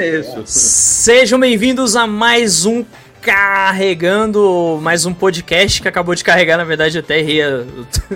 Isso. 0.00 0.42
Sejam 0.46 1.38
bem-vindos 1.38 1.94
a 1.94 2.06
mais 2.06 2.64
um 2.64 2.86
Carregando, 3.20 4.78
mais 4.80 5.04
um 5.04 5.12
podcast 5.12 5.82
que 5.82 5.86
acabou 5.86 6.14
de 6.14 6.24
carregar, 6.24 6.56
na 6.56 6.64
verdade 6.64 6.98
até 6.98 7.20
ria 7.20 7.66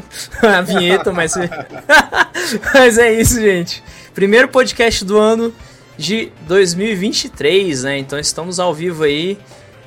a 0.40 0.62
vinheta, 0.62 1.12
mas... 1.12 1.34
mas 2.72 2.96
é 2.96 3.12
isso, 3.12 3.38
gente. 3.38 3.84
Primeiro 4.14 4.48
podcast 4.48 5.04
do 5.04 5.18
ano 5.18 5.54
de 5.98 6.32
2023, 6.48 7.82
né? 7.82 7.98
Então 7.98 8.18
estamos 8.18 8.58
ao 8.58 8.72
vivo 8.72 9.04
aí. 9.04 9.38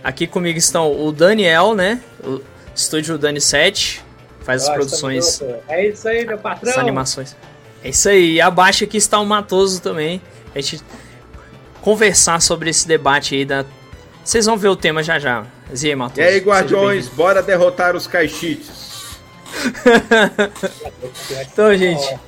Aqui 0.04 0.28
comigo 0.28 0.60
estão 0.60 1.04
o 1.04 1.12
Daniel, 1.12 1.74
né? 1.74 2.00
O 2.24 2.40
estúdio 2.76 3.18
Dani 3.18 3.42
7, 3.42 4.04
faz 4.42 4.68
as 4.68 4.70
produções. 4.70 5.42
É 5.68 5.88
isso 5.88 6.08
aí, 6.08 6.28
meu 6.28 6.38
patrão. 6.38 6.72
As 6.72 6.78
animações. 6.78 7.36
É 7.84 7.90
isso 7.90 8.08
aí. 8.08 8.34
E 8.34 8.42
abaixo 8.42 8.84
aqui 8.84 8.98
está 8.98 9.20
o 9.20 9.26
Matoso 9.26 9.82
também. 9.82 10.22
A 10.54 10.62
gente 10.62 10.84
conversar 11.88 12.42
sobre 12.42 12.70
esse 12.70 12.86
debate 12.86 13.34
aí 13.34 13.46
da. 13.46 13.64
Vocês 14.22 14.46
vão 14.46 14.58
ver 14.58 14.68
o 14.68 14.76
tema 14.76 15.02
já 15.02 15.18
já. 15.18 15.46
E 15.74 15.88
aí, 15.88 15.96
Matoso? 15.96 16.20
E 16.20 16.24
aí, 16.26 16.40
Guardiões, 16.40 17.08
bora 17.08 17.42
derrotar 17.42 17.96
os 17.96 18.06
caixites. 18.06 19.18
então, 21.50 21.74
gente. 21.78 22.20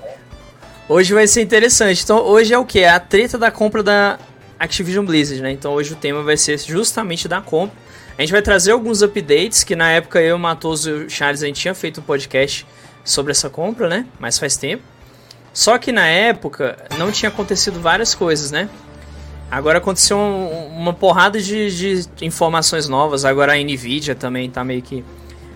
Hoje 0.88 1.14
vai 1.14 1.28
ser 1.28 1.42
interessante. 1.42 2.02
Então, 2.02 2.20
hoje 2.20 2.54
é 2.54 2.58
o 2.58 2.64
que? 2.64 2.80
É 2.80 2.90
a 2.90 3.02
treta 3.02 3.38
da 3.38 3.52
compra 3.52 3.84
da 3.84 4.18
Activision 4.58 5.06
Blizzard, 5.06 5.42
né? 5.44 5.52
Então, 5.52 5.74
hoje 5.74 5.92
o 5.92 5.98
tema 5.98 6.24
vai 6.24 6.38
ser 6.38 6.58
justamente 6.58 7.28
da 7.28 7.42
compra. 7.42 7.76
A 8.18 8.22
gente 8.22 8.32
vai 8.32 8.42
trazer 8.42 8.72
alguns 8.72 9.02
updates, 9.02 9.66
que 9.66 9.76
na 9.76 9.92
época 9.92 10.22
eu, 10.22 10.40
Matoso 10.40 10.90
e 10.90 10.94
o 11.04 11.10
Charles, 11.10 11.44
a 11.44 11.48
gente 11.48 11.60
tinha 11.60 11.76
feito 11.76 12.00
um 12.00 12.04
podcast 12.04 12.66
sobre 13.04 13.32
essa 13.32 13.50
compra, 13.50 13.90
né? 13.90 14.06
Mas 14.22 14.40
faz 14.40 14.56
tempo. 14.56 14.84
Só 15.54 15.78
que 15.78 15.92
na 15.92 16.08
época 16.08 16.78
não 16.98 17.12
tinha 17.12 17.28
acontecido 17.28 17.82
várias 17.82 18.16
coisas, 18.16 18.52
né? 18.52 18.70
Agora 19.52 19.80
aconteceu 19.80 20.18
um, 20.18 20.68
uma 20.78 20.94
porrada 20.94 21.40
de, 21.42 21.76
de, 21.76 22.26
informações 22.26 22.88
novas. 22.88 23.26
Agora 23.26 23.54
a 23.54 23.58
Nvidia 23.58 24.14
também 24.14 24.50
tá 24.50 24.64
meio 24.64 24.82
que 24.82 25.04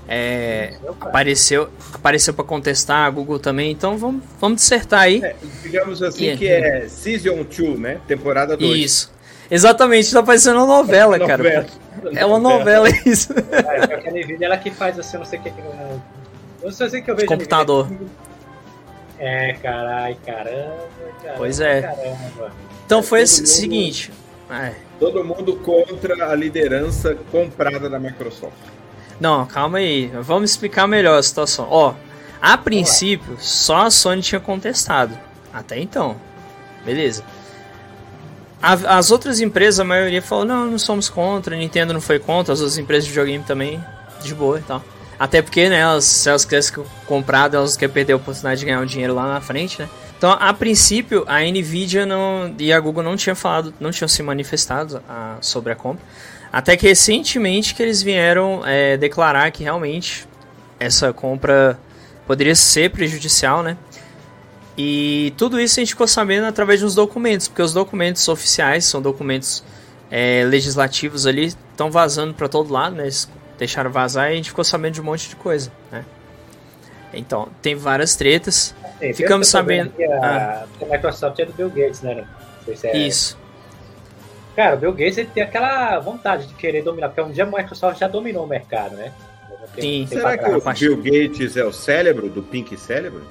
é, 0.08 0.74
apareceu 1.00 1.70
apareceu 1.94 2.34
para 2.34 2.44
contestar, 2.44 3.06
a 3.06 3.10
Google 3.10 3.40
também, 3.40 3.72
então 3.72 3.98
vamos, 3.98 4.24
vamos 4.40 4.58
dissertar 4.58 5.02
aí. 5.02 5.24
É, 5.24 5.36
digamos 5.62 6.04
assim 6.04 6.32
e, 6.32 6.38
que 6.38 6.48
é 6.48 6.88
Season 6.88 7.44
2, 7.44 7.80
né? 7.80 8.00
Temporada 8.08 8.58
2. 8.58 8.80
Isso. 8.80 9.14
Exatamente, 9.50 10.12
tá 10.12 10.24
parecendo 10.24 10.58
uma 10.58 10.66
novela, 10.66 11.16
é 11.16 11.20
cara. 11.20 11.44
Novela. 11.44 11.66
É 12.16 12.26
uma 12.26 12.40
novela 12.40 12.90
isso. 13.06 13.34
É, 13.52 14.10
a 14.10 14.12
Nvidia 14.12 14.48
ela 14.48 14.58
que 14.58 14.72
faz 14.72 14.98
assim, 15.00 15.18
não 15.18 15.26
sei 15.26 15.40
o 15.40 15.42
que. 15.44 15.52
Não 16.64 16.72
sei 16.72 16.88
o 16.88 17.04
que 17.04 17.12
eu 17.12 17.16
vejo. 17.16 17.28
Computador. 17.28 17.88
É, 19.20 19.54
carai, 19.54 20.18
caramba, 20.26 20.88
caramba. 21.22 21.38
Pois 21.38 21.60
é. 21.60 21.82
Caramba. 21.82 22.52
Então 22.86 23.02
foi 23.02 23.24
o 23.24 23.28
seguinte. 23.28 24.12
É. 24.50 24.74
Todo 25.00 25.24
mundo 25.24 25.56
contra 25.58 26.30
a 26.30 26.36
liderança 26.36 27.18
comprada 27.32 27.90
da 27.90 28.00
Microsoft. 28.00 28.54
Não, 29.20 29.46
calma 29.46 29.78
aí. 29.78 30.08
Vamos 30.22 30.52
explicar 30.52 30.88
melhor 30.88 31.18
a 31.18 31.24
situação. 31.24 31.68
Ó, 31.70 31.94
a 32.42 32.58
princípio, 32.58 33.38
só 33.40 33.84
a 33.84 33.92
Sony 33.92 34.22
tinha 34.22 34.40
contestado. 34.40 35.18
Até 35.54 35.80
então. 35.80 36.16
Beleza. 36.86 37.24
A, 38.62 38.74
as 38.98 39.12
outras 39.12 39.40
empresas, 39.40 39.80
a 39.80 39.84
maioria 39.84 40.22
falou: 40.22 40.46
não, 40.46 40.66
não 40.66 40.80
somos 40.80 41.10
contra. 41.10 41.56
A 41.56 41.58
Nintendo 41.58 41.94
não 41.94 42.02
foi 42.02 42.20
contra. 42.20 42.54
As 42.54 42.60
outras 42.60 42.78
empresas 42.78 43.06
de 43.06 43.12
videogame 43.12 43.44
também, 43.44 43.84
de 44.22 44.34
boa 44.36 44.60
e 44.60 44.64
tal. 44.64 44.84
Até 45.24 45.42
porque, 45.42 45.70
né, 45.70 45.80
elas, 45.80 46.04
se 46.04 46.28
elas 46.28 46.44
querem 46.44 46.86
comprar, 47.08 47.54
elas 47.54 47.78
querem 47.78 47.94
perder 47.94 48.12
a 48.12 48.18
oportunidade 48.18 48.60
de 48.60 48.66
ganhar 48.66 48.82
um 48.82 48.86
dinheiro 48.86 49.16
lá 49.16 49.26
na 49.26 49.40
frente, 49.40 49.82
né? 49.82 49.88
Então, 50.18 50.36
a 50.38 50.54
princípio, 50.54 51.24
a 51.26 51.40
Nvidia 51.40 52.06
não, 52.06 52.54
e 52.60 52.74
a 52.74 52.80
Google 52.82 53.02
não 53.02 53.16
tinham 53.16 53.34
falado, 53.34 53.74
não 53.80 53.90
tinham 53.90 54.10
se 54.10 54.22
manifestado 54.22 55.02
a, 55.08 55.38
sobre 55.40 55.72
a 55.72 55.78
compra. 55.78 56.04
Até 56.52 56.76
que 56.76 56.86
recentemente 56.86 57.74
que 57.74 57.82
eles 57.82 58.04
vieram 58.04 58.64
é, 58.66 58.98
declarar 58.98 59.50
que 59.52 59.64
realmente 59.64 60.28
essa 60.78 61.14
compra 61.14 61.80
poderia 62.28 62.54
ser 62.54 62.92
prejudicial, 62.92 63.64
né? 63.64 63.78
E 64.78 65.34
tudo 65.38 65.58
isso 65.58 65.80
a 65.80 65.84
gente 65.84 65.92
ficou 65.92 66.06
sabendo 66.06 66.48
através 66.48 66.82
de 66.82 66.86
uns 66.86 66.96
documentos, 66.96 67.48
porque 67.48 67.62
os 67.62 67.72
documentos 67.72 68.28
oficiais 68.28 68.84
são 68.84 69.02
documentos 69.02 69.64
é, 70.12 70.44
legislativos 70.44 71.26
ali, 71.26 71.46
estão 71.46 71.90
vazando 71.90 72.34
para 72.34 72.50
todo 72.50 72.74
lado, 72.74 72.98
né? 72.98 73.08
Deixaram 73.58 73.92
vazar 73.92 74.30
e 74.30 74.34
a 74.34 74.36
gente 74.36 74.50
ficou 74.50 74.64
sabendo 74.64 74.94
de 74.94 75.02
um 75.02 75.04
monte 75.04 75.30
de 75.30 75.36
coisa, 75.36 75.72
né? 75.92 76.04
Então, 77.14 77.48
tem 77.62 77.76
várias 77.76 78.16
tretas. 78.16 78.74
Sim, 79.00 79.14
Ficamos 79.14 79.48
sabendo. 79.48 79.92
Que 79.92 80.04
a, 80.04 80.20
ah. 80.22 80.66
a 80.82 80.86
Microsoft 80.86 81.38
é 81.40 81.46
do 81.46 81.54
Bill 81.54 81.70
Gates, 81.70 82.02
né? 82.02 82.26
Se 82.76 82.88
é... 82.88 82.98
Isso. 82.98 83.38
Cara, 84.56 84.76
o 84.76 84.80
Bill 84.80 84.94
Gates 84.94 85.18
ele 85.18 85.30
tem 85.34 85.44
aquela 85.44 86.00
vontade 86.00 86.48
de 86.48 86.54
querer 86.54 86.84
dominar, 86.84 87.10
porque 87.10 87.22
um 87.22 87.32
dia 87.32 87.44
a 87.44 87.48
Microsoft 87.48 88.00
já 88.00 88.08
dominou 88.08 88.46
o 88.46 88.48
mercado, 88.48 88.96
né? 88.96 89.12
Sim. 89.80 90.06
Será 90.08 90.38
que 90.38 90.50
o 90.50 90.62
Bill 90.74 90.98
Gates 90.98 91.58
é 91.58 91.64
o 91.64 91.72
cérebro 91.72 92.30
do 92.30 92.44
Pink 92.44 92.78
Cérebro? 92.78 93.24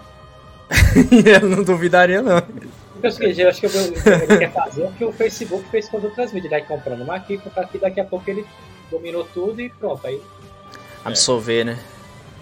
eu 1.26 1.48
não 1.48 1.62
duvidaria, 1.62 2.22
não. 2.22 2.38
Eu, 2.38 3.10
eu 3.36 3.48
acho 3.48 3.60
que 3.60 3.66
ele 3.66 4.38
quer 4.38 4.52
fazer 4.52 4.84
o 4.84 4.92
que 4.92 5.04
o 5.04 5.12
Facebook 5.12 5.64
fez 5.70 5.88
com 5.88 5.98
as 5.98 6.04
outras 6.04 6.32
mídias, 6.32 6.52
né? 6.52 6.60
Comprando 6.60 7.02
uma 7.02 7.16
aqui, 7.16 7.38
comprar 7.38 7.64
aqui, 7.64 7.78
daqui 7.78 8.00
a 8.00 8.04
pouco 8.04 8.28
ele 8.30 8.44
dominou 8.90 9.24
tudo 9.32 9.60
e 9.60 9.68
pronto. 9.70 10.06
Aí... 10.06 10.20
Absorver, 11.04 11.60
é. 11.60 11.64
né? 11.64 11.84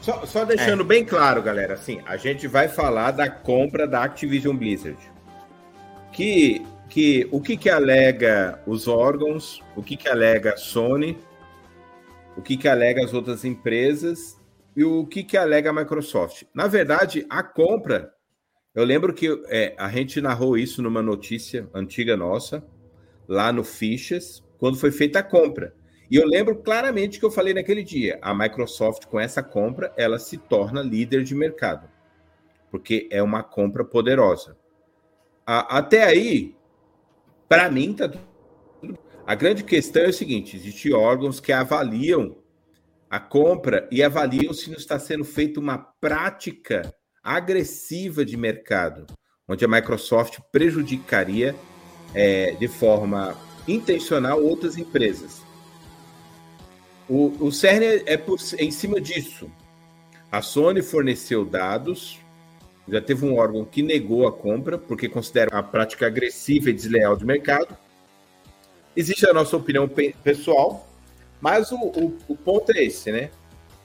Só, 0.01 0.25
só 0.25 0.45
deixando 0.45 0.83
é. 0.83 0.87
bem 0.87 1.05
claro, 1.05 1.43
galera, 1.43 1.75
assim, 1.75 2.01
a 2.07 2.17
gente 2.17 2.47
vai 2.47 2.69
falar 2.69 3.11
da 3.11 3.29
compra 3.29 3.87
da 3.87 4.03
Activision 4.03 4.57
Blizzard. 4.57 4.99
Que 6.13 6.65
que 6.91 7.29
o 7.31 7.41
que, 7.41 7.57
que 7.57 7.71
alega 7.71 8.61
os 8.67 8.89
órgãos, 8.89 9.63
o 9.77 9.83
que, 9.83 9.97
que 9.97 10.09
alega 10.09 10.55
a 10.55 10.57
Sony, 10.57 11.17
o 12.37 12.43
que, 12.43 12.57
que 12.57 12.69
alega 12.69 13.05
as 13.05 13.15
outras 13.15 13.45
empresas 13.45 14.37
e 14.77 14.85
o 14.85 15.07
que, 15.07 15.23
que 15.23 15.37
alega 15.37 15.71
a 15.71 15.73
Microsoft. 15.73 16.43
Na 16.53 16.67
verdade, 16.67 17.25
a 17.31 17.43
compra, 17.43 18.13
eu 18.75 18.85
lembro 18.85 19.15
que 19.15 19.29
é, 19.47 19.75
a 19.79 19.89
gente 19.89 20.21
narrou 20.21 20.59
isso 20.59 20.83
numa 20.83 21.01
notícia 21.01 21.69
antiga 21.73 22.17
nossa, 22.17 22.63
lá 23.29 23.53
no 23.53 23.63
Fichas, 23.63 24.43
quando 24.59 24.77
foi 24.77 24.91
feita 24.91 25.21
a 25.21 25.23
compra. 25.23 25.73
E 26.11 26.17
eu 26.17 26.27
lembro 26.27 26.57
claramente 26.57 27.21
que 27.21 27.25
eu 27.25 27.31
falei 27.31 27.55
naquele 27.55 27.85
dia: 27.85 28.19
a 28.21 28.35
Microsoft, 28.35 29.07
com 29.07 29.21
essa 29.21 29.43
compra, 29.43 29.93
ela 29.97 30.19
se 30.19 30.37
torna 30.37 30.83
líder 30.83 31.23
de 31.23 31.35
mercado, 31.35 31.89
porque 32.71 33.09
é 33.11 33.23
uma 33.23 33.43
compra 33.43 33.85
poderosa. 33.85 34.57
A, 35.47 35.79
até 35.79 36.03
aí, 36.03 36.57
para 37.49 37.71
mim, 37.71 37.93
tá 37.95 38.09
tudo. 38.09 38.99
A 39.25 39.35
grande 39.37 39.63
questão 39.63 40.03
é 40.03 40.09
o 40.09 40.13
seguinte: 40.13 40.57
existem 40.57 40.93
órgãos 40.93 41.39
que 41.39 41.53
avaliam 41.53 42.37
a 43.09 43.21
compra 43.21 43.89
e 43.91 44.03
avaliam 44.03 44.53
se 44.53 44.69
não 44.69 44.77
está 44.77 44.99
sendo 44.99 45.25
feita 45.25 45.61
uma 45.61 45.79
prática 45.79 46.93
agressiva 47.23 48.25
de 48.25 48.37
mercado, 48.37 49.07
onde 49.47 49.65
a 49.65 49.69
Microsoft 49.69 50.41
prejudicaria 50.51 51.55
é, 52.15 52.53
de 52.53 52.67
forma 52.67 53.37
intencional 53.69 54.43
outras 54.43 54.77
empresas. 54.77 55.50
O, 57.11 57.47
o 57.47 57.53
CERN 57.53 58.03
é, 58.07 58.17
por, 58.17 58.39
é 58.57 58.65
em 58.65 58.71
cima 58.71 59.01
disso. 59.01 59.51
A 60.33 60.41
Sony 60.41 60.81
forneceu 60.81 61.45
dados 61.45 62.19
já 62.91 63.01
teve 63.01 63.25
um 63.25 63.37
órgão 63.37 63.65
que 63.65 63.83
negou 63.83 64.27
a 64.27 64.33
compra, 64.33 64.77
porque 64.77 65.09
considera 65.09 65.57
a 65.57 65.63
prática 65.63 66.07
agressiva 66.07 66.71
e 66.71 66.73
desleal 66.73 67.17
de 67.17 67.25
mercado. 67.25 67.77
Existe 68.97 69.27
a 69.29 69.33
nossa 69.33 69.57
opinião 69.57 69.89
pessoal, 70.23 70.89
mas 71.41 71.71
o, 71.71 71.77
o, 71.77 72.19
o 72.29 72.37
ponto 72.37 72.73
é 72.73 72.85
esse, 72.85 73.13
né? 73.13 73.31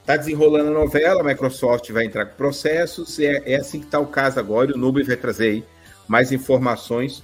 Está 0.00 0.16
desenrolando 0.16 0.70
a 0.70 0.72
novela, 0.72 1.20
a 1.20 1.24
Microsoft 1.24 1.90
vai 1.90 2.04
entrar 2.04 2.26
com 2.26 2.36
processos, 2.36 3.18
é, 3.18 3.42
é 3.46 3.56
assim 3.56 3.80
que 3.80 3.86
está 3.86 3.98
o 3.98 4.06
caso 4.06 4.38
agora, 4.38 4.70
e 4.70 4.74
o 4.74 4.78
Nube 4.78 5.02
vai 5.02 5.16
trazer 5.16 5.50
aí 5.50 5.64
mais 6.08 6.32
informações 6.32 7.22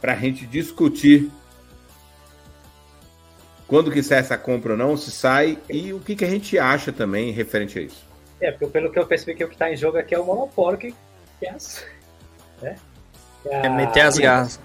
para 0.00 0.12
a 0.12 0.16
gente 0.16 0.46
discutir 0.46 1.30
quando 3.66 3.90
que 3.90 4.02
sai 4.02 4.18
essa 4.18 4.36
compra 4.36 4.72
ou 4.72 4.78
não, 4.78 4.96
se 4.96 5.10
sai, 5.10 5.58
e 5.70 5.92
o 5.92 6.00
que, 6.00 6.14
que 6.14 6.24
a 6.24 6.30
gente 6.30 6.58
acha 6.58 6.92
também 6.92 7.32
referente 7.32 7.78
a 7.78 7.82
isso. 7.82 8.04
É, 8.40 8.50
porque 8.50 8.66
pelo 8.66 8.90
que 8.92 8.98
eu 8.98 9.06
percebi 9.06 9.34
que 9.34 9.44
o 9.44 9.48
que 9.48 9.54
está 9.54 9.72
em 9.72 9.76
jogo 9.76 9.96
aqui 9.96 10.14
é 10.14 10.18
o 10.18 10.24
monopólio 10.24 10.78
que 10.78 10.94
né? 12.60 12.76
É, 13.46 13.68
meter 13.68 14.00
as 14.00 14.18
garras. 14.18 14.60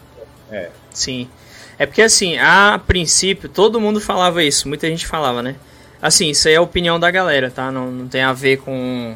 É. 0.51 0.69
Sim. 0.91 1.29
É 1.77 1.85
porque 1.85 2.01
assim, 2.01 2.37
a 2.37 2.79
princípio, 2.85 3.47
todo 3.47 3.79
mundo 3.79 4.01
falava 4.01 4.43
isso, 4.43 4.67
muita 4.67 4.87
gente 4.87 5.07
falava, 5.07 5.41
né? 5.41 5.55
Assim, 6.01 6.29
isso 6.29 6.47
aí 6.47 6.53
é 6.53 6.57
a 6.57 6.61
opinião 6.61 6.99
da 6.99 7.11
galera, 7.11 7.51
tá? 7.51 7.71
Não, 7.71 7.91
não 7.91 8.07
tem 8.07 8.21
a 8.21 8.33
ver 8.33 8.57
com, 8.57 9.15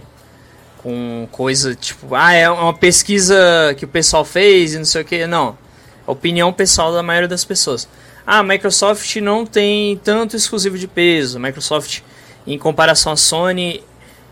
com 0.78 1.28
coisa 1.32 1.76
tipo, 1.76 2.14
ah, 2.14 2.34
é 2.34 2.50
uma 2.50 2.74
pesquisa 2.74 3.74
que 3.78 3.86
o 3.86 3.88
pessoal 3.88 4.26
fez 4.26 4.74
e 4.74 4.78
não 4.78 4.86
sei 4.86 5.02
o 5.02 5.06
que. 5.06 5.26
Não. 5.26 5.58
A 6.06 6.12
opinião 6.12 6.52
pessoal 6.52 6.92
da 6.92 7.02
maioria 7.02 7.28
das 7.28 7.46
pessoas. 7.46 7.88
Ah, 8.26 8.40
a 8.40 8.44
Microsoft 8.44 9.16
não 9.18 9.46
tem 9.46 9.98
tanto 9.98 10.36
exclusivo 10.36 10.78
de 10.78 10.88
peso. 10.88 11.40
Microsoft, 11.40 12.02
em 12.48 12.58
comparação 12.58 13.12
à 13.12 13.18
Sony, 13.18 13.84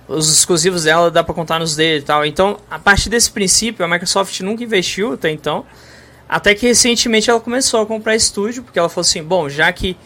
os 0.08 0.32
exclusivos 0.32 0.84
dela 0.84 1.12
dá 1.12 1.24
para 1.24 1.34
contar 1.34 1.60
nos 1.60 1.76
dedos 1.76 2.04
e 2.04 2.06
tal. 2.06 2.26
Então, 2.26 2.58
a 2.70 2.80
partir 2.80 3.10
desse 3.10 3.32
princípio, 3.32 3.84
a 3.84 3.88
Microsoft 3.88 4.40
nunca 4.42 4.64
investiu 4.64 5.14
até 5.14 5.30
então. 5.30 5.66
Até 6.28 6.56
que 6.56 6.66
recentemente 6.66 7.30
ela 7.30 7.42
começou 7.42 7.82
a 7.82 7.86
comprar 7.86 8.16
estúdio, 8.16 8.64
porque 8.64 8.80
ela 8.80 8.88
falou 8.88 9.02
assim: 9.02 9.22
bom, 9.22 9.50
já 9.50 9.72
que 9.74 9.98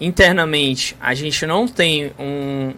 internamente 0.00 0.96
a 0.98 1.14
gente 1.14 1.46
não 1.46 1.68
tem 1.68 2.12
um, 2.18 2.72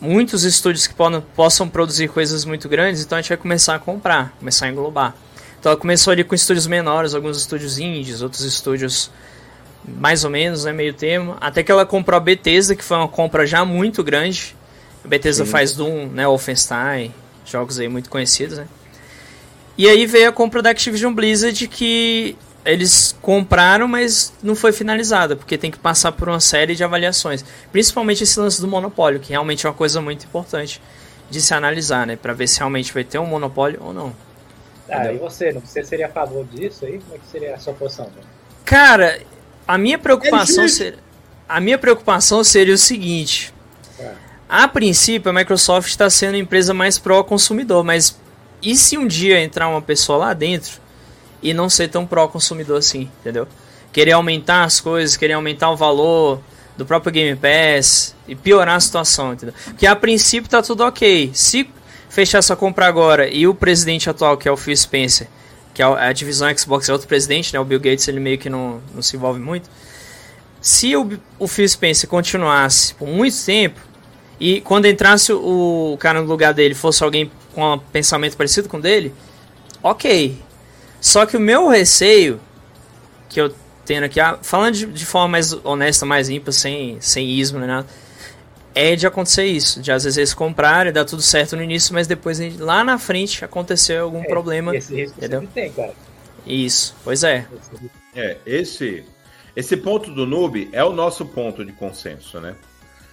muitos 0.00 0.44
estúdios 0.44 0.86
que 0.86 0.94
podam, 0.94 1.22
possam 1.34 1.68
produzir 1.68 2.08
coisas 2.08 2.44
muito 2.44 2.68
grandes, 2.68 3.02
então 3.02 3.16
a 3.16 3.20
gente 3.20 3.30
vai 3.30 3.38
começar 3.38 3.74
a 3.74 3.78
comprar, 3.78 4.34
começar 4.38 4.66
a 4.66 4.68
englobar. 4.68 5.14
Então 5.58 5.72
ela 5.72 5.80
começou 5.80 6.10
ali 6.10 6.22
com 6.22 6.34
estúdios 6.34 6.66
menores, 6.66 7.14
alguns 7.14 7.38
estúdios 7.38 7.78
indies, 7.78 8.22
outros 8.22 8.42
estúdios 8.42 9.10
mais 9.84 10.24
ou 10.24 10.30
menos, 10.30 10.64
né, 10.64 10.72
meio 10.72 10.94
termo, 10.94 11.36
até 11.40 11.62
que 11.62 11.70
ela 11.70 11.86
comprou 11.86 12.16
a 12.16 12.20
Bethesda, 12.20 12.74
que 12.74 12.84
foi 12.84 12.96
uma 12.96 13.08
compra 13.08 13.46
já 13.46 13.64
muito 13.64 14.02
grande. 14.02 14.54
A 15.04 15.08
Bethesda 15.08 15.44
Sim. 15.44 15.50
faz 15.50 15.74
Doom, 15.74 16.06
né, 16.06 16.26
Wolfenstein, 16.26 17.14
jogos 17.44 17.78
aí 17.78 17.88
muito 17.88 18.10
conhecidos, 18.10 18.58
né? 18.58 18.66
E 19.76 19.88
aí 19.88 20.04
veio 20.04 20.28
a 20.28 20.32
compra 20.32 20.60
da 20.60 20.70
Activision 20.70 21.12
Blizzard 21.12 21.66
que 21.68 22.36
eles 22.64 23.16
compraram, 23.22 23.88
mas 23.88 24.32
não 24.42 24.54
foi 24.54 24.72
finalizada, 24.72 25.34
porque 25.34 25.56
tem 25.56 25.70
que 25.70 25.78
passar 25.78 26.12
por 26.12 26.28
uma 26.28 26.40
série 26.40 26.74
de 26.74 26.84
avaliações. 26.84 27.44
Principalmente 27.72 28.22
esse 28.22 28.38
lance 28.38 28.60
do 28.60 28.68
monopólio, 28.68 29.18
que 29.18 29.30
realmente 29.30 29.64
é 29.64 29.68
uma 29.68 29.74
coisa 29.74 30.00
muito 30.00 30.26
importante 30.26 30.82
de 31.30 31.40
se 31.40 31.54
analisar, 31.54 32.06
né? 32.06 32.16
Para 32.16 32.34
ver 32.34 32.46
se 32.46 32.58
realmente 32.58 32.92
vai 32.92 33.04
ter 33.04 33.18
um 33.18 33.26
monopólio 33.26 33.80
ou 33.82 33.94
não. 33.94 34.14
Ah, 34.88 35.12
e 35.12 35.18
você? 35.18 35.52
Você 35.52 35.84
seria 35.84 36.06
a 36.06 36.10
favor 36.10 36.44
disso 36.44 36.84
aí? 36.84 36.98
Como 36.98 37.14
é 37.14 37.18
que 37.18 37.26
seria 37.26 37.54
a 37.54 37.58
sua 37.58 37.72
posição? 37.72 38.06
Né? 38.06 38.22
Cara, 38.64 39.20
a 39.70 39.78
minha 39.78 39.96
preocupação 39.96 40.66
seria, 40.66 40.98
a 41.48 41.60
minha 41.60 41.78
preocupação 41.78 42.42
seria 42.42 42.74
o 42.74 42.78
seguinte. 42.78 43.54
É. 44.00 44.14
A 44.48 44.66
princípio, 44.66 45.30
a 45.30 45.32
Microsoft 45.32 45.88
está 45.88 46.10
sendo 46.10 46.34
a 46.34 46.38
empresa 46.38 46.74
mais 46.74 46.98
pró-consumidor, 46.98 47.84
mas 47.84 48.18
e 48.60 48.74
se 48.74 48.98
um 48.98 49.06
dia 49.06 49.40
entrar 49.40 49.68
uma 49.68 49.80
pessoa 49.80 50.18
lá 50.18 50.34
dentro 50.34 50.80
e 51.40 51.54
não 51.54 51.70
ser 51.70 51.86
tão 51.86 52.04
pró-consumidor 52.04 52.78
assim, 52.78 53.08
entendeu? 53.20 53.46
Querer 53.92 54.10
aumentar 54.10 54.64
as 54.64 54.80
coisas, 54.80 55.16
querer 55.16 55.34
aumentar 55.34 55.70
o 55.70 55.76
valor 55.76 56.42
do 56.76 56.84
próprio 56.84 57.12
Game 57.12 57.38
Pass 57.38 58.16
e 58.26 58.34
piorar 58.34 58.74
a 58.74 58.80
situação, 58.80 59.34
entendeu? 59.34 59.54
Porque 59.66 59.86
a 59.86 59.94
princípio 59.94 60.50
tá 60.50 60.60
tudo 60.62 60.82
ok. 60.82 61.30
Se 61.32 61.70
fechar 62.08 62.38
essa 62.38 62.56
compra 62.56 62.86
agora 62.86 63.28
e 63.28 63.46
o 63.46 63.54
presidente 63.54 64.10
atual, 64.10 64.36
que 64.36 64.48
é 64.48 64.50
o 64.50 64.56
Phil 64.56 64.76
Spencer, 64.76 65.28
que 65.80 65.82
é 65.82 65.86
a 65.86 66.12
divisão 66.12 66.54
Xbox 66.54 66.90
é 66.90 66.92
outro 66.92 67.08
presidente, 67.08 67.54
né? 67.54 67.58
O 67.58 67.64
Bill 67.64 67.80
Gates 67.80 68.06
ele 68.06 68.20
meio 68.20 68.36
que 68.36 68.50
não, 68.50 68.82
não 68.94 69.00
se 69.00 69.16
envolve 69.16 69.40
muito. 69.40 69.70
Se 70.60 70.94
o, 70.94 71.18
o 71.38 71.48
Phil 71.48 71.66
Spencer 71.66 72.06
continuasse 72.06 72.94
por 72.94 73.08
muito 73.08 73.34
tempo 73.42 73.80
e 74.38 74.60
quando 74.60 74.84
entrasse 74.84 75.32
o, 75.32 75.94
o 75.94 75.96
cara 75.98 76.20
no 76.20 76.26
lugar 76.26 76.52
dele 76.52 76.74
fosse 76.74 77.02
alguém 77.02 77.30
com 77.54 77.64
um 77.64 77.78
pensamento 77.78 78.36
parecido 78.36 78.68
com 78.68 78.76
o 78.76 78.80
dele, 78.80 79.14
ok, 79.82 80.38
só 81.00 81.24
que 81.24 81.34
o 81.34 81.40
meu 81.40 81.66
receio, 81.66 82.38
que 83.30 83.40
eu 83.40 83.54
tenho 83.86 84.04
aqui, 84.04 84.20
ah, 84.20 84.38
falando 84.42 84.74
de, 84.74 84.84
de 84.84 85.06
forma 85.06 85.28
mais 85.28 85.52
honesta, 85.64 86.04
mais 86.04 86.28
limpa, 86.28 86.52
sem, 86.52 86.98
sem 87.00 87.26
ismo 87.26 87.58
nem 87.58 87.68
nada, 87.68 87.86
é 88.74 88.94
de 88.96 89.06
acontecer 89.06 89.44
isso, 89.44 89.80
de 89.80 89.90
às 89.90 90.04
vezes 90.04 90.16
eles 90.16 90.34
comprarem, 90.34 90.92
dar 90.92 91.04
tudo 91.04 91.22
certo 91.22 91.56
no 91.56 91.62
início, 91.62 91.92
mas 91.92 92.06
depois 92.06 92.38
lá 92.58 92.84
na 92.84 92.98
frente 92.98 93.44
acontecer 93.44 93.98
algum 93.98 94.22
é, 94.22 94.26
problema. 94.26 94.74
Esse 94.76 94.94
risco 94.94 95.18
entendeu? 95.18 95.46
tem, 95.52 95.72
cara. 95.72 95.94
Isso, 96.46 96.94
pois 97.04 97.22
é. 97.22 97.46
É, 98.14 98.36
esse, 98.46 99.04
esse 99.54 99.76
ponto 99.76 100.10
do 100.10 100.26
noob 100.26 100.68
é 100.72 100.82
o 100.84 100.92
nosso 100.92 101.26
ponto 101.26 101.64
de 101.64 101.72
consenso, 101.72 102.40
né? 102.40 102.54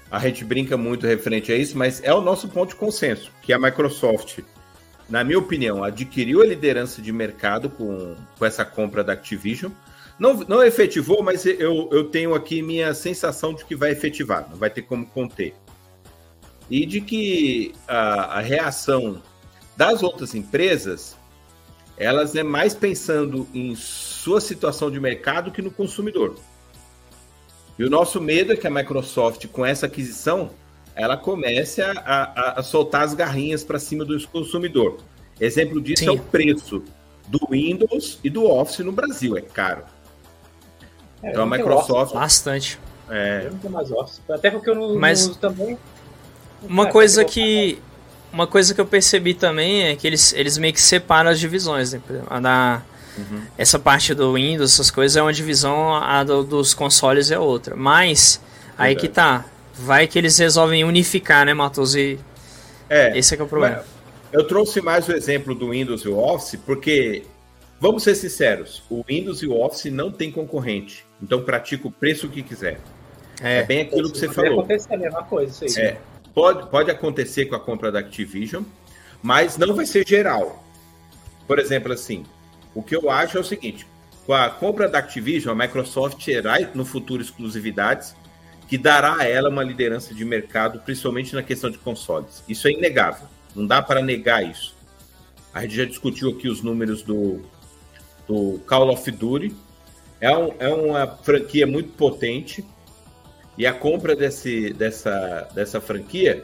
A 0.10 0.20
gente 0.20 0.46
brinca 0.46 0.78
muito 0.78 1.06
referente 1.06 1.52
a 1.52 1.56
isso, 1.56 1.78
mas 1.78 2.02
é 2.02 2.14
o 2.14 2.22
nosso 2.22 2.48
ponto 2.48 2.70
de 2.70 2.76
consenso, 2.76 3.32
que 3.42 3.52
a 3.52 3.60
Microsoft 3.60 4.40
na 5.10 5.24
minha 5.24 5.40
opinião, 5.40 5.84
adquiriu 5.84 6.42
a 6.42 6.46
liderança 6.46 7.02
de 7.02 7.12
mercado 7.12 7.70
com, 7.70 8.16
com 8.38 8.46
essa 8.46 8.66
compra 8.66 9.04
da 9.04 9.14
Activision. 9.14 9.72
Não, 10.20 10.34
não 10.48 10.64
efetivou, 10.64 11.22
mas 11.22 11.46
eu, 11.46 11.90
eu 11.92 12.06
tenho 12.06 12.34
aqui 12.34 12.62
minha 12.62 12.94
sensação 12.94 13.54
de 13.54 13.64
que 13.64 13.76
vai 13.76 13.92
efetivar, 13.92 14.48
não 14.50 14.58
vai 14.58 14.70
ter 14.70 14.82
como 14.82 15.06
conter. 15.06 15.54
E 16.70 16.86
de 16.86 17.02
que 17.02 17.74
a, 17.88 18.38
a 18.38 18.42
reação 18.42 19.22
das 19.76 20.02
outras 20.02 20.34
empresas, 20.34 21.16
elas 21.96 22.36
é 22.36 22.44
mais 22.44 22.74
pensando 22.74 23.48
em 23.54 23.76
sua 23.76 24.42
situação 24.42 24.90
de 24.90 25.00
mercado 25.00 25.52
que 25.52 25.62
no 25.62 25.70
consumidor. 25.70 26.36
E 27.78 27.84
o 27.84 27.90
nosso 27.90 28.20
medo 28.20 28.54
é 28.54 28.56
que 28.56 28.66
a 28.66 28.72
Microsoft, 28.72 29.46
com 29.48 29.64
essa 29.64 29.86
aquisição, 29.86 30.50
ela 30.96 31.16
comece 31.16 31.80
a, 31.80 31.92
a, 31.92 32.60
a 32.60 32.64
soltar 32.64 33.04
as 33.04 33.14
garrinhas 33.14 33.64
para 33.64 33.78
cima 33.78 34.04
do 34.04 34.20
consumidor. 34.28 34.98
Exemplo 35.40 35.80
disso 35.80 36.04
Sim. 36.04 36.10
é 36.10 36.12
o 36.12 36.18
preço 36.18 36.84
do 37.28 37.40
Windows 37.52 38.20
e 38.24 38.32
do 38.32 38.46
Office 38.46 38.80
no 38.80 38.92
Brasil, 38.92 39.38
é 39.38 39.42
caro. 39.42 39.84
É, 41.24 41.32
então 41.32 41.44
a 41.44 41.46
Microsoft. 41.46 42.14
Bastante. 42.14 42.80
É... 43.10 43.44
Eu 43.46 43.52
não 43.52 43.58
tenho 43.60 43.74
mais 43.74 43.92
Office. 43.92 44.22
Até 44.30 44.52
porque 44.52 44.70
eu 44.70 44.76
não, 44.76 44.96
Mas... 44.96 45.28
não 45.28 45.36
também. 45.36 45.78
Uma 46.64 46.88
coisa 46.88 47.24
que. 47.24 47.80
Uma 48.32 48.46
coisa 48.46 48.74
que 48.74 48.82
eu 48.82 48.86
percebi 48.86 49.34
também 49.34 49.84
é 49.84 49.96
que 49.96 50.06
eles, 50.06 50.34
eles 50.34 50.58
meio 50.58 50.74
que 50.74 50.82
separam 50.82 51.30
as 51.30 51.40
divisões, 51.40 51.94
né? 51.94 52.02
A 52.30 52.40
da, 52.42 52.82
uhum. 53.18 53.42
Essa 53.58 53.80
parte 53.80 54.14
do 54.14 54.34
Windows, 54.34 54.74
essas 54.74 54.92
coisas 54.92 55.16
é 55.16 55.22
uma 55.22 55.32
divisão, 55.32 55.96
a 55.96 56.24
do, 56.26 56.44
dos 56.44 56.74
consoles 56.74 57.32
é 57.32 57.40
outra. 57.40 57.76
Mas, 57.76 58.42
aí 58.78 58.96
que 58.96 59.08
tá 59.08 59.46
vai 59.78 60.08
que 60.08 60.18
eles 60.18 60.38
resolvem 60.38 60.84
unificar, 60.84 61.46
né, 61.46 61.54
Matos? 61.54 61.96
E 61.96 62.20
é, 62.90 63.18
esse 63.18 63.34
é 63.34 63.38
que 63.38 63.42
é 63.42 63.46
o 63.46 63.48
problema. 63.48 63.84
Eu 64.32 64.46
trouxe 64.46 64.82
mais 64.82 65.08
o 65.08 65.14
exemplo 65.14 65.56
do 65.56 65.70
Windows 65.70 66.02
e 66.02 66.10
o 66.10 66.18
Office, 66.18 66.60
porque, 66.66 67.24
vamos 67.80 68.04
ser 68.04 68.16
sinceros, 68.16 68.84
o 68.90 69.04
Windows 69.08 69.42
e 69.42 69.48
o 69.48 69.58
Office 69.58 69.86
não 69.86 70.12
tem 70.12 70.32
concorrente. 70.32 71.06
Então 71.22 71.42
pratica 71.42 71.88
o 71.88 71.92
preço 71.92 72.30
que 72.30 72.42
quiser. 72.44 72.80
É, 73.42 73.60
é 73.60 73.64
bem 73.64 73.82
aquilo 73.82 74.12
que 74.12 74.18
você 74.18 74.28
falou. 74.28 74.64
Pode 74.64 74.74
acontecer 74.74 74.94
a 74.94 74.98
mesma 74.98 75.24
coisa, 75.24 75.66
isso 75.66 75.80
aí. 75.80 75.86
É, 75.86 75.98
pode, 76.34 76.70
pode 76.70 76.92
acontecer 76.92 77.46
com 77.46 77.56
a 77.56 77.60
compra 77.60 77.92
da 77.92 78.00
Activision, 78.00 78.64
mas 79.22 79.58
não 79.58 79.76
vai 79.76 79.86
ser 79.86 80.08
geral. 80.08 80.64
Por 81.48 81.60
exemplo, 81.60 81.94
assim, 81.94 82.26
o 82.74 82.84
que 82.84 82.96
eu 82.96 83.10
acho 83.10 83.38
é 83.38 83.42
o 83.42 83.44
seguinte: 83.44 83.88
com 84.26 84.34
a 84.34 84.50
compra 84.50 84.88
da 84.90 85.00
Activision, 85.00 85.54
a 85.54 85.66
Microsoft 85.66 86.24
terá 86.24 86.60
no 86.74 86.86
futuro 86.86 87.22
exclusividades 87.22 88.16
que 88.68 88.78
dará 88.78 89.18
a 89.18 89.24
ela 89.28 89.50
uma 89.50 89.64
liderança 89.64 90.14
de 90.14 90.26
mercado, 90.26 90.80
principalmente 90.80 91.34
na 91.34 91.42
questão 91.42 91.70
de 91.70 91.78
consoles. 91.78 92.44
Isso 92.48 92.68
é 92.68 92.72
inegável, 92.72 93.28
não 93.56 93.66
dá 93.66 93.82
para 93.82 94.02
negar 94.02 94.44
isso. 94.44 94.76
A 95.54 95.62
gente 95.62 95.76
já 95.76 95.86
discutiu 95.86 96.30
aqui 96.32 96.50
os 96.50 96.62
números 96.62 97.02
do, 97.02 97.42
do 98.28 98.60
Call 98.68 98.90
of 98.90 99.10
Duty. 99.10 99.56
É, 100.20 100.36
um, 100.36 100.54
é 100.60 100.70
uma 100.70 101.08
franquia 101.08 101.68
muito 101.68 101.92
potente 101.94 102.66
e 103.58 103.66
a 103.66 103.74
compra 103.74 104.16
desse, 104.16 104.74
dessa, 104.74 105.48
dessa 105.54 105.82
franquia 105.82 106.44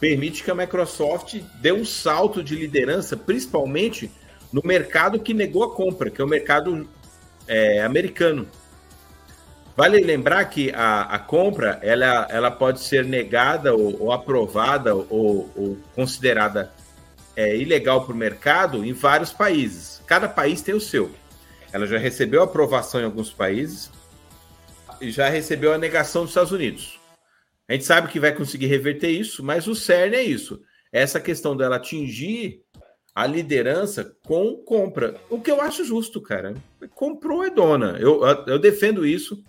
permite 0.00 0.44
que 0.44 0.50
a 0.50 0.54
Microsoft 0.54 1.40
dê 1.60 1.72
um 1.72 1.84
salto 1.84 2.42
de 2.42 2.54
liderança, 2.54 3.16
principalmente 3.16 4.10
no 4.52 4.62
mercado 4.64 5.18
que 5.18 5.34
negou 5.34 5.64
a 5.64 5.74
compra, 5.74 6.10
que 6.10 6.20
é 6.20 6.24
o 6.24 6.28
mercado 6.28 6.88
é, 7.46 7.82
americano. 7.82 8.46
Vale 9.76 10.00
lembrar 10.00 10.44
que 10.46 10.72
a, 10.72 11.02
a 11.02 11.18
compra 11.18 11.78
ela, 11.82 12.26
ela 12.30 12.50
pode 12.50 12.80
ser 12.80 13.04
negada 13.04 13.74
ou, 13.74 14.02
ou 14.02 14.12
aprovada 14.12 14.94
ou, 14.94 15.50
ou 15.54 15.78
considerada 15.94 16.72
é, 17.36 17.56
ilegal 17.56 18.04
para 18.04 18.12
o 18.12 18.16
mercado 18.16 18.84
em 18.84 18.92
vários 18.92 19.32
países. 19.32 20.02
Cada 20.06 20.28
país 20.28 20.62
tem 20.62 20.74
o 20.74 20.80
seu. 20.80 21.12
Ela 21.72 21.86
já 21.86 21.98
recebeu 21.98 22.42
aprovação 22.42 23.00
em 23.00 23.04
alguns 23.04 23.30
países 23.30 23.90
e 25.00 25.10
já 25.10 25.28
recebeu 25.28 25.72
a 25.72 25.78
negação 25.78 26.22
dos 26.22 26.30
Estados 26.30 26.52
Unidos. 26.52 26.98
A 27.68 27.74
gente 27.74 27.84
sabe 27.84 28.08
que 28.08 28.18
vai 28.18 28.34
conseguir 28.34 28.66
reverter 28.66 29.10
isso, 29.10 29.44
mas 29.44 29.66
o 29.66 29.74
CERN 29.74 30.14
é 30.14 30.22
isso. 30.22 30.60
Essa 30.90 31.20
questão 31.20 31.56
dela 31.56 31.76
atingir 31.76 32.62
a 33.14 33.26
liderança 33.26 34.16
com 34.24 34.54
compra. 34.64 35.20
O 35.28 35.40
que 35.40 35.50
eu 35.50 35.60
acho 35.60 35.84
justo, 35.84 36.20
cara. 36.20 36.54
Comprou 36.94 37.44
é 37.44 37.50
dona. 37.50 37.98
Eu, 37.98 38.22
eu 38.46 38.58
defendo 38.58 39.04
isso. 39.04 39.42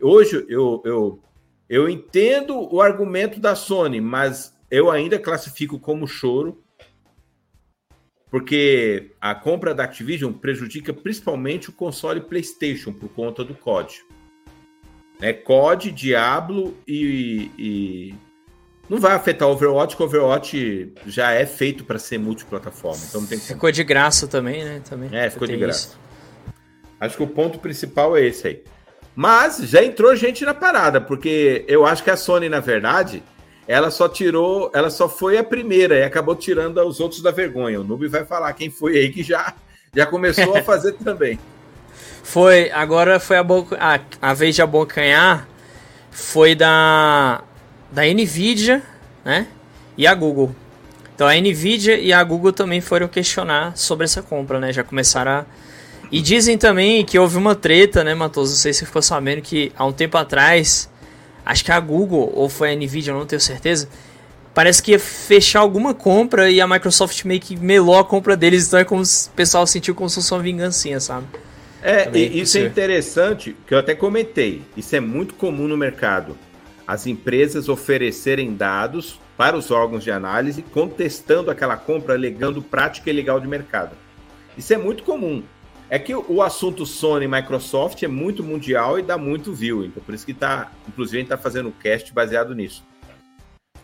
Hoje 0.00 0.46
eu, 0.48 0.80
eu, 0.84 1.22
eu 1.68 1.88
entendo 1.88 2.72
o 2.72 2.80
argumento 2.80 3.38
da 3.40 3.54
Sony, 3.54 4.00
mas 4.00 4.56
eu 4.70 4.90
ainda 4.90 5.18
classifico 5.18 5.78
como 5.78 6.06
choro, 6.06 6.64
porque 8.36 9.12
a 9.18 9.34
compra 9.34 9.74
da 9.74 9.84
Activision 9.84 10.30
prejudica 10.30 10.92
principalmente 10.92 11.70
o 11.70 11.72
console 11.72 12.20
PlayStation 12.20 12.92
por 12.92 13.08
conta 13.08 13.42
do 13.42 13.54
COD. 13.54 14.04
É 15.22 15.32
COD, 15.32 15.90
Diablo 15.90 16.76
e, 16.86 17.50
e 17.56 18.14
não 18.90 18.98
vai 18.98 19.14
afetar 19.14 19.48
o 19.48 19.52
Overwatch, 19.52 19.96
porque 19.96 20.02
o 20.02 20.06
Overwatch 20.06 20.92
já 21.06 21.32
é 21.32 21.46
feito 21.46 21.82
para 21.82 21.98
ser 21.98 22.18
multiplataforma. 22.18 23.02
Então 23.08 23.22
não 23.22 23.26
tem 23.26 23.38
Ficou 23.38 23.72
de 23.72 23.82
graça 23.82 24.28
também, 24.28 24.62
né? 24.62 24.82
Também 24.86 25.08
é, 25.18 25.30
ficou 25.30 25.48
de 25.48 25.56
graça. 25.56 25.88
Isso. 25.88 25.98
Acho 27.00 27.16
que 27.16 27.22
o 27.22 27.28
ponto 27.28 27.58
principal 27.58 28.18
é 28.18 28.26
esse 28.26 28.48
aí. 28.48 28.62
Mas 29.14 29.56
já 29.62 29.82
entrou 29.82 30.14
gente 30.14 30.44
na 30.44 30.52
parada, 30.52 31.00
porque 31.00 31.64
eu 31.66 31.86
acho 31.86 32.04
que 32.04 32.10
a 32.10 32.18
Sony, 32.18 32.50
na 32.50 32.60
verdade, 32.60 33.22
ela 33.66 33.90
só 33.90 34.08
tirou, 34.08 34.70
ela 34.72 34.90
só 34.90 35.08
foi 35.08 35.38
a 35.38 35.44
primeira 35.44 35.96
e 35.98 36.02
acabou 36.04 36.36
tirando 36.36 36.80
os 36.82 37.00
outros 37.00 37.20
da 37.22 37.30
vergonha. 37.30 37.80
O 37.80 37.84
Noob 37.84 38.06
vai 38.08 38.24
falar 38.24 38.52
quem 38.52 38.70
foi 38.70 38.96
aí 38.96 39.10
que 39.10 39.22
já, 39.22 39.54
já 39.94 40.06
começou 40.06 40.56
a 40.56 40.62
fazer 40.62 40.92
também. 41.04 41.38
Foi, 42.22 42.70
agora 42.70 43.18
foi 43.18 43.36
a, 43.36 43.44
a, 43.78 44.00
a 44.30 44.34
vez 44.34 44.54
de 44.54 44.62
abocanhar 44.62 45.48
foi 46.10 46.54
da 46.54 47.42
da 47.90 48.02
Nvidia, 48.02 48.82
né? 49.24 49.46
E 49.96 50.06
a 50.06 50.14
Google. 50.14 50.54
Então 51.14 51.26
a 51.26 51.34
Nvidia 51.34 51.98
e 51.98 52.12
a 52.12 52.22
Google 52.22 52.52
também 52.52 52.80
foram 52.80 53.06
questionar 53.08 53.76
sobre 53.76 54.04
essa 54.04 54.22
compra, 54.22 54.58
né? 54.58 54.72
Já 54.72 54.82
começaram 54.82 55.30
a 55.30 55.46
e 56.10 56.22
dizem 56.22 56.56
também 56.56 57.04
que 57.04 57.18
houve 57.18 57.36
uma 57.36 57.54
treta, 57.54 58.04
né, 58.04 58.14
Matoso? 58.14 58.52
Não 58.52 58.58
sei 58.58 58.72
se 58.72 58.80
você 58.80 58.86
ficou 58.86 59.02
sabendo 59.02 59.42
que 59.42 59.72
há 59.76 59.84
um 59.84 59.92
tempo 59.92 60.16
atrás, 60.16 60.88
acho 61.46 61.64
que 61.64 61.70
a 61.70 61.78
Google 61.78 62.32
ou 62.34 62.48
foi 62.48 62.72
a 62.72 62.74
Nvidia, 62.74 63.12
eu 63.12 63.18
não 63.18 63.24
tenho 63.24 63.40
certeza, 63.40 63.88
parece 64.52 64.82
que 64.82 64.90
ia 64.90 64.98
fechar 64.98 65.60
alguma 65.60 65.94
compra 65.94 66.50
e 66.50 66.60
a 66.60 66.66
Microsoft 66.66 67.24
meio 67.24 67.40
que 67.40 67.56
melou 67.56 67.96
a 67.96 68.04
compra 68.04 68.36
deles, 68.36 68.66
então 68.66 68.80
é 68.80 68.84
como 68.84 69.04
se 69.04 69.28
o 69.28 69.32
pessoal 69.32 69.66
sentiu 69.66 69.94
como 69.94 70.10
se 70.10 70.16
fosse 70.16 70.34
uma 70.34 70.42
vingancinha, 70.42 70.98
sabe? 70.98 71.26
É, 71.80 72.10
e, 72.12 72.40
isso 72.40 72.58
é 72.58 72.62
interessante, 72.62 73.56
que 73.66 73.72
eu 73.72 73.78
até 73.78 73.94
comentei, 73.94 74.62
isso 74.76 74.96
é 74.96 75.00
muito 75.00 75.34
comum 75.34 75.68
no 75.68 75.76
mercado. 75.76 76.36
As 76.86 77.06
empresas 77.06 77.68
oferecerem 77.68 78.54
dados 78.54 79.20
para 79.36 79.56
os 79.56 79.70
órgãos 79.70 80.02
de 80.02 80.10
análise, 80.10 80.62
contestando 80.62 81.50
aquela 81.50 81.76
compra, 81.76 82.14
alegando 82.14 82.60
prática 82.62 83.10
ilegal 83.10 83.38
de 83.38 83.46
mercado. 83.46 83.96
Isso 84.56 84.72
é 84.72 84.76
muito 84.76 85.04
comum. 85.04 85.42
É 85.88 85.98
que 85.98 86.14
o 86.14 86.42
assunto 86.42 86.84
Sony 86.84 87.26
e 87.26 87.28
Microsoft 87.28 88.02
é 88.02 88.08
muito 88.08 88.42
mundial 88.42 88.98
e 88.98 89.02
dá 89.02 89.16
muito 89.16 89.54
view. 89.54 89.84
Então, 89.84 90.02
por 90.02 90.14
isso 90.14 90.26
que 90.26 90.34
tá. 90.34 90.72
Inclusive, 90.88 91.18
a 91.18 91.20
gente 91.20 91.28
tá 91.28 91.38
fazendo 91.38 91.68
um 91.68 91.72
cast 91.72 92.12
baseado 92.12 92.54
nisso. 92.54 92.84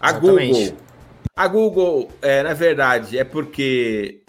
A 0.00 0.10
Exatamente. 0.10 0.70
Google. 0.70 0.76
A 1.36 1.48
Google, 1.48 2.10
é, 2.20 2.42
na 2.42 2.54
verdade, 2.54 3.16
é 3.16 3.24
porque 3.24 4.22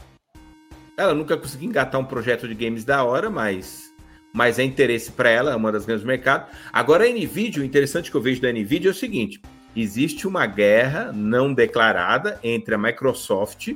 ela 0.97 1.13
nunca 1.13 1.35
conseguiu 1.35 1.67
engatar 1.67 1.99
um 1.99 2.05
projeto 2.05 2.47
de 2.47 2.53
games 2.53 2.85
da 2.85 3.03
hora, 3.03 3.29
mas, 3.29 3.91
mas 4.33 4.59
é 4.59 4.63
interesse 4.63 5.11
para 5.11 5.29
ela, 5.29 5.51
é 5.51 5.55
uma 5.55 5.71
das 5.71 5.85
grandes 5.85 6.05
mercados. 6.05 6.47
Agora, 6.71 7.05
a 7.05 7.09
Nvidia, 7.09 7.61
o 7.61 7.65
interessante 7.65 8.11
que 8.11 8.15
eu 8.15 8.21
vejo 8.21 8.41
da 8.41 8.51
Nvidia 8.51 8.89
é 8.89 8.91
o 8.91 8.95
seguinte: 8.95 9.41
existe 9.75 10.27
uma 10.27 10.45
guerra 10.45 11.11
não 11.11 11.53
declarada 11.53 12.39
entre 12.43 12.75
a 12.75 12.77
Microsoft, 12.77 13.73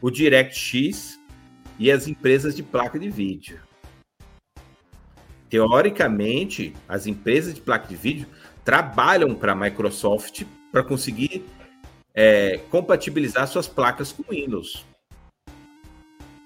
o 0.00 0.10
DirectX 0.10 1.19
e 1.80 1.90
as 1.90 2.06
empresas 2.06 2.54
de 2.54 2.62
placa 2.62 2.98
de 2.98 3.08
vídeo. 3.08 3.58
Teoricamente, 5.48 6.76
as 6.86 7.06
empresas 7.06 7.54
de 7.54 7.60
placa 7.62 7.88
de 7.88 7.96
vídeo 7.96 8.28
trabalham 8.62 9.34
para 9.34 9.52
a 9.52 9.54
Microsoft 9.54 10.44
para 10.70 10.84
conseguir 10.84 11.42
é, 12.14 12.58
compatibilizar 12.70 13.48
suas 13.48 13.66
placas 13.66 14.12
com 14.12 14.22
Windows. 14.30 14.84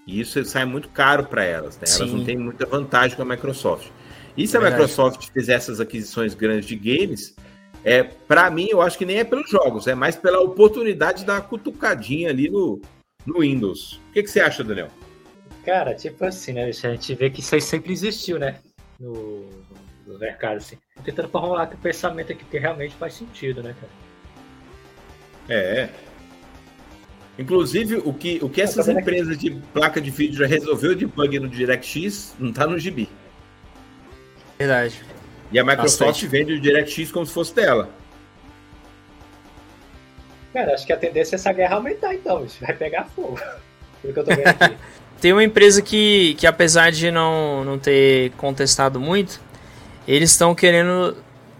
E 0.06 0.20
isso 0.20 0.42
sai 0.44 0.64
muito 0.64 0.88
caro 0.88 1.24
para 1.24 1.42
elas, 1.42 1.76
né? 1.78 1.84
Elas 1.88 2.12
não 2.12 2.24
têm 2.24 2.38
muita 2.38 2.64
vantagem 2.64 3.16
com 3.16 3.22
a 3.22 3.26
Microsoft. 3.26 3.88
E 4.36 4.46
se 4.46 4.56
a 4.56 4.60
Microsoft 4.60 5.30
fizer 5.32 5.54
essas 5.54 5.80
aquisições 5.80 6.34
grandes 6.34 6.66
de 6.66 6.76
games, 6.76 7.34
é, 7.82 8.04
para 8.04 8.50
mim, 8.50 8.68
eu 8.70 8.80
acho 8.80 8.96
que 8.96 9.04
nem 9.04 9.18
é 9.18 9.24
pelos 9.24 9.50
jogos, 9.50 9.86
é 9.86 9.94
mais 9.94 10.14
pela 10.16 10.40
oportunidade 10.40 11.24
uma 11.24 11.40
cutucadinha 11.40 12.30
ali 12.30 12.48
no, 12.48 12.80
no 13.26 13.40
Windows. 13.40 14.00
O 14.10 14.12
que, 14.12 14.22
que 14.22 14.30
você 14.30 14.40
acha, 14.40 14.62
Daniel? 14.62 14.90
Cara, 15.64 15.94
tipo 15.94 16.24
assim, 16.24 16.52
né? 16.52 16.66
A 16.66 16.72
gente 16.72 17.14
vê 17.14 17.30
que 17.30 17.40
isso 17.40 17.54
aí 17.54 17.60
sempre 17.60 17.92
existiu, 17.92 18.38
né? 18.38 18.56
No, 19.00 19.48
no 20.06 20.18
mercado, 20.18 20.58
assim. 20.58 20.76
Tentando 21.04 21.28
formular 21.28 21.70
o 21.72 21.76
pensamento 21.78 22.32
aqui 22.32 22.44
que 22.44 22.58
realmente 22.58 22.94
faz 22.96 23.14
sentido, 23.14 23.62
né, 23.62 23.74
cara? 23.80 23.92
É. 25.48 25.88
Inclusive, 27.38 27.96
o 27.96 28.12
que, 28.12 28.38
o 28.42 28.48
que 28.48 28.60
essas 28.60 28.88
empresas 28.88 29.36
de 29.36 29.50
placa 29.72 30.00
de 30.00 30.10
vídeo 30.10 30.38
já 30.38 30.46
resolveu 30.46 30.94
de 30.94 31.06
bug 31.06 31.38
no 31.40 31.48
DirectX 31.48 32.34
não 32.38 32.52
tá 32.52 32.66
no 32.66 32.78
gibi. 32.78 33.08
Verdade. 34.58 35.02
E 35.50 35.58
a 35.58 35.64
Microsoft 35.64 36.00
Bastante. 36.00 36.26
vende 36.26 36.52
o 36.52 36.60
DirectX 36.60 37.10
como 37.10 37.26
se 37.26 37.32
fosse 37.32 37.54
dela. 37.54 37.90
Cara, 40.52 40.74
acho 40.74 40.86
que 40.86 40.92
a 40.92 40.96
tendência 40.96 41.34
é 41.34 41.36
essa 41.36 41.52
guerra 41.52 41.76
aumentar 41.76 42.14
então, 42.14 42.44
isso 42.44 42.64
vai 42.64 42.74
pegar 42.74 43.04
fogo. 43.06 43.40
Pelo 44.00 44.14
que 44.14 44.20
eu 44.20 44.24
tô 44.24 44.34
vendo 44.34 44.46
aqui. 44.46 44.76
Tem 45.20 45.32
uma 45.32 45.44
empresa 45.44 45.80
que, 45.80 46.34
que 46.34 46.46
apesar 46.46 46.92
de 46.92 47.10
não, 47.10 47.64
não 47.64 47.78
ter 47.78 48.30
contestado 48.32 49.00
muito, 49.00 49.40
eles 50.06 50.30
estão 50.30 50.54
querendo 50.54 51.16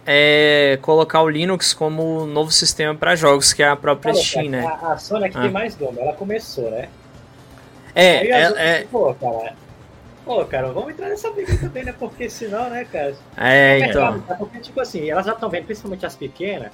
é, 0.06 0.78
colocar 0.82 1.23
o 1.23 1.28
Linux 1.28 1.73
como 1.73 2.26
novo 2.26 2.50
sistema 2.50 2.94
para 2.94 3.16
jogos, 3.16 3.52
que 3.52 3.62
é 3.62 3.68
a 3.68 3.76
própria 3.76 4.12
Olha, 4.12 4.23
Steam, 4.23 4.50
né? 4.50 4.66
A, 4.66 4.92
a 4.92 4.99
Sony 4.99 5.26
aqui 5.26 5.38
ah. 5.38 5.42
tem 5.42 5.50
mais 5.50 5.78
nome, 5.78 5.99
ela 5.99 6.12
começou, 6.12 6.70
né? 6.70 6.88
É, 7.94 8.18
Aí, 8.18 8.30
é, 8.30 8.80
é... 8.80 8.87
Pô, 8.90 9.14
cara, 9.14 9.54
pô, 10.25 10.44
cara, 10.44 10.73
vamos 10.73 10.90
entrar 10.90 11.08
nessa 11.08 11.30
briga 11.30 11.56
também, 11.56 11.84
né? 11.84 11.94
Porque 11.99 12.28
senão, 12.28 12.68
né, 12.68 12.84
cara... 12.84 13.14
É, 13.37 13.78
então... 13.78 14.20
Porque, 14.38 14.58
tipo 14.58 14.80
assim, 14.80 15.08
elas 15.08 15.25
já 15.25 15.32
estão 15.32 15.49
vendo, 15.49 15.66
principalmente 15.66 16.04
as 16.04 16.16
pequenas, 16.16 16.70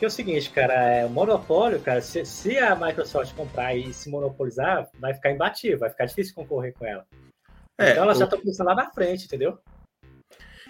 que 0.00 0.06
é 0.06 0.08
o 0.08 0.10
seguinte, 0.10 0.48
cara, 0.48 0.72
é, 0.72 1.04
o 1.04 1.10
monopólio, 1.10 1.78
cara, 1.78 2.00
se, 2.00 2.24
se, 2.24 2.56
a 2.56 2.74
Microsoft 2.74 3.34
comprar 3.34 3.76
e 3.76 3.92
se 3.92 4.08
monopolizar, 4.08 4.88
vai 4.98 5.12
ficar 5.12 5.30
imbatível, 5.30 5.78
vai 5.78 5.90
ficar 5.90 6.06
difícil 6.06 6.34
concorrer 6.34 6.72
com 6.72 6.86
ela. 6.86 7.04
É, 7.76 7.90
então 7.90 8.04
ela 8.04 8.14
já 8.14 8.24
está 8.24 8.38
pensando 8.38 8.68
lá 8.68 8.74
na 8.74 8.90
frente, 8.90 9.26
entendeu? 9.26 9.58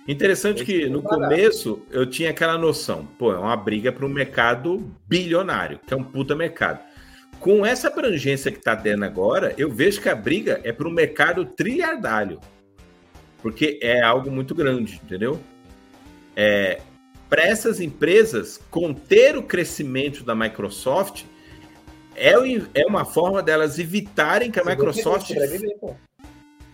Interessante 0.09 0.65
que 0.65 0.89
no 0.89 1.01
começo 1.01 1.81
eu 1.93 2.07
tinha 2.07 2.31
aquela 2.31 2.59
noção, 2.59 3.07
pô, 3.07 3.33
é 3.33 3.39
uma 3.39 3.57
briga 3.57 3.93
para 3.93 4.05
um 4.05 4.09
mercado 4.09 4.93
bilionário, 5.07 5.79
que 5.79 5.95
é 5.95 5.97
um 5.97 6.03
puta 6.03 6.35
mercado. 6.35 6.81
Com 7.39 7.65
essa 7.65 7.87
abrangência 7.87 8.51
que 8.51 8.59
está 8.59 8.75
tendo 8.75 9.05
agora, 9.05 9.55
eu 9.57 9.71
vejo 9.71 10.01
que 10.01 10.09
a 10.09 10.15
briga 10.17 10.61
é 10.65 10.73
para 10.73 10.89
um 10.89 10.93
mercado 10.93 11.45
trilhardário, 11.45 12.41
porque 13.41 13.79
é 13.81 14.03
algo 14.03 14.29
muito 14.29 14.57
grande, 14.57 15.01
entendeu? 15.05 15.41
É, 16.35 16.81
para 17.31 17.43
essas 17.43 17.81
empresas 17.81 18.61
conter 18.71 19.37
o 19.37 19.45
crescimento 19.45 20.25
da 20.25 20.35
Microsoft 20.35 21.25
é, 22.17 22.33
é 22.75 22.87
uma 22.87 23.05
forma 23.05 23.41
delas 23.41 23.79
evitarem 23.79 24.51
que 24.51 24.59
a 24.59 24.65
Microsoft 24.65 25.31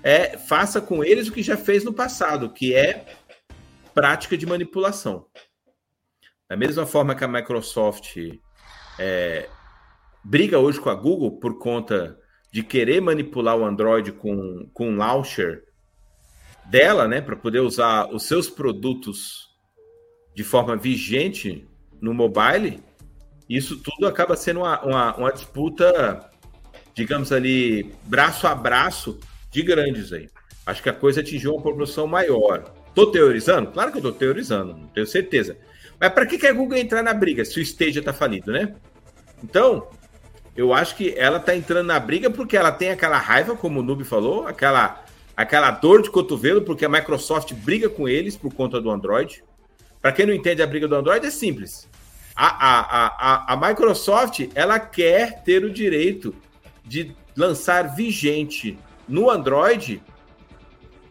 é, 0.03 0.39
faça 0.39 0.81
com 0.81 1.05
eles 1.05 1.29
o 1.29 1.33
que 1.33 1.43
já 1.43 1.59
fez 1.59 1.85
no 1.85 1.93
passado, 1.93 2.53
que 2.53 2.75
é 2.75 3.05
prática 3.95 4.37
de 4.37 4.47
manipulação. 4.47 5.27
Da 6.49 6.57
mesma 6.57 6.87
forma 6.87 7.15
que 7.15 7.25
a 7.25 7.29
Microsoft 7.29 8.17
é, 8.99 9.49
briga 10.25 10.59
hoje 10.59 10.81
com 10.81 10.89
a 10.89 10.95
Google 10.95 11.39
por 11.39 11.59
conta 11.59 12.19
de 12.51 12.63
querer 12.63 13.03
manipular 13.03 13.59
o 13.59 13.65
Android 13.65 14.11
com, 14.13 14.71
com 14.73 14.89
um 14.89 14.97
launcher 14.97 15.65
dela, 16.65 17.07
né, 17.07 17.21
para 17.21 17.37
poder 17.37 17.61
usar 17.61 18.13
os 18.13 18.23
seus 18.23 18.49
produtos 18.49 19.46
de 20.37 20.45
forma 20.45 20.77
vigente 20.77 21.67
no 21.99 22.13
mobile, 22.13 22.79
isso 23.49 23.79
tudo 23.79 24.07
acaba 24.07 24.37
sendo 24.37 24.61
uma, 24.61 24.81
uma, 24.83 25.17
uma 25.17 25.33
disputa, 25.33 26.31
digamos 26.95 27.33
ali, 27.33 27.95
braço 28.05 28.47
a 28.47 28.55
braço 28.55 29.19
de 29.51 29.63
grandes 29.63 30.13
aí. 30.13 30.29
Acho 30.67 30.83
que 30.83 30.91
a 30.91 30.93
coisa 30.93 31.23
atingiu 31.23 31.55
uma 31.55 31.63
proporção 31.63 32.07
maior. 32.07 32.71
Tô 32.95 33.07
teorizando? 33.07 33.71
Claro 33.71 33.91
que 33.91 33.97
eu 33.97 34.03
tô 34.03 34.13
teorizando, 34.13 34.77
não 34.77 34.89
tenho 34.89 35.07
certeza. 35.07 35.57
Mas 35.99 36.13
para 36.13 36.27
que, 36.27 36.37
que 36.37 36.47
a 36.47 36.53
Google 36.53 36.77
entrar 36.77 37.03
na 37.03 37.15
briga 37.15 37.43
se 37.43 37.59
o 37.59 37.63
Stadia 37.63 38.03
tá 38.03 38.13
falido, 38.13 38.53
né? 38.53 38.75
Então, 39.43 39.89
eu 40.55 40.75
acho 40.75 40.97
que 40.97 41.15
ela 41.17 41.41
tá 41.41 41.57
entrando 41.57 41.87
na 41.87 41.99
briga 41.99 42.29
porque 42.29 42.59
ela 42.59 42.71
tem 42.71 42.91
aquela 42.91 43.17
raiva, 43.17 43.57
como 43.57 43.81
o 43.81 43.83
Noob 43.83 44.05
falou, 44.05 44.47
aquela, 44.47 45.03
aquela 45.35 45.71
dor 45.71 46.03
de 46.03 46.11
cotovelo, 46.11 46.61
porque 46.61 46.85
a 46.85 46.91
Microsoft 46.91 47.55
briga 47.55 47.89
com 47.89 48.07
eles 48.07 48.37
por 48.37 48.53
conta 48.53 48.79
do 48.79 48.91
Android. 48.91 49.43
Para 50.07 50.13
quem 50.13 50.25
não 50.25 50.33
entende 50.33 50.63
a 50.63 50.67
briga 50.69 50.87
do 50.87 50.95
Android, 50.95 51.27
é 51.27 51.31
simples. 51.31 51.89
A, 52.37 52.47
a, 52.47 53.07
a, 53.07 53.55
a 53.55 53.57
Microsoft 53.57 54.49
ela 54.55 54.79
quer 54.79 55.43
ter 55.43 55.65
o 55.65 55.73
direito 55.73 56.33
de 56.85 57.11
lançar 57.37 57.97
vigente 57.97 58.79
no 59.09 59.29
Android 59.29 60.01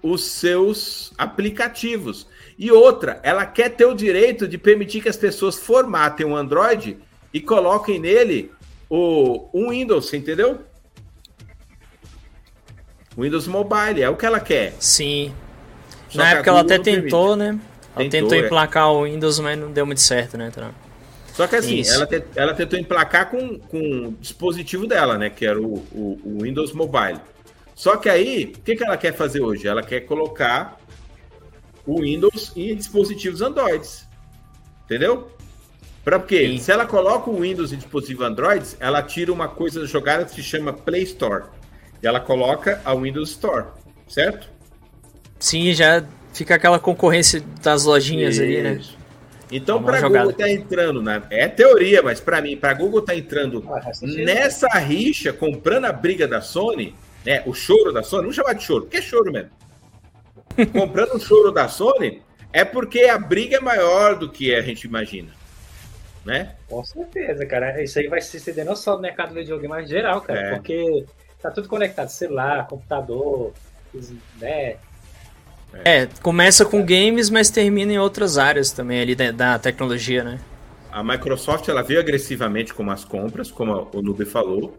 os 0.01 0.23
seus 0.23 1.11
aplicativos. 1.17 2.25
E 2.57 2.71
outra, 2.71 3.19
ela 3.21 3.45
quer 3.45 3.67
ter 3.67 3.83
o 3.83 3.93
direito 3.93 4.47
de 4.47 4.57
permitir 4.57 5.01
que 5.01 5.09
as 5.09 5.17
pessoas 5.17 5.59
formatem 5.59 6.25
um 6.25 6.33
Android 6.33 6.97
e 7.33 7.41
coloquem 7.41 7.99
nele 7.99 8.49
o, 8.89 9.49
um 9.53 9.71
Windows, 9.71 10.13
entendeu? 10.13 10.61
Windows 13.17 13.45
Mobile, 13.45 14.01
é 14.01 14.09
o 14.09 14.15
que 14.15 14.25
ela 14.25 14.39
quer. 14.39 14.73
Sim. 14.79 15.33
Só 16.07 16.19
Na 16.19 16.29
época 16.29 16.49
ela 16.49 16.61
até 16.61 16.79
tentou, 16.79 17.35
permite. 17.35 17.57
né? 17.57 17.74
Ela 17.95 18.09
tentou, 18.09 18.29
tentou 18.29 18.37
é. 18.37 18.45
emplacar 18.45 18.91
o 18.91 19.03
Windows, 19.03 19.39
mas 19.39 19.57
não 19.57 19.71
deu 19.71 19.85
muito 19.85 20.01
certo, 20.01 20.37
né, 20.37 20.51
Trump? 20.51 20.73
Só 21.33 21.47
que 21.47 21.55
assim, 21.55 21.83
ela, 21.87 22.07
te, 22.07 22.23
ela, 22.35 22.53
tentou 22.53 22.79
emplacar 22.79 23.29
com, 23.29 23.59
com 23.59 24.07
o 24.07 24.11
dispositivo 24.21 24.87
dela, 24.87 25.17
né? 25.17 25.29
Que 25.29 25.45
era 25.45 25.59
o, 25.59 25.75
o, 25.91 26.19
o 26.23 26.43
Windows 26.43 26.71
Mobile. 26.71 27.19
Só 27.75 27.97
que 27.97 28.07
aí, 28.07 28.53
o 28.55 28.61
que, 28.61 28.75
que 28.75 28.83
ela 28.83 28.95
quer 28.95 29.13
fazer 29.13 29.41
hoje? 29.41 29.67
Ela 29.67 29.83
quer 29.83 30.01
colocar 30.01 30.79
o 31.85 31.99
Windows 32.01 32.53
em 32.55 32.73
dispositivos 32.73 33.41
Androids. 33.41 34.07
Entendeu? 34.85 35.29
Para 36.05 36.19
quê? 36.19 36.47
Sim. 36.47 36.57
Se 36.59 36.71
ela 36.71 36.85
coloca 36.85 37.29
o 37.31 37.41
Windows 37.41 37.73
em 37.73 37.77
dispositivo 37.77 38.23
Android, 38.23 38.63
ela 38.79 39.01
tira 39.01 39.33
uma 39.33 39.47
coisa 39.47 39.85
jogada 39.87 40.23
que 40.23 40.35
se 40.35 40.43
chama 40.43 40.71
Play 40.71 41.01
Store. 41.01 41.45
E 42.01 42.05
ela 42.05 42.19
coloca 42.19 42.79
a 42.85 42.93
Windows 42.93 43.31
Store, 43.31 43.65
certo? 44.07 44.47
Sim, 45.39 45.73
já 45.73 46.03
fica 46.35 46.55
aquela 46.55 46.77
concorrência 46.77 47.41
das 47.63 47.85
lojinhas 47.85 48.35
Isso. 48.35 48.43
ali, 48.43 48.61
né? 48.61 48.81
Então, 49.51 49.81
para 49.81 50.01
Google 50.01 50.33
tá 50.33 50.49
entrando 50.49 51.01
na. 51.01 51.23
É 51.29 51.47
teoria, 51.47 52.01
mas 52.01 52.19
para 52.19 52.41
mim, 52.41 52.57
para 52.57 52.73
Google 52.73 53.01
tá 53.01 53.15
entrando 53.15 53.63
ah, 53.69 53.91
nessa 54.01 54.67
rixa, 54.79 55.31
comprando 55.31 55.85
a 55.85 55.93
briga 55.93 56.27
da 56.27 56.41
Sony, 56.41 56.95
né? 57.25 57.41
O 57.45 57.53
choro 57.53 57.93
da 57.93 58.03
Sony, 58.03 58.23
vamos 58.23 58.35
chamar 58.35 58.53
de 58.53 58.63
choro, 58.63 58.81
porque 58.81 58.97
é 58.97 59.01
choro 59.01 59.31
mesmo. 59.31 59.51
comprando 60.73 61.15
o 61.15 61.19
choro 61.19 61.51
da 61.51 61.67
Sony, 61.67 62.21
é 62.51 62.65
porque 62.65 63.03
a 63.03 63.17
briga 63.17 63.57
é 63.57 63.61
maior 63.61 64.15
do 64.17 64.29
que 64.29 64.53
a 64.53 64.61
gente 64.61 64.85
imagina. 64.85 65.31
Né? 66.25 66.55
Com 66.67 66.83
certeza, 66.83 67.45
cara. 67.45 67.83
Isso 67.83 67.99
aí 67.99 68.07
vai 68.07 68.19
se 68.19 68.37
estender 68.37 68.65
não 68.65 68.75
só 68.75 68.95
no 68.95 69.01
mercado 69.01 69.29
de 69.29 69.35
videogame, 69.41 69.67
mas 69.67 69.87
geral, 69.87 70.21
cara. 70.21 70.39
É. 70.39 70.55
Porque 70.55 71.05
tá 71.39 71.51
tudo 71.51 71.69
conectado, 71.69 72.09
celular, 72.09 72.67
computador, 72.67 73.53
né? 74.39 74.77
É, 75.83 76.07
começa 76.21 76.65
com 76.65 76.85
games, 76.85 77.29
mas 77.29 77.49
termina 77.49 77.93
em 77.93 77.99
outras 77.99 78.37
áreas 78.37 78.71
também 78.71 79.01
ali 79.01 79.15
da, 79.15 79.31
da 79.31 79.59
tecnologia, 79.59 80.23
né? 80.23 80.39
A 80.91 81.03
Microsoft 81.03 81.67
ela 81.67 81.81
veio 81.81 81.99
agressivamente 81.99 82.73
com 82.73 82.89
as 82.89 83.03
compras, 83.03 83.51
como 83.51 83.89
o 83.93 84.01
Nube 84.01 84.25
falou, 84.25 84.77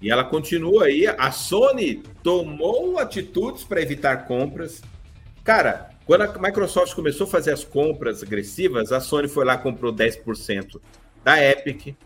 e 0.00 0.10
ela 0.10 0.22
continua 0.22 0.84
aí. 0.84 1.06
A 1.06 1.30
Sony 1.30 2.02
tomou 2.22 2.98
atitudes 2.98 3.64
para 3.64 3.80
evitar 3.80 4.26
compras. 4.26 4.82
Cara, 5.42 5.88
quando 6.04 6.22
a 6.22 6.38
Microsoft 6.38 6.94
começou 6.94 7.26
a 7.26 7.30
fazer 7.30 7.52
as 7.52 7.64
compras 7.64 8.22
agressivas, 8.22 8.92
a 8.92 9.00
Sony 9.00 9.26
foi 9.26 9.44
lá 9.44 9.54
e 9.54 9.58
comprou 9.58 9.90
10% 9.90 10.78
da 11.24 11.42
Epic, 11.42 11.96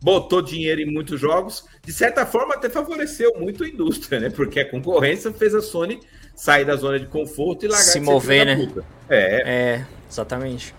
botou 0.00 0.42
dinheiro 0.42 0.82
em 0.82 0.92
muitos 0.92 1.18
jogos, 1.18 1.66
de 1.82 1.92
certa 1.92 2.26
forma 2.26 2.54
até 2.54 2.68
favoreceu 2.68 3.32
muito 3.38 3.64
a 3.64 3.68
indústria, 3.68 4.20
né? 4.20 4.28
Porque 4.28 4.60
a 4.60 4.70
concorrência 4.70 5.32
fez 5.32 5.54
a 5.54 5.62
Sony 5.62 6.00
sair 6.36 6.66
da 6.66 6.76
zona 6.76 7.00
de 7.00 7.06
conforto 7.06 7.64
e 7.64 7.68
largar 7.68 7.82
se 7.82 7.98
mover, 7.98 8.44
né? 8.44 8.68
É. 9.08 9.42
é, 9.46 9.86
exatamente. 10.08 10.74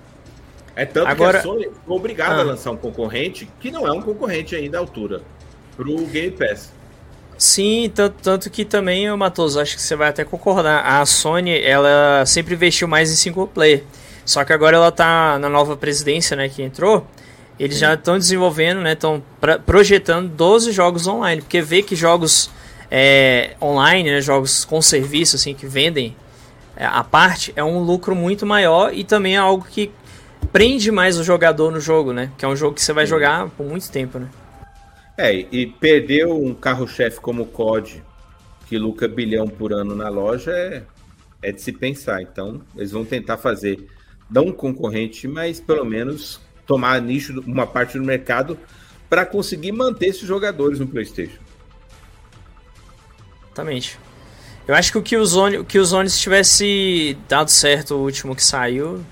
É 0.75 0.85
tanto 0.85 1.07
Agora... 1.07 1.39
que 1.41 1.47
a 1.47 1.51
Sony 1.51 1.63
ficou 1.63 1.97
obrigada 1.97 2.35
ah. 2.35 2.41
a 2.41 2.43
lançar 2.43 2.71
um 2.71 2.77
concorrente 2.77 3.49
que 3.59 3.71
não 3.71 3.87
é 3.87 3.91
um 3.91 4.01
concorrente 4.01 4.55
ainda 4.55 4.77
à 4.77 4.79
altura 4.79 5.23
para 5.75 5.89
o 5.89 6.05
Game 6.05 6.31
Pass. 6.31 6.71
Sim, 7.35 7.91
tanto, 7.93 8.15
tanto 8.21 8.49
que 8.49 8.63
também, 8.63 9.09
Matoso, 9.15 9.59
acho 9.59 9.75
que 9.75 9.81
você 9.81 9.95
vai 9.95 10.09
até 10.09 10.23
concordar. 10.23 10.83
A 10.85 11.05
Sony, 11.05 11.59
ela 11.61 12.23
sempre 12.25 12.53
investiu 12.53 12.87
mais 12.87 13.11
em 13.11 13.15
single 13.15 13.47
player. 13.47 13.83
Só 14.25 14.43
que 14.43 14.53
agora 14.53 14.75
ela 14.75 14.91
tá 14.91 15.39
na 15.39 15.49
nova 15.49 15.77
presidência, 15.77 16.35
né, 16.35 16.49
que 16.49 16.61
entrou. 16.61 17.07
Eles 17.59 17.75
Sim. 17.75 17.81
já 17.81 17.93
estão 17.93 18.17
desenvolvendo, 18.17 18.81
né, 18.81 18.93
estão 18.93 19.23
projetando 19.65 20.29
12 20.29 20.71
jogos 20.71 21.07
online, 21.07 21.41
porque 21.41 21.61
vê 21.61 21.81
que 21.81 21.95
jogos 21.95 22.49
é, 22.89 23.55
online, 23.61 24.11
né, 24.11 24.21
jogos 24.21 24.65
com 24.65 24.81
serviço, 24.81 25.35
assim, 25.35 25.53
que 25.53 25.67
vendem 25.67 26.15
é, 26.75 26.85
a 26.85 27.03
parte, 27.03 27.51
é 27.55 27.63
um 27.63 27.79
lucro 27.79 28.15
muito 28.15 28.45
maior 28.45 28.93
e 28.93 29.03
também 29.03 29.35
é 29.35 29.39
algo 29.39 29.65
que 29.65 29.91
prende 30.51 30.91
mais 30.91 31.17
o 31.17 31.23
jogador 31.23 31.71
no 31.71 31.79
jogo, 31.79 32.13
né? 32.13 32.31
Que 32.37 32.45
é 32.45 32.47
um 32.47 32.55
jogo 32.55 32.75
que 32.75 32.81
você 32.81 32.93
vai 32.93 33.05
jogar 33.05 33.49
por 33.49 33.65
muito 33.65 33.91
tempo, 33.91 34.19
né? 34.19 34.29
É, 35.17 35.33
e 35.33 35.65
perder 35.65 36.27
um 36.27 36.53
carro-chefe 36.53 37.19
como 37.19 37.43
o 37.43 37.45
COD, 37.47 38.03
que 38.67 38.77
lucra 38.77 39.07
bilhão 39.07 39.47
por 39.47 39.73
ano 39.73 39.95
na 39.95 40.09
loja, 40.09 40.51
é, 40.51 40.83
é 41.41 41.51
de 41.51 41.61
se 41.61 41.71
pensar. 41.71 42.21
Então, 42.21 42.61
eles 42.75 42.91
vão 42.91 43.03
tentar 43.03 43.37
fazer, 43.37 43.87
não 44.29 44.47
um 44.47 44.51
concorrente, 44.51 45.27
mas 45.27 45.59
pelo 45.59 45.83
menos 45.83 46.39
tomar 46.67 47.01
nicho, 47.01 47.41
uma 47.47 47.65
parte 47.65 47.97
do 47.97 48.03
mercado 48.03 48.57
para 49.09 49.25
conseguir 49.25 49.71
manter 49.71 50.07
esses 50.07 50.27
jogadores 50.27 50.79
no 50.79 50.87
PlayStation. 50.87 51.39
Exatamente. 53.57 53.99
Eu 54.67 54.75
acho 54.75 54.91
que 54.91 54.97
o 54.97 55.01
Killzone, 55.01 55.57
o 55.57 55.65
Killzone 55.65 56.09
se 56.09 56.19
tivesse 56.19 57.17
dado 57.27 57.49
certo 57.49 57.95
o 57.95 58.03
último 58.03 58.35
que 58.35 58.43
saiu, 58.43 59.03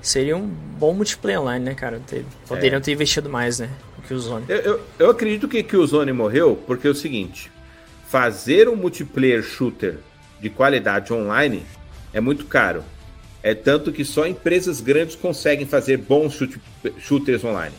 seria 0.00 0.36
um 0.36 0.46
bom 0.46 0.92
multiplayer 0.94 1.40
online, 1.40 1.64
né, 1.64 1.74
cara? 1.74 2.00
Poderiam 2.46 2.78
é. 2.78 2.80
ter 2.80 2.92
investido 2.92 3.28
mais, 3.28 3.58
né? 3.58 3.70
O 3.98 4.02
Killzone. 4.02 4.44
Eu, 4.48 4.58
eu, 4.58 4.80
eu 4.98 5.10
acredito 5.10 5.48
que 5.48 5.62
Killzone 5.62 6.12
morreu 6.12 6.62
porque 6.66 6.86
é 6.86 6.90
o 6.90 6.94
seguinte: 6.94 7.50
fazer 8.08 8.68
um 8.68 8.76
multiplayer 8.76 9.42
shooter 9.42 9.98
de 10.38 10.50
qualidade 10.50 11.12
online 11.12 11.64
é 12.12 12.20
muito 12.20 12.44
caro. 12.44 12.84
É 13.42 13.54
tanto 13.54 13.90
que 13.90 14.04
só 14.04 14.26
empresas 14.26 14.82
grandes 14.82 15.16
conseguem 15.16 15.66
fazer 15.66 15.96
bons 15.96 16.38
shooters 16.98 17.42
online. 17.42 17.74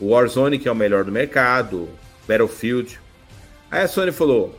O 0.00 0.08
Warzone, 0.08 0.58
que 0.58 0.68
é 0.68 0.72
o 0.72 0.74
melhor 0.74 1.04
do 1.04 1.12
mercado, 1.12 1.88
Battlefield. 2.26 2.98
Aí 3.70 3.82
a 3.82 3.88
Sony 3.88 4.10
falou: 4.10 4.58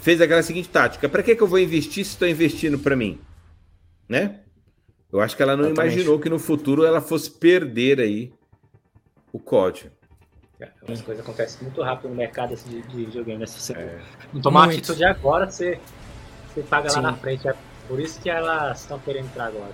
fez 0.00 0.20
aquela 0.20 0.42
seguinte 0.42 0.68
tática: 0.68 1.08
para 1.08 1.22
que, 1.22 1.34
que 1.34 1.42
eu 1.42 1.46
vou 1.46 1.58
investir 1.58 2.04
se 2.04 2.12
estou 2.12 2.28
investindo 2.28 2.78
para 2.78 2.96
mim? 2.96 3.20
Né? 4.08 4.40
Eu 5.12 5.20
acho 5.20 5.36
que 5.36 5.42
ela 5.42 5.56
não 5.56 5.66
Exatamente. 5.66 5.94
imaginou 5.94 6.18
que 6.18 6.28
no 6.28 6.38
futuro 6.38 6.84
ela 6.84 7.00
fosse 7.00 7.30
perder 7.30 8.00
aí 8.00 8.32
o 9.32 9.38
código. 9.38 9.90
É, 10.60 10.70
as 10.88 11.00
coisas 11.02 11.24
acontecem 11.24 11.62
muito 11.62 11.80
rápido 11.82 12.08
no 12.08 12.16
mercado 12.16 12.54
assim, 12.54 12.68
de, 12.68 12.82
de 12.82 13.04
videogame. 13.04 13.40
Né? 13.40 13.46
Se 13.46 13.60
você 13.60 13.72
é. 13.74 14.00
não 14.32 14.40
tomar 14.40 14.64
uma 14.64 14.72
atitude 14.72 15.04
agora, 15.04 15.50
você, 15.50 15.80
você 16.48 16.62
paga 16.62 16.88
Sim. 16.90 16.96
lá 16.96 17.12
na 17.12 17.16
frente. 17.16 17.48
É 17.48 17.54
por 17.86 18.00
isso 18.00 18.20
que 18.20 18.28
elas 18.28 18.80
estão 18.80 18.98
querendo 18.98 19.26
entrar 19.26 19.46
agora. 19.46 19.72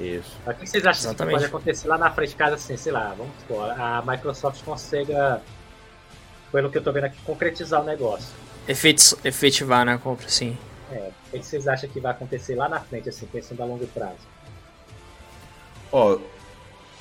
Isso. 0.00 0.38
O 0.46 0.54
que 0.54 0.66
vocês 0.66 0.84
acham 0.84 1.10
Exatamente. 1.10 1.34
que 1.34 1.40
pode 1.40 1.56
acontecer 1.56 1.88
lá 1.88 1.98
na 1.98 2.10
frente 2.10 2.30
de 2.30 2.36
casa, 2.36 2.54
assim, 2.54 2.76
sei 2.76 2.92
lá, 2.92 3.14
vamos 3.16 3.32
supor, 3.40 3.70
a 3.70 4.02
Microsoft 4.04 4.64
consiga, 4.64 5.40
pelo 6.50 6.70
que 6.70 6.78
eu 6.78 6.82
tô 6.82 6.92
vendo 6.92 7.04
aqui, 7.04 7.20
concretizar 7.22 7.80
o 7.80 7.84
negócio. 7.84 8.34
Efeitos, 8.66 9.14
efetivar 9.24 9.84
na 9.84 9.98
compra, 9.98 10.28
sim. 10.28 10.56
É, 10.90 11.10
o 11.32 11.38
que 11.38 11.44
vocês 11.44 11.68
acham 11.68 11.88
que 11.88 12.00
vai 12.00 12.12
acontecer 12.12 12.54
lá 12.54 12.68
na 12.68 12.80
frente, 12.80 13.08
assim, 13.08 13.26
pensando 13.26 13.62
a 13.62 13.66
longo 13.66 13.86
prazo? 13.88 14.26
Ó, 15.92 16.18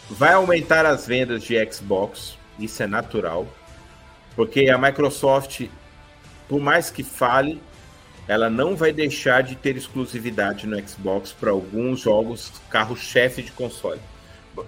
vai 0.10 0.34
aumentar 0.34 0.86
as 0.86 1.08
vendas 1.08 1.44
de 1.44 1.56
Xbox, 1.72 2.38
isso 2.60 2.84
é 2.84 2.88
natural, 2.88 3.48
porque 4.36 4.70
a 4.70 4.78
Microsoft, 4.78 5.68
por 6.50 6.60
mais 6.60 6.90
que 6.90 7.04
fale, 7.04 7.62
ela 8.28 8.50
não 8.50 8.76
vai 8.76 8.92
deixar 8.92 9.44
de 9.44 9.56
ter 9.56 9.76
exclusividade 9.76 10.68
no 10.68 10.88
Xbox 10.88 11.32
para 11.32 11.52
alguns 11.52 12.02
jogos 12.02 12.52
carro-chefe 12.70 13.42
de 13.42 13.52
console. 13.52 14.00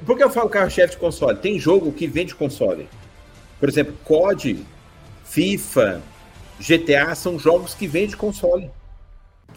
Por 0.05 0.17
que 0.17 0.23
eu 0.23 0.29
falo 0.29 0.49
carro-chefe 0.49 0.93
de 0.93 0.99
console? 0.99 1.37
Tem 1.37 1.59
jogo 1.59 1.91
que 1.91 2.07
vende 2.07 2.35
console. 2.35 2.89
Por 3.59 3.69
exemplo, 3.69 3.95
COD, 4.03 4.65
FIFA, 5.23 6.01
GTA 6.59 7.13
são 7.15 7.37
jogos 7.37 7.73
que 7.73 7.87
vendem 7.87 8.15
console. 8.15 8.71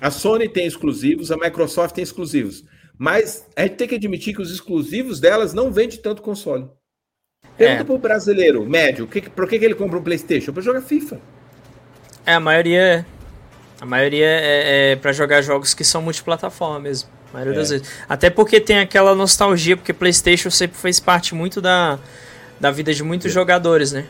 A 0.01 0.11
Sony 0.11 0.49
tem 0.49 0.67
exclusivos, 0.67 1.31
a 1.31 1.37
Microsoft 1.37 1.95
tem 1.95 2.03
exclusivos. 2.05 2.65
Mas 2.97 3.47
a 3.57 3.63
gente 3.63 3.77
tem 3.77 3.89
que 3.89 3.95
admitir 3.95 4.35
que 4.35 4.43
os 4.43 4.53
exclusivos 4.53 5.21
delas 5.21 5.55
não 5.55 5.71
vendem 5.71 5.99
tanto 5.99 6.23
console. 6.23 6.69
Pergunta 7.57 7.83
é. 7.83 7.85
pro 7.85 7.99
brasileiro 7.99 8.65
médio, 8.65 9.07
que, 9.07 9.23
por 9.23 9.49
que, 9.49 9.59
que 9.59 9.65
ele 9.65 9.75
compra 9.75 9.99
um 9.99 10.03
Playstation? 10.03 10.53
Para 10.53 10.63
jogar 10.63 10.81
FIFA. 10.81 11.21
É, 12.27 12.35
a 12.35 12.41
maioria. 12.41 13.07
A 13.81 13.87
maioria 13.87 14.27
é, 14.27 14.93
é 14.93 14.97
para 14.97 15.13
jogar 15.13 15.41
jogos 15.43 15.75
que 15.75 15.85
são 15.85 16.03
multiplataforma 16.03 16.81
mesmo. 16.81 17.09
A 17.31 17.35
maioria 17.35 17.55
é. 17.55 17.57
das 17.57 17.71
vezes. 17.71 17.89
Até 18.09 18.31
porque 18.31 18.61
tem 18.61 18.79
aquela 18.79 19.15
nostalgia, 19.15 19.77
porque 19.77 19.93
Playstation 19.93 20.51
sempre 20.51 20.77
fez 20.77 20.99
parte 20.99 21.35
muito 21.35 21.61
da, 21.61 21.99
da 22.59 22.71
vida 22.71 22.93
de 22.93 23.03
muitos 23.05 23.31
é. 23.31 23.35
jogadores, 23.35 23.93
né? 23.93 24.07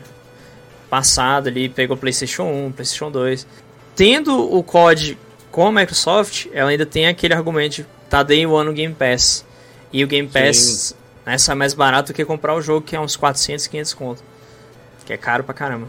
Passado 0.89 1.47
ali, 1.47 1.69
pegou 1.69 1.95
PlayStation 1.95 2.43
1, 2.43 2.71
PlayStation 2.71 3.11
2. 3.11 3.47
Tendo 3.95 4.55
o 4.55 4.63
COD 4.63 5.17
com 5.51 5.67
a 5.67 5.71
Microsoft, 5.71 6.47
ela 6.51 6.69
ainda 6.69 6.85
tem 6.85 7.07
aquele 7.07 7.33
argumento 7.33 7.77
de 7.77 7.85
tá 8.09 8.23
day 8.23 8.45
one 8.45 8.67
no 8.67 8.73
Game 8.73 8.93
Pass. 8.93 9.45
E 9.91 10.03
o 10.03 10.07
Game 10.07 10.27
Pass 10.27 10.95
né, 11.25 11.37
sai 11.37 11.55
mais 11.55 11.73
barato 11.73 12.11
do 12.11 12.15
que 12.15 12.25
comprar 12.25 12.55
o 12.55 12.61
jogo, 12.61 12.85
que 12.85 12.95
é 12.95 12.99
uns 12.99 13.15
400, 13.15 13.67
500 13.67 13.93
conto. 13.93 14.23
Que 15.05 15.13
é 15.13 15.17
caro 15.17 15.43
pra 15.43 15.53
caramba. 15.53 15.87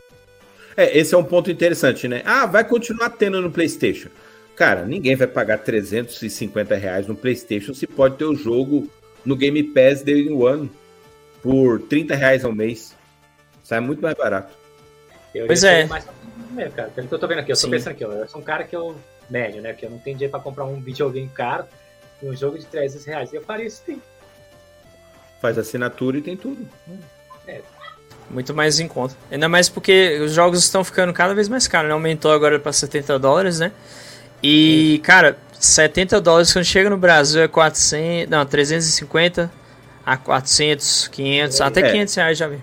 É, 0.76 0.98
esse 0.98 1.14
é 1.14 1.18
um 1.18 1.24
ponto 1.24 1.50
interessante, 1.50 2.08
né? 2.08 2.22
Ah, 2.24 2.46
vai 2.46 2.64
continuar 2.64 3.10
tendo 3.10 3.40
no 3.40 3.50
PlayStation. 3.50 4.08
Cara, 4.56 4.84
ninguém 4.84 5.16
vai 5.16 5.26
pagar 5.26 5.58
350 5.58 6.74
reais 6.76 7.06
no 7.06 7.14
PlayStation 7.14 7.72
se 7.72 7.86
pode 7.86 8.16
ter 8.16 8.24
o 8.24 8.34
jogo 8.34 8.90
no 9.24 9.36
Game 9.36 9.62
Pass 9.62 10.02
Day 10.02 10.30
One 10.30 10.70
por 11.42 11.80
30 11.80 12.14
reais 12.14 12.44
ao 12.44 12.52
mês. 12.52 12.94
Sai 13.62 13.80
muito 13.80 14.02
mais 14.02 14.14
barato. 14.14 14.59
Eu 15.34 15.46
pois 15.46 15.64
é. 15.64 15.84
Mais 15.84 16.04
mesmo, 16.50 16.72
cara. 16.72 16.90
Pelo 16.90 17.08
que 17.08 17.14
eu 17.14 17.18
tô 17.18 17.26
vendo 17.26 17.38
aqui, 17.38 17.52
eu 17.52 17.56
tô 17.56 17.62
Sim. 17.62 17.70
pensando 17.70 17.92
aqui, 17.92 18.04
ó, 18.04 18.12
eu 18.12 18.28
sou 18.28 18.40
um 18.40 18.44
cara 18.44 18.64
que 18.64 18.74
eu. 18.74 18.96
médio, 19.28 19.62
né? 19.62 19.72
Que 19.72 19.86
eu 19.86 19.90
não 19.90 19.98
tenho 19.98 20.16
dinheiro 20.16 20.30
pra 20.30 20.40
comprar 20.40 20.64
um 20.64 20.80
videogame 20.80 21.28
caro 21.28 21.64
e 22.22 22.26
um 22.26 22.36
jogo 22.36 22.58
de 22.58 22.66
300 22.66 23.04
reais. 23.06 23.32
E 23.32 23.36
eu 23.36 23.42
faria 23.42 23.66
isso 23.66 23.82
sim. 23.86 24.00
Faz 25.40 25.56
assinatura 25.56 26.18
e 26.18 26.22
tem 26.22 26.36
tudo. 26.36 26.68
É. 27.46 27.60
Muito 28.28 28.54
mais 28.54 28.78
em 28.78 28.86
conta. 28.86 29.16
Ainda 29.30 29.48
mais 29.48 29.68
porque 29.68 30.20
os 30.22 30.32
jogos 30.32 30.62
estão 30.62 30.84
ficando 30.84 31.12
cada 31.12 31.34
vez 31.34 31.48
mais 31.48 31.66
caros, 31.66 31.88
né? 31.88 31.94
Aumentou 31.94 32.32
agora 32.32 32.58
para 32.58 32.72
70 32.72 33.18
dólares, 33.18 33.58
né? 33.58 33.72
E, 34.42 34.96
Sim. 34.96 35.02
cara, 35.02 35.38
70 35.58 36.20
dólares 36.20 36.52
quando 36.52 36.64
chega 36.64 36.88
no 36.88 36.96
Brasil 36.96 37.42
é 37.42 37.48
400, 37.48 38.30
não, 38.30 38.44
350 38.46 39.50
a 40.04 40.16
400, 40.16 41.08
500, 41.08 41.60
é. 41.60 41.64
até 41.64 41.90
500 41.90 42.14
reais 42.14 42.38
já 42.38 42.48
vi. 42.48 42.58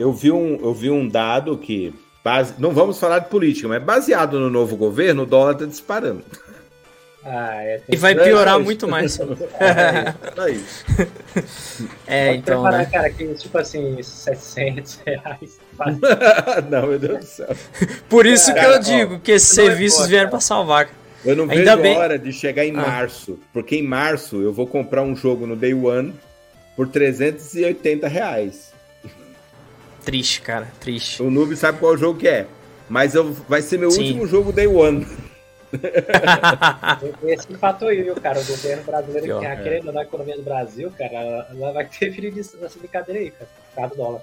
Eu 0.00 0.14
vi 0.14 0.32
um, 0.32 0.58
eu 0.62 0.72
vi 0.72 0.90
um 0.90 1.06
dado 1.06 1.58
que 1.58 1.92
base, 2.24 2.54
não 2.58 2.70
vamos 2.70 2.98
falar 2.98 3.18
de 3.18 3.28
política, 3.28 3.68
mas 3.68 3.82
baseado 3.82 4.40
no 4.40 4.48
novo 4.48 4.74
governo, 4.74 5.24
o 5.24 5.26
dólar 5.26 5.52
está 5.52 5.66
disparando. 5.66 6.24
Ah, 7.22 7.62
é, 7.62 7.82
e 7.86 7.96
vai 7.96 8.14
piorar 8.14 8.58
é 8.58 8.62
muito 8.62 8.88
mais. 8.88 9.18
É, 9.60 10.50
isso. 10.50 10.86
É, 12.06 12.34
então. 12.34 12.62
Preparar, 12.62 12.86
né? 12.86 12.90
cara, 12.90 13.10
que 13.10 13.34
tipo 13.34 13.58
assim, 13.58 14.02
700 14.02 15.00
reais. 15.04 15.58
não, 16.70 16.86
meu 16.86 16.98
Deus 16.98 17.18
do 17.18 17.26
céu. 17.26 17.56
Por 18.08 18.24
isso 18.24 18.54
cara, 18.54 18.60
que 18.60 18.74
eu 18.74 18.78
digo 18.80 19.20
que 19.20 19.32
esses 19.32 19.50
serviços 19.50 20.06
vieram 20.06 20.30
para 20.30 20.40
salvar. 20.40 20.88
Eu 21.22 21.36
não 21.36 21.44
Ainda 21.44 21.76
vejo 21.76 21.82
bem... 21.82 21.98
hora 21.98 22.18
de 22.18 22.32
chegar 22.32 22.64
em 22.64 22.74
ah. 22.74 22.80
março, 22.80 23.38
porque 23.52 23.76
em 23.76 23.82
março 23.82 24.40
eu 24.40 24.50
vou 24.50 24.66
comprar 24.66 25.02
um 25.02 25.14
jogo 25.14 25.46
no 25.46 25.54
Day 25.54 25.74
One 25.74 26.14
por 26.74 26.88
380 26.88 28.08
reais. 28.08 28.69
Triste, 30.04 30.40
cara, 30.40 30.68
triste. 30.80 31.22
O 31.22 31.30
noob 31.30 31.54
sabe 31.56 31.78
qual 31.78 31.96
jogo 31.96 32.18
que 32.18 32.28
é, 32.28 32.46
mas 32.88 33.14
eu, 33.14 33.32
vai 33.32 33.62
ser 33.62 33.78
meu 33.78 33.90
Sim. 33.90 34.02
último 34.02 34.26
jogo 34.26 34.52
Day 34.52 34.66
One. 34.66 35.06
Esse 37.24 37.52
empatou 37.52 37.92
eu, 37.92 38.14
cara. 38.16 38.40
O 38.40 38.44
governo 38.44 38.82
brasileiro 38.82 39.38
que, 39.38 39.46
tá 39.46 39.56
querendo 39.56 39.92
na 39.92 40.02
economia 40.02 40.36
do 40.36 40.42
Brasil, 40.42 40.92
cara, 40.98 41.46
ela 41.50 41.72
vai 41.72 41.84
ter 41.84 42.10
filho 42.14 42.34
nessa 42.34 42.78
brincadeira 42.78 43.20
aí, 43.20 43.30
cara. 43.30 43.48
Por 43.68 43.76
causa 43.76 43.94
do 43.94 43.96
dólar. 43.96 44.22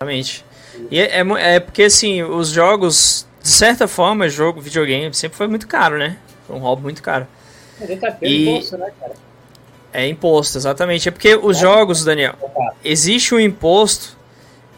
Exatamente. 0.00 0.44
E 0.90 0.98
é, 0.98 1.20
é, 1.20 1.54
é, 1.54 1.60
porque, 1.60 1.82
assim, 1.82 2.22
os 2.22 2.48
jogos, 2.48 3.26
de 3.42 3.48
certa 3.48 3.86
forma, 3.86 4.28
jogo, 4.28 4.60
videogame, 4.60 5.14
sempre 5.14 5.36
foi 5.36 5.46
muito 5.46 5.68
caro, 5.68 5.98
né? 5.98 6.18
Foi 6.46 6.56
um 6.56 6.60
hobby 6.60 6.82
muito 6.82 7.02
caro. 7.02 7.26
Mas 7.78 7.90
ele 7.90 8.00
tá 8.00 8.16
e... 8.22 8.48
imposto, 8.48 8.78
né, 8.78 8.90
cara? 8.98 9.14
É 9.94 10.08
imposto, 10.08 10.58
exatamente. 10.58 11.08
É 11.08 11.12
porque 11.12 11.36
os 11.36 11.56
é. 11.56 11.60
jogos, 11.60 12.04
Daniel, 12.04 12.34
existe 12.84 13.32
um 13.32 13.38
imposto 13.38 14.18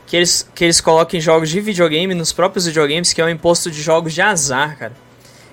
que 0.07 0.14
eles, 0.14 0.46
que 0.55 0.62
eles 0.62 0.79
colocam 0.79 1.18
em 1.18 1.20
jogos 1.22 1.48
de 1.48 1.59
videogame, 1.59 2.14
nos 2.14 2.35
próprios 2.35 2.66
videogames, 2.66 3.14
que 3.14 3.20
é 3.22 3.24
o 3.24 3.31
imposto 3.31 3.70
de 3.70 3.81
jogos 3.81 4.12
de 4.12 4.20
azar, 4.20 4.79
cara. 4.79 4.92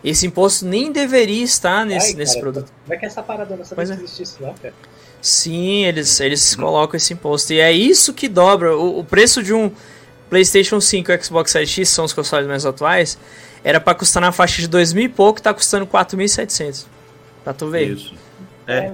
Esse 0.03 0.27
imposto 0.27 0.65
nem 0.65 0.91
deveria 0.91 1.45
estar 1.45 1.85
nesse, 1.85 2.09
Ai, 2.09 2.15
nesse 2.15 2.37
produto. 2.41 2.69
Como 2.83 2.93
é 2.93 2.97
que 2.97 3.05
é 3.05 3.07
essa 3.07 3.23
parada 3.23 3.55
não 3.55 3.63
sabia 3.63 3.85
é. 3.85 3.95
que 3.95 4.03
existisse 4.03 4.43
lá, 4.43 4.53
cara? 4.61 4.73
Sim, 5.21 5.85
eles, 5.85 6.19
eles 6.19 6.57
colocam 6.57 6.97
esse 6.97 7.13
imposto. 7.13 7.53
E 7.53 7.61
é 7.61 7.71
isso 7.71 8.13
que 8.13 8.27
dobra. 8.27 8.75
O, 8.75 8.99
o 8.99 9.05
preço 9.05 9.41
de 9.41 9.53
um 9.53 9.71
PlayStation 10.29 10.81
5 10.81 11.09
e 11.09 11.23
Xbox 11.23 11.51
Series 11.51 11.69
X, 11.69 11.87
são 11.87 12.03
os 12.03 12.11
consoles 12.11 12.47
mais 12.47 12.65
atuais, 12.65 13.17
era 13.63 13.79
para 13.79 13.95
custar 13.95 14.19
na 14.19 14.33
faixa 14.33 14.61
de 14.61 14.67
2 14.67 14.91
mil 14.91 15.05
e 15.05 15.09
pouco, 15.09 15.41
tá 15.41 15.53
custando 15.53 15.87
4.700. 15.87 16.85
Pra 17.45 17.53
tu 17.53 17.69
ver. 17.69 17.91
Isso. 17.91 18.13
É. 18.67 18.91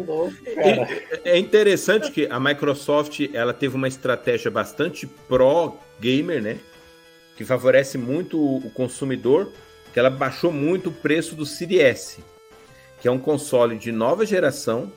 É, 1.24 1.32
é 1.32 1.38
interessante 1.38 2.12
que 2.12 2.28
a 2.28 2.40
Microsoft 2.40 3.20
ela 3.34 3.54
teve 3.54 3.76
uma 3.76 3.88
estratégia 3.88 4.50
bastante 4.50 5.06
pró-gamer, 5.06 6.42
né? 6.42 6.58
Que 7.36 7.46
favorece 7.46 7.98
muito 7.98 8.38
o 8.40 8.70
consumidor, 8.72 9.52
que 9.94 10.00
ela 10.00 10.10
baixou 10.10 10.52
muito 10.52 10.90
o 10.90 10.94
preço 10.94 11.36
do 11.36 11.46
Series 11.46 11.82
S, 11.82 12.24
que 13.02 13.08
é 13.08 13.12
um 13.12 13.20
console 13.20 13.78
de 13.78 13.92
nova 13.92 14.26
geração 14.26 14.92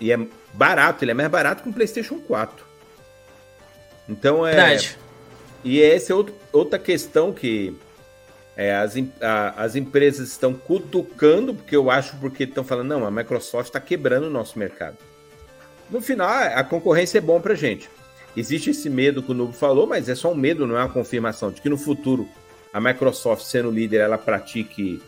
e 0.00 0.12
é 0.12 0.18
barato, 0.52 1.04
ele 1.04 1.12
é 1.12 1.14
mais 1.14 1.30
barato 1.30 1.62
que 1.62 1.68
um 1.68 1.72
PlayStation 1.72 2.18
4. 2.18 2.66
Então 4.08 4.46
é. 4.46 4.54
Verdade. 4.54 4.98
E 5.64 5.80
essa 5.80 6.12
é 6.12 6.16
outro, 6.16 6.34
outra 6.52 6.78
questão 6.78 7.32
que 7.32 7.76
é, 8.56 8.74
as, 8.74 8.94
a, 9.20 9.62
as 9.62 9.76
empresas 9.76 10.28
estão 10.28 10.52
cutucando, 10.52 11.54
porque 11.54 11.74
eu 11.74 11.90
acho 11.90 12.16
porque 12.16 12.44
estão 12.44 12.64
falando, 12.64 12.88
não, 12.88 13.06
a 13.06 13.10
Microsoft 13.10 13.68
está 13.68 13.80
quebrando 13.80 14.26
o 14.26 14.30
nosso 14.30 14.58
mercado. 14.58 14.96
No 15.90 16.00
final, 16.00 16.28
a 16.28 16.62
concorrência 16.64 17.18
é 17.18 17.20
bom 17.20 17.40
para 17.40 17.54
gente. 17.54 17.88
Existe 18.36 18.70
esse 18.70 18.88
medo 18.88 19.22
que 19.22 19.30
o 19.30 19.34
Nubo 19.34 19.52
falou, 19.52 19.86
mas 19.86 20.08
é 20.08 20.14
só 20.14 20.32
um 20.32 20.34
medo, 20.34 20.66
não 20.66 20.76
é 20.76 20.80
uma 20.80 20.88
confirmação 20.88 21.50
de 21.50 21.60
que 21.60 21.68
no 21.68 21.76
futuro 21.76 22.28
a 22.72 22.80
Microsoft, 22.80 23.44
sendo 23.44 23.70
líder, 23.70 23.98
ela 23.98 24.16
pratique 24.16 25.02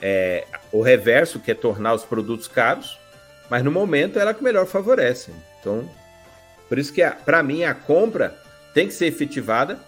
é, 0.00 0.46
o 0.70 0.80
reverso, 0.80 1.40
que 1.40 1.50
é 1.50 1.54
tornar 1.54 1.94
os 1.94 2.04
produtos 2.04 2.46
caros, 2.46 2.98
mas 3.50 3.64
no 3.64 3.70
momento 3.70 4.18
ela 4.18 4.30
é 4.30 4.34
que 4.34 4.44
melhor 4.44 4.66
favorece. 4.66 5.32
Então, 5.60 5.88
por 6.68 6.78
isso 6.78 6.92
que 6.92 7.04
para 7.24 7.42
mim 7.42 7.64
a 7.64 7.74
compra 7.74 8.38
tem 8.72 8.86
que 8.86 8.94
ser 8.94 9.06
efetivada 9.06 9.78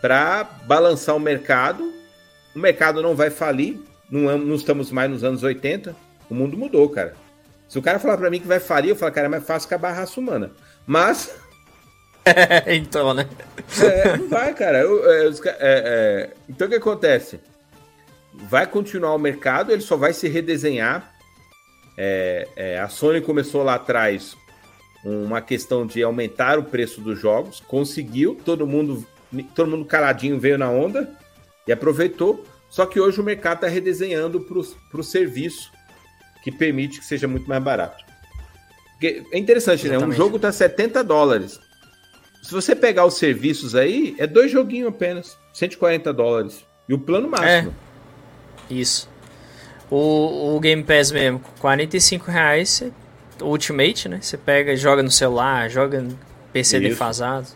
para 0.00 0.44
balançar 0.64 1.14
o 1.14 1.20
mercado 1.20 1.97
o 2.58 2.60
mercado 2.60 3.00
não 3.00 3.14
vai 3.14 3.30
falir, 3.30 3.78
não, 4.10 4.36
não 4.36 4.56
estamos 4.56 4.90
mais 4.90 5.08
nos 5.08 5.22
anos 5.22 5.42
80, 5.42 5.94
o 6.28 6.34
mundo 6.34 6.56
mudou, 6.58 6.88
cara. 6.88 7.14
Se 7.68 7.78
o 7.78 7.82
cara 7.82 7.98
falar 8.00 8.16
para 8.16 8.30
mim 8.30 8.40
que 8.40 8.48
vai 8.48 8.58
falir, 8.58 8.90
eu 8.90 8.96
falo, 8.96 9.12
cara, 9.12 9.26
é 9.26 9.30
mais 9.30 9.44
fácil 9.44 9.66
acabar 9.68 9.90
a 9.90 9.94
raça 9.94 10.18
humana. 10.18 10.50
Mas. 10.86 11.34
então, 12.66 13.14
né? 13.14 13.28
É, 13.80 14.16
não 14.16 14.28
vai, 14.28 14.52
cara. 14.54 14.78
Eu, 14.80 15.08
é, 15.10 15.26
é, 15.28 15.52
é, 15.60 16.30
então 16.48 16.66
o 16.66 16.70
que 16.70 16.76
acontece? 16.76 17.40
Vai 18.32 18.66
continuar 18.66 19.14
o 19.14 19.18
mercado, 19.18 19.70
ele 19.70 19.82
só 19.82 19.96
vai 19.96 20.12
se 20.12 20.28
redesenhar. 20.28 21.14
É, 21.96 22.48
é, 22.56 22.78
a 22.78 22.88
Sony 22.88 23.20
começou 23.20 23.62
lá 23.62 23.74
atrás 23.74 24.36
uma 25.04 25.40
questão 25.40 25.86
de 25.86 26.02
aumentar 26.02 26.58
o 26.58 26.64
preço 26.64 27.00
dos 27.00 27.18
jogos, 27.18 27.60
conseguiu, 27.60 28.36
todo 28.44 28.66
mundo, 28.66 29.06
todo 29.54 29.70
mundo 29.70 29.84
caladinho 29.84 30.38
veio 30.40 30.58
na 30.58 30.70
onda 30.70 31.08
e 31.68 31.72
aproveitou. 31.72 32.44
Só 32.68 32.84
que 32.84 32.98
hoje 32.98 33.20
o 33.20 33.24
mercado 33.24 33.58
está 33.58 33.68
redesenhando 33.68 34.40
para 34.40 35.00
o 35.00 35.04
serviço 35.04 35.70
que 36.42 36.50
permite 36.50 36.98
que 36.98 37.04
seja 37.04 37.28
muito 37.28 37.48
mais 37.48 37.62
barato. 37.62 38.04
Porque 38.92 39.22
é 39.32 39.38
interessante, 39.38 39.86
Exatamente. 39.86 40.08
né? 40.08 40.14
Um 40.14 40.16
jogo 40.16 40.36
está 40.36 40.50
70 40.50 41.04
dólares. 41.04 41.60
Se 42.42 42.52
você 42.52 42.74
pegar 42.74 43.04
os 43.04 43.14
serviços 43.14 43.74
aí, 43.74 44.16
é 44.18 44.26
dois 44.26 44.50
joguinhos 44.50 44.88
apenas, 44.88 45.38
140 45.52 46.12
dólares. 46.12 46.64
E 46.88 46.94
o 46.94 46.98
plano 46.98 47.28
máximo. 47.28 47.74
É, 48.70 48.74
isso. 48.74 49.08
O, 49.90 50.56
o 50.56 50.60
Game 50.60 50.82
Pass 50.82 51.10
mesmo, 51.12 51.40
45 51.60 52.30
reais, 52.30 52.82
Ultimate, 53.40 54.08
né? 54.08 54.18
Você 54.20 54.36
pega 54.36 54.72
e 54.72 54.76
joga 54.76 55.02
no 55.02 55.10
celular, 55.10 55.68
joga 55.70 56.00
no 56.00 56.18
PC 56.52 56.78
isso. 56.78 56.88
defasado. 56.88 57.46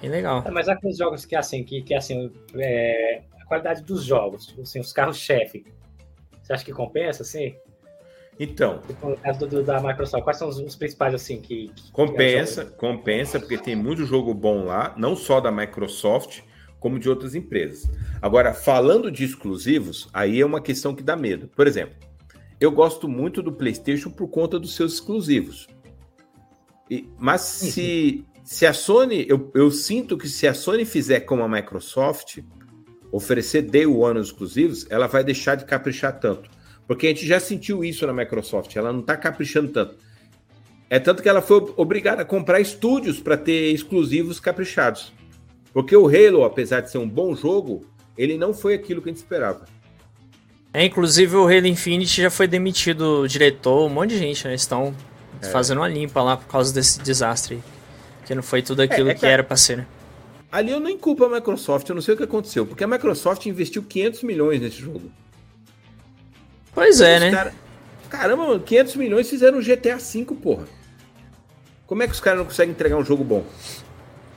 Bem 0.00 0.10
legal. 0.10 0.42
É, 0.46 0.50
mas 0.50 0.68
aqueles 0.68 0.96
jogos 0.96 1.24
que 1.24 1.34
assim, 1.34 1.64
que, 1.64 1.82
que 1.82 1.94
assim, 1.94 2.30
é, 2.56 3.22
a 3.44 3.48
qualidade 3.48 3.82
dos 3.82 4.02
jogos, 4.04 4.46
tipo 4.46 4.62
assim, 4.62 4.80
os 4.80 4.92
carros-chefe. 4.92 5.64
Você 6.42 6.52
acha 6.52 6.64
que 6.64 6.72
compensa, 6.72 7.22
assim? 7.22 7.54
Então. 8.38 8.80
Tipo, 8.86 9.10
no 9.10 9.16
caso 9.16 9.46
do, 9.46 9.62
da 9.62 9.80
Microsoft, 9.80 10.24
quais 10.24 10.38
são 10.38 10.48
os, 10.48 10.58
os 10.58 10.76
principais, 10.76 11.14
assim, 11.14 11.40
que. 11.40 11.68
que 11.68 11.92
compensa, 11.92 12.64
que 12.64 12.72
compensa, 12.72 13.38
porque 13.38 13.56
tem 13.56 13.76
muito 13.76 14.04
jogo 14.04 14.34
bom 14.34 14.64
lá, 14.64 14.94
não 14.96 15.14
só 15.14 15.40
da 15.40 15.52
Microsoft, 15.52 16.40
como 16.80 16.98
de 16.98 17.08
outras 17.08 17.34
empresas. 17.34 17.90
Agora, 18.20 18.52
falando 18.52 19.10
de 19.10 19.24
exclusivos, 19.24 20.08
aí 20.12 20.40
é 20.40 20.46
uma 20.46 20.60
questão 20.60 20.94
que 20.94 21.02
dá 21.02 21.16
medo. 21.16 21.48
Por 21.48 21.66
exemplo, 21.66 21.94
eu 22.60 22.72
gosto 22.72 23.08
muito 23.08 23.42
do 23.42 23.52
PlayStation 23.52 24.10
por 24.10 24.28
conta 24.28 24.58
dos 24.58 24.74
seus 24.74 24.94
exclusivos. 24.94 25.68
E, 26.90 27.08
mas 27.18 27.40
se, 27.40 28.24
se 28.42 28.66
a 28.66 28.74
Sony, 28.74 29.24
eu, 29.28 29.50
eu 29.54 29.70
sinto 29.70 30.18
que 30.18 30.28
se 30.28 30.46
a 30.46 30.52
Sony 30.52 30.84
fizer 30.84 31.20
como 31.20 31.42
a 31.42 31.48
Microsoft, 31.48 32.40
oferecer 33.14 33.62
Day 33.62 33.86
One 33.86 34.20
exclusivos, 34.20 34.86
ela 34.90 35.06
vai 35.06 35.22
deixar 35.22 35.54
de 35.54 35.64
caprichar 35.64 36.18
tanto. 36.18 36.50
Porque 36.86 37.06
a 37.06 37.10
gente 37.10 37.26
já 37.26 37.38
sentiu 37.38 37.84
isso 37.84 38.06
na 38.06 38.12
Microsoft, 38.12 38.74
ela 38.76 38.92
não 38.92 39.00
está 39.00 39.16
caprichando 39.16 39.68
tanto. 39.68 39.96
É 40.90 40.98
tanto 40.98 41.22
que 41.22 41.28
ela 41.28 41.40
foi 41.40 41.72
obrigada 41.76 42.22
a 42.22 42.24
comprar 42.24 42.60
estúdios 42.60 43.20
para 43.20 43.36
ter 43.36 43.72
exclusivos 43.72 44.40
caprichados. 44.40 45.12
Porque 45.72 45.96
o 45.96 46.08
Halo, 46.08 46.44
apesar 46.44 46.80
de 46.80 46.90
ser 46.90 46.98
um 46.98 47.08
bom 47.08 47.34
jogo, 47.34 47.86
ele 48.18 48.36
não 48.36 48.52
foi 48.52 48.74
aquilo 48.74 49.00
que 49.00 49.08
a 49.08 49.12
gente 49.12 49.22
esperava. 49.22 49.64
É, 50.72 50.84
inclusive 50.84 51.36
o 51.36 51.46
Halo 51.46 51.66
Infinite 51.66 52.20
já 52.20 52.30
foi 52.30 52.48
demitido 52.48 53.22
o 53.22 53.28
diretor, 53.28 53.86
um 53.86 53.88
monte 53.88 54.10
de 54.10 54.18
gente, 54.18 54.46
né? 54.46 54.54
Estão 54.54 54.94
é. 55.40 55.46
fazendo 55.46 55.78
uma 55.78 55.88
limpa 55.88 56.20
lá 56.20 56.36
por 56.36 56.48
causa 56.48 56.74
desse 56.74 57.00
desastre. 57.00 57.62
Que 58.26 58.34
não 58.34 58.42
foi 58.42 58.60
tudo 58.60 58.82
aquilo 58.82 59.08
é, 59.08 59.12
é 59.12 59.14
que, 59.14 59.20
que 59.20 59.26
era 59.26 59.44
para 59.44 59.56
ser, 59.56 59.78
né? 59.78 59.86
Ali 60.54 60.70
eu 60.70 60.78
nem 60.78 60.96
culpo 60.96 61.24
a 61.24 61.28
Microsoft, 61.28 61.88
eu 61.88 61.96
não 61.96 62.00
sei 62.00 62.14
o 62.14 62.16
que 62.16 62.22
aconteceu, 62.22 62.64
porque 62.64 62.84
a 62.84 62.86
Microsoft 62.86 63.44
investiu 63.46 63.82
500 63.82 64.22
milhões 64.22 64.60
nesse 64.60 64.76
jogo. 64.76 65.10
Pois 66.72 67.00
é, 67.00 67.18
né? 67.18 67.30
Cara... 67.32 67.52
Caramba, 68.08 68.46
mano, 68.46 68.60
500 68.60 68.94
milhões 68.94 69.28
fizeram 69.28 69.58
um 69.58 69.60
GTA 69.60 69.96
V, 69.96 70.24
porra. 70.40 70.62
Como 71.88 72.04
é 72.04 72.06
que 72.06 72.12
os 72.12 72.20
caras 72.20 72.38
não 72.38 72.46
conseguem 72.46 72.70
entregar 72.70 72.96
um 72.96 73.04
jogo 73.04 73.24
bom? 73.24 73.44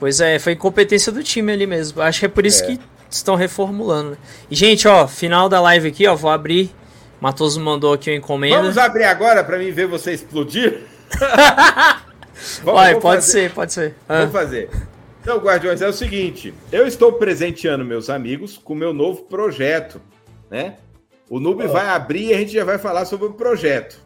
Pois 0.00 0.20
é, 0.20 0.40
foi 0.40 0.54
incompetência 0.54 1.12
do 1.12 1.22
time 1.22 1.52
ali 1.52 1.68
mesmo. 1.68 2.02
Acho 2.02 2.18
que 2.18 2.26
é 2.26 2.28
por 2.28 2.44
isso 2.44 2.64
é. 2.64 2.66
que 2.66 2.80
estão 3.08 3.36
reformulando. 3.36 4.10
Né? 4.10 4.16
E, 4.50 4.56
gente, 4.56 4.88
ó, 4.88 5.06
final 5.06 5.48
da 5.48 5.60
live 5.60 5.86
aqui, 5.86 6.04
ó, 6.08 6.16
vou 6.16 6.32
abrir. 6.32 6.74
Matoso 7.20 7.60
mandou 7.60 7.92
aqui 7.92 8.10
uma 8.10 8.16
encomenda. 8.16 8.60
Vamos 8.60 8.76
abrir 8.76 9.04
agora 9.04 9.44
para 9.44 9.56
mim 9.56 9.70
ver 9.70 9.86
você 9.86 10.14
explodir? 10.14 10.82
vamos, 12.64 12.80
Vai, 12.80 12.98
pode 12.98 13.20
fazer. 13.20 13.30
ser, 13.30 13.52
pode 13.52 13.72
ser. 13.72 13.94
Vamos 14.08 14.34
ah. 14.34 14.38
fazer. 14.40 14.68
Então, 15.20 15.38
Guardiões, 15.38 15.82
é 15.82 15.88
o 15.88 15.92
seguinte: 15.92 16.54
eu 16.72 16.86
estou 16.86 17.12
presenteando 17.12 17.84
meus 17.84 18.08
amigos 18.08 18.56
com 18.56 18.74
meu 18.74 18.92
novo 18.92 19.24
projeto, 19.24 20.00
né? 20.50 20.78
O 21.28 21.38
Noob 21.38 21.64
oh. 21.64 21.68
vai 21.68 21.88
abrir 21.88 22.28
e 22.28 22.34
a 22.34 22.38
gente 22.38 22.52
já 22.52 22.64
vai 22.64 22.78
falar 22.78 23.04
sobre 23.04 23.26
o 23.26 23.34
projeto. 23.34 24.00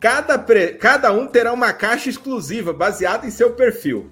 Cada, 0.00 0.38
pre... 0.38 0.74
Cada 0.74 1.12
um 1.12 1.26
terá 1.26 1.52
uma 1.52 1.72
caixa 1.72 2.08
exclusiva 2.08 2.72
baseada 2.72 3.26
em 3.26 3.30
seu 3.30 3.52
perfil. 3.52 4.10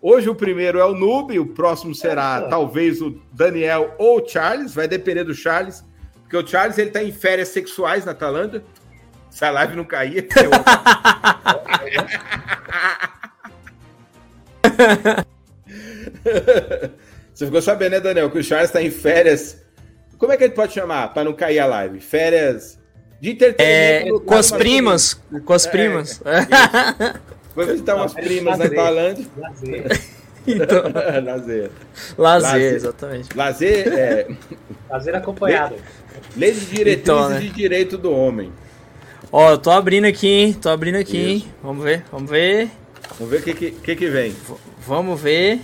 Hoje 0.00 0.28
o 0.28 0.34
primeiro 0.34 0.78
é 0.78 0.84
o 0.84 0.94
Noob, 0.94 1.38
o 1.38 1.46
próximo 1.46 1.94
será 1.94 2.42
é, 2.44 2.48
talvez 2.48 3.00
o 3.00 3.20
Daniel 3.32 3.94
ou 3.98 4.20
o 4.20 4.28
Charles, 4.28 4.74
vai 4.74 4.86
depender 4.86 5.24
do 5.24 5.34
Charles, 5.34 5.84
porque 6.22 6.36
o 6.36 6.46
Charles 6.46 6.78
ele 6.78 6.90
tá 6.90 7.02
em 7.02 7.10
férias 7.10 7.48
sexuais 7.48 8.04
na 8.04 8.14
Tailândia. 8.14 8.62
Se 9.30 9.44
a 9.44 9.50
live 9.50 9.76
não 9.76 9.84
cair, 9.84 10.28
eu... 10.36 10.50
Você 17.34 17.46
ficou 17.46 17.62
sabendo, 17.62 17.92
né, 17.92 18.00
Daniel, 18.00 18.30
que 18.30 18.38
o 18.38 18.42
Charles 18.42 18.68
está 18.68 18.82
em 18.82 18.90
férias. 18.90 19.58
Como 20.16 20.32
é 20.32 20.36
que 20.36 20.44
ele 20.44 20.54
pode 20.54 20.72
chamar 20.72 21.14
para 21.14 21.24
não 21.24 21.32
cair 21.32 21.60
a 21.60 21.66
live? 21.66 22.00
Férias 22.00 22.78
de 23.20 23.30
entretenimento. 23.30 24.16
É, 24.16 24.20
com 24.24 24.34
as 24.34 24.50
primas. 24.50 25.20
Com 25.44 25.52
as 25.52 25.66
primas. 25.66 26.20
É, 26.24 27.14
Foi 27.54 27.66
visitar 27.66 27.96
umas 27.96 28.14
primas 28.14 28.58
na 28.58 28.68
Tailândia. 28.68 29.26
Lazer. 29.36 30.00
Então, 30.46 30.82
lazer. 31.24 31.70
lazer. 32.16 32.74
exatamente. 32.74 33.36
Lazer 33.36 33.88
é. 33.88 34.28
Lazer 34.88 35.14
acompanhado. 35.14 35.76
Lei 36.36 36.52
de 36.52 36.60
diretrizes 36.66 37.02
então, 37.02 37.28
né? 37.28 37.40
de 37.40 37.50
direito 37.50 37.98
do 37.98 38.12
homem. 38.12 38.52
Ó, 39.30 39.50
eu 39.50 39.58
tô 39.58 39.70
abrindo 39.70 40.06
aqui, 40.06 40.28
hein? 40.28 40.52
Tô 40.54 40.70
abrindo 40.70 40.96
aqui, 40.96 41.18
hein? 41.18 41.44
Vamos 41.62 41.84
ver, 41.84 42.04
vamos 42.10 42.30
ver. 42.30 42.70
Vamos 43.18 43.30
ver 43.30 43.40
o 43.40 43.42
que, 43.42 43.70
que, 43.72 43.96
que, 43.96 44.06
vem. 44.08 44.34
Vamos 44.88 45.20
ver. 45.20 45.60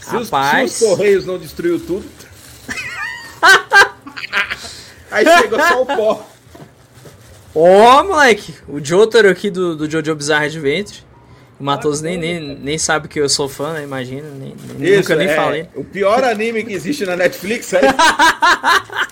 Se 0.00 0.16
Rapaz. 0.16 0.72
Os, 0.72 0.78
se 0.78 0.84
os 0.84 0.90
Correios 0.90 1.26
não 1.26 1.38
destruiu 1.38 1.78
tudo. 1.78 2.06
Aí 5.10 5.26
chega 5.26 5.68
só 5.68 5.82
o 5.82 5.86
pó. 5.86 6.26
Ó, 7.54 8.00
oh, 8.00 8.04
moleque, 8.04 8.54
o 8.66 8.82
Jotaro 8.82 9.28
aqui 9.28 9.50
do, 9.50 9.76
do 9.76 9.90
Jojo 9.90 10.14
Bizarre 10.14 10.46
Adventure. 10.46 11.04
O 11.60 11.64
Matos 11.64 12.00
nem, 12.00 12.16
nem, 12.16 12.40
nem 12.40 12.78
sabe 12.78 13.08
que 13.08 13.20
eu 13.20 13.28
sou 13.28 13.46
fã, 13.46 13.74
né? 13.74 13.82
Imagina. 13.82 14.28
Nem, 14.30 14.54
Isso, 14.78 15.00
nunca 15.00 15.16
nem 15.16 15.28
é, 15.28 15.36
falei. 15.36 15.68
O 15.74 15.84
pior 15.84 16.24
anime 16.24 16.64
que 16.64 16.72
existe 16.72 17.04
na 17.04 17.14
Netflix 17.14 17.74
aí. 17.74 17.84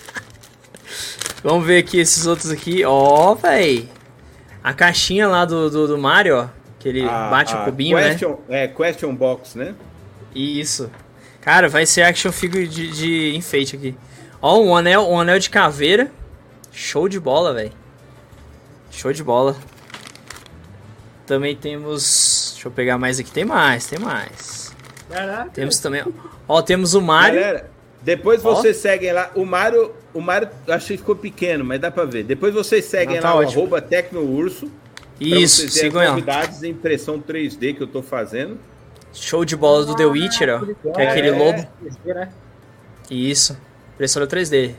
Vamos 1.43 1.67
ver 1.67 1.79
aqui 1.79 1.99
esses 1.99 2.25
outros 2.25 2.49
aqui. 2.49 2.83
Ó, 2.83 3.31
oh, 3.31 3.35
véi. 3.35 3.89
A 4.63 4.73
caixinha 4.73 5.27
lá 5.27 5.45
do, 5.45 5.69
do, 5.69 5.87
do 5.87 5.97
Mario, 5.97 6.37
ó. 6.37 6.64
Que 6.85 6.89
ele 6.89 7.01
a, 7.03 7.29
bate 7.31 7.55
o 7.55 7.65
cubinho, 7.65 7.97
question, 7.97 8.37
né? 8.47 8.65
É, 8.65 8.67
question 8.67 9.15
box, 9.15 9.57
né? 9.57 9.73
Isso. 10.35 10.91
Cara, 11.41 11.67
vai 11.67 11.83
ser 11.83 12.03
action 12.03 12.31
figure 12.31 12.67
de, 12.67 12.91
de 12.91 13.35
enfeite 13.35 13.75
aqui. 13.75 13.97
Ó, 14.39 14.61
um 14.61 14.75
anel, 14.75 15.09
um 15.09 15.19
anel 15.19 15.39
de 15.39 15.49
caveira. 15.49 16.11
Show 16.71 17.09
de 17.09 17.19
bola, 17.19 17.55
velho. 17.55 17.71
Show 18.91 19.11
de 19.11 19.23
bola. 19.23 19.55
Também 21.25 21.55
temos. 21.55 22.51
Deixa 22.53 22.67
eu 22.67 22.71
pegar 22.71 22.99
mais 22.99 23.19
aqui. 23.19 23.31
Tem 23.31 23.45
mais, 23.45 23.87
tem 23.87 23.97
mais. 23.97 24.71
Caraca. 25.09 25.49
Temos 25.49 25.79
também. 25.79 26.03
Ó, 26.47 26.61
temos 26.61 26.93
o 26.93 27.01
Mario. 27.01 27.39
Galera, 27.39 27.71
depois 28.03 28.43
vocês 28.43 28.77
seguem 28.77 29.11
lá. 29.11 29.31
O 29.33 29.43
Mario. 29.43 29.91
O 30.13 30.21
Mario 30.21 30.49
achei 30.67 30.97
que 30.97 31.01
ficou 31.01 31.15
pequeno, 31.15 31.65
mas 31.65 31.81
dá 31.81 31.89
pra 31.89 32.05
ver. 32.05 32.25
Depois 32.25 32.53
vocês 32.53 32.85
seguem 32.85 33.19
tá 33.19 33.33
lá 33.33 33.39
ótimo. 33.39 33.61
o 33.61 33.61
arroba 33.63 33.81
Tecnourso. 33.81 34.69
Isso, 35.19 35.69
sigam 35.69 36.01
as 36.01 36.09
novidades 36.09 36.59
de 36.59 36.69
impressão 36.69 37.19
3D 37.21 37.75
que 37.75 37.81
eu 37.81 37.87
tô 37.87 38.01
fazendo. 38.01 38.57
Show 39.13 39.45
de 39.45 39.55
bola 39.55 39.85
do 39.85 39.95
The 39.95 40.05
Witcher, 40.05 40.49
ó. 40.49 40.93
Que 40.93 41.01
é 41.01 41.09
aquele 41.09 41.31
lobo. 41.31 41.65
Né? 42.03 42.29
Isso. 43.09 43.57
Impressora 43.93 44.27
3D. 44.27 44.75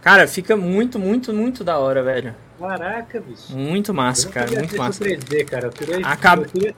Cara, 0.00 0.26
fica 0.26 0.56
muito, 0.56 0.98
muito, 0.98 1.32
muito 1.32 1.62
da 1.62 1.78
hora, 1.78 2.02
velho. 2.02 2.34
Caraca, 2.58 3.20
bicho. 3.20 3.56
Muito 3.56 3.94
massa, 3.94 4.28
cara. 4.28 4.50
Muito 4.50 4.76
massa. 4.76 5.04
3D, 5.04 5.44
cara. 5.44 5.66
Eu 5.66 5.70
queria, 5.70 5.98
a 5.98 6.16
cabe... 6.16 6.42
eu 6.42 6.48
queria, 6.48 6.74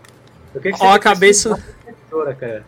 eu 0.55 0.61
queria 0.61 0.77
Ó, 0.81 0.93
a 0.93 0.99
cabeça. 0.99 1.63
Cara. 2.39 2.65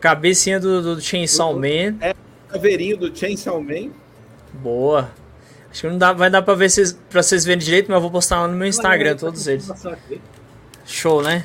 Cabecinha 0.00 0.60
do, 0.60 0.94
do 0.94 1.00
Chainsaw 1.00 1.54
Man. 1.54 1.96
É 2.00 2.14
o 2.48 2.52
caveirinho 2.52 2.96
do 2.96 3.16
Chainsaw 3.16 3.60
Man. 3.60 3.90
Boa. 4.52 5.10
Acho 5.74 5.80
que 5.80 5.88
não 5.88 5.98
dá, 5.98 6.12
vai 6.12 6.30
dar 6.30 6.40
pra 6.40 6.54
ver 6.54 6.70
vocês, 6.70 6.96
pra 7.10 7.20
vocês 7.20 7.44
verem 7.44 7.58
direito, 7.58 7.88
mas 7.88 7.96
eu 7.96 8.00
vou 8.00 8.10
postar 8.12 8.42
lá 8.42 8.46
no 8.46 8.56
meu 8.56 8.68
Instagram, 8.68 9.16
todos 9.16 9.48
eles. 9.48 9.68
Show, 10.86 11.20
né? 11.20 11.44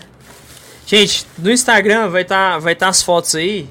Gente, 0.85 1.25
no 1.35 1.49
Instagram 1.49 2.09
vai 2.09 2.21
estar 2.21 2.51
tá, 2.51 2.59
vai 2.59 2.75
tá 2.75 2.89
as 2.89 3.01
fotos 3.01 3.33
aí. 3.33 3.67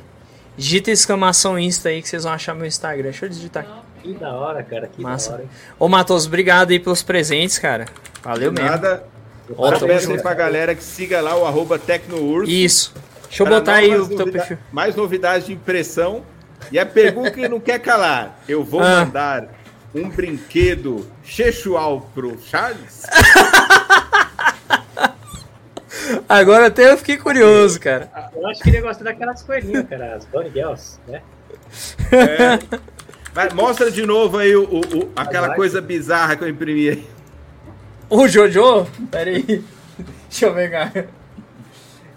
Digita 0.57 0.91
exclamação 0.91 1.57
Insta 1.57 1.91
aí 1.91 2.03
que 2.03 2.09
vocês 2.09 2.25
vão 2.25 2.33
achar 2.33 2.57
meu 2.57 2.67
Instagram. 2.67 3.05
Deixa 3.05 3.27
eu 3.27 3.29
digitar 3.29 3.63
aqui. 3.63 3.73
Que 4.03 4.15
da 4.15 4.33
hora, 4.33 4.61
cara. 4.65 4.89
Que 4.89 5.01
Massa. 5.01 5.29
da 5.29 5.35
hora. 5.37 5.43
Hein? 5.45 5.51
Ô, 5.79 5.89
Matos, 5.89 6.27
obrigado 6.27 6.73
aí 6.73 6.81
pelos 6.81 7.05
presentes, 7.05 7.57
cara. 7.57 7.87
Valeu 8.25 8.51
mesmo. 8.51 8.69
Nada. 8.69 9.05
Eu 9.49 9.87
peço 9.87 10.11
aí 10.11 10.21
pra 10.21 10.35
galera 10.35 10.75
que 10.75 10.83
siga 10.83 11.21
lá 11.21 11.37
o 11.37 11.47
arroba 11.47 11.79
Tecnourso. 11.79 12.51
Isso. 12.51 12.93
Deixa 13.29 13.45
eu 13.45 13.47
botar 13.47 13.75
aí 13.75 13.95
o 13.97 14.09
teu 14.09 14.33
perfil. 14.33 14.59
Mais 14.73 14.97
novidades 14.97 15.47
de 15.47 15.53
impressão. 15.53 16.25
E 16.73 16.79
a 16.81 16.85
pergunta 16.85 17.31
que 17.31 17.49
não 17.49 17.61
quer 17.61 17.79
calar. 17.79 18.41
Eu 18.49 18.65
vou 18.65 18.81
ah. 18.81 19.05
mandar 19.05 19.58
um 19.95 20.09
brinquedo 20.09 21.07
Chechual 21.23 22.11
pro 22.15 22.39
Charles? 22.41 23.05
Agora 26.29 26.67
até 26.67 26.91
eu 26.91 26.99
fiquei 26.99 27.17
curioso, 27.17 27.81
cara. 27.81 28.11
Eu 28.35 28.47
acho 28.49 28.63
que 28.63 28.69
ele 28.71 28.81
gosta 28.81 29.05
daquelas 29.05 29.43
coelhinhas, 29.43 29.89
cara, 29.89 30.15
as 30.15 30.25
Bunny 30.25 30.51
Girls, 30.51 30.99
né? 31.07 31.23
É. 32.13 32.59
Vai, 33.33 33.51
mostra 33.51 33.91
de 33.91 34.05
novo 34.05 34.39
aí 34.39 34.55
o, 34.57 34.65
o, 34.65 34.81
o 34.81 35.13
aquela 35.15 35.55
coisa 35.55 35.81
bizarra 35.81 36.37
que 36.37 36.45
eu 36.45 36.49
imprimi 36.49 36.89
aí. 36.89 37.07
O 38.11 38.27
Jojo? 38.27 38.87
Pera 39.11 39.31
aí. 39.31 39.45
Deixa 40.29 40.47
eu 40.47 40.55
pegar. 40.55 40.93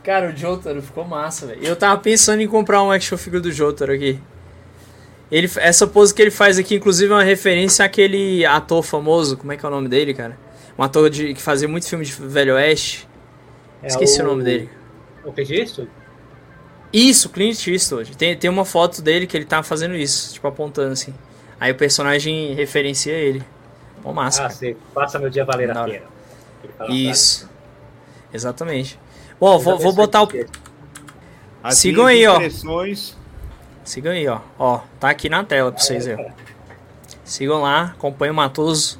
Cara, 0.04 0.30
o 0.30 0.36
Jotaro 0.36 0.82
ficou 0.82 1.06
massa, 1.06 1.46
velho. 1.46 1.64
Eu 1.64 1.76
tava 1.76 2.00
pensando 2.00 2.42
em 2.42 2.48
comprar 2.48 2.82
um 2.82 2.92
action 2.92 3.18
figure 3.18 3.42
do 3.42 3.52
Jotaro 3.52 3.94
aqui. 3.94 4.20
Ele, 5.32 5.50
essa 5.58 5.88
pose 5.88 6.13
que 6.13 6.22
ele 6.22 6.32
faz 6.32 6.60
aqui, 6.60 6.76
inclusive, 6.76 7.12
é 7.12 7.15
uma 7.15 7.24
referência 7.24 7.86
àquele 7.86 8.46
ator 8.46 8.84
famoso. 8.84 9.38
Como 9.38 9.52
é 9.52 9.58
que 9.58 9.65
é 9.65 9.70
o 9.70 9.72
nome 9.72 9.88
dele, 9.88 10.13
cara? 10.13 10.38
Um 10.78 10.84
ator 10.84 11.10
de, 11.10 11.34
que 11.34 11.41
fazia 11.41 11.67
muito 11.67 11.88
filme 11.88 12.04
de 12.04 12.12
Velho 12.12 12.56
Oeste. 12.56 13.08
É 13.82 13.88
Esqueci 13.88 14.22
o... 14.22 14.26
o... 14.26 14.28
nome 14.28 14.44
dele. 14.44 14.70
O 15.24 15.32
Clint 15.32 15.50
Eastwood? 15.52 15.89
Isso, 16.91 17.30
Clint 17.30 17.67
Eastwood. 17.67 18.17
Tem, 18.17 18.36
tem 18.36 18.50
uma 18.50 18.65
foto 18.65 19.02
dele 19.02 19.26
que 19.26 19.38
ele 19.38 19.46
tá 19.46 19.63
fazendo 19.63 19.96
isso, 19.96 20.34
tipo, 20.34 20.46
apontando 20.48 20.91
assim. 20.91 21.13
Aí 21.60 21.72
o 21.72 21.76
personagem 21.76 22.54
referencia 22.54 23.13
ele. 23.13 23.41
Bom, 24.04 24.12
massa. 24.12 24.46
Ah, 24.46 24.50
você 24.50 24.76
passa 24.94 25.20
meu 25.20 25.30
dia 25.30 25.46
valer 25.46 25.72
a 25.72 25.86
pena. 25.86 26.06
Isso. 26.89 27.50
Exatamente. 28.34 29.00
Bom, 29.39 29.60
vou, 29.60 29.78
vou 29.78 29.94
botar 29.94 30.24
o. 30.24 30.30
Sigam 31.72 32.06
aí, 32.08 32.26
ó. 32.28 32.39
Sigam 33.91 34.13
aí, 34.13 34.25
ó. 34.25 34.39
Ó, 34.58 34.80
tá 35.01 35.10
aqui 35.10 35.27
na 35.27 35.43
tela 35.43 35.69
pra 35.69 35.82
vocês 35.82 36.08
aí. 36.08 36.15
Sigam 37.25 37.62
lá, 37.62 37.93
acompanhem 37.97 38.32
o 38.32 38.36
Matoso. 38.36 38.97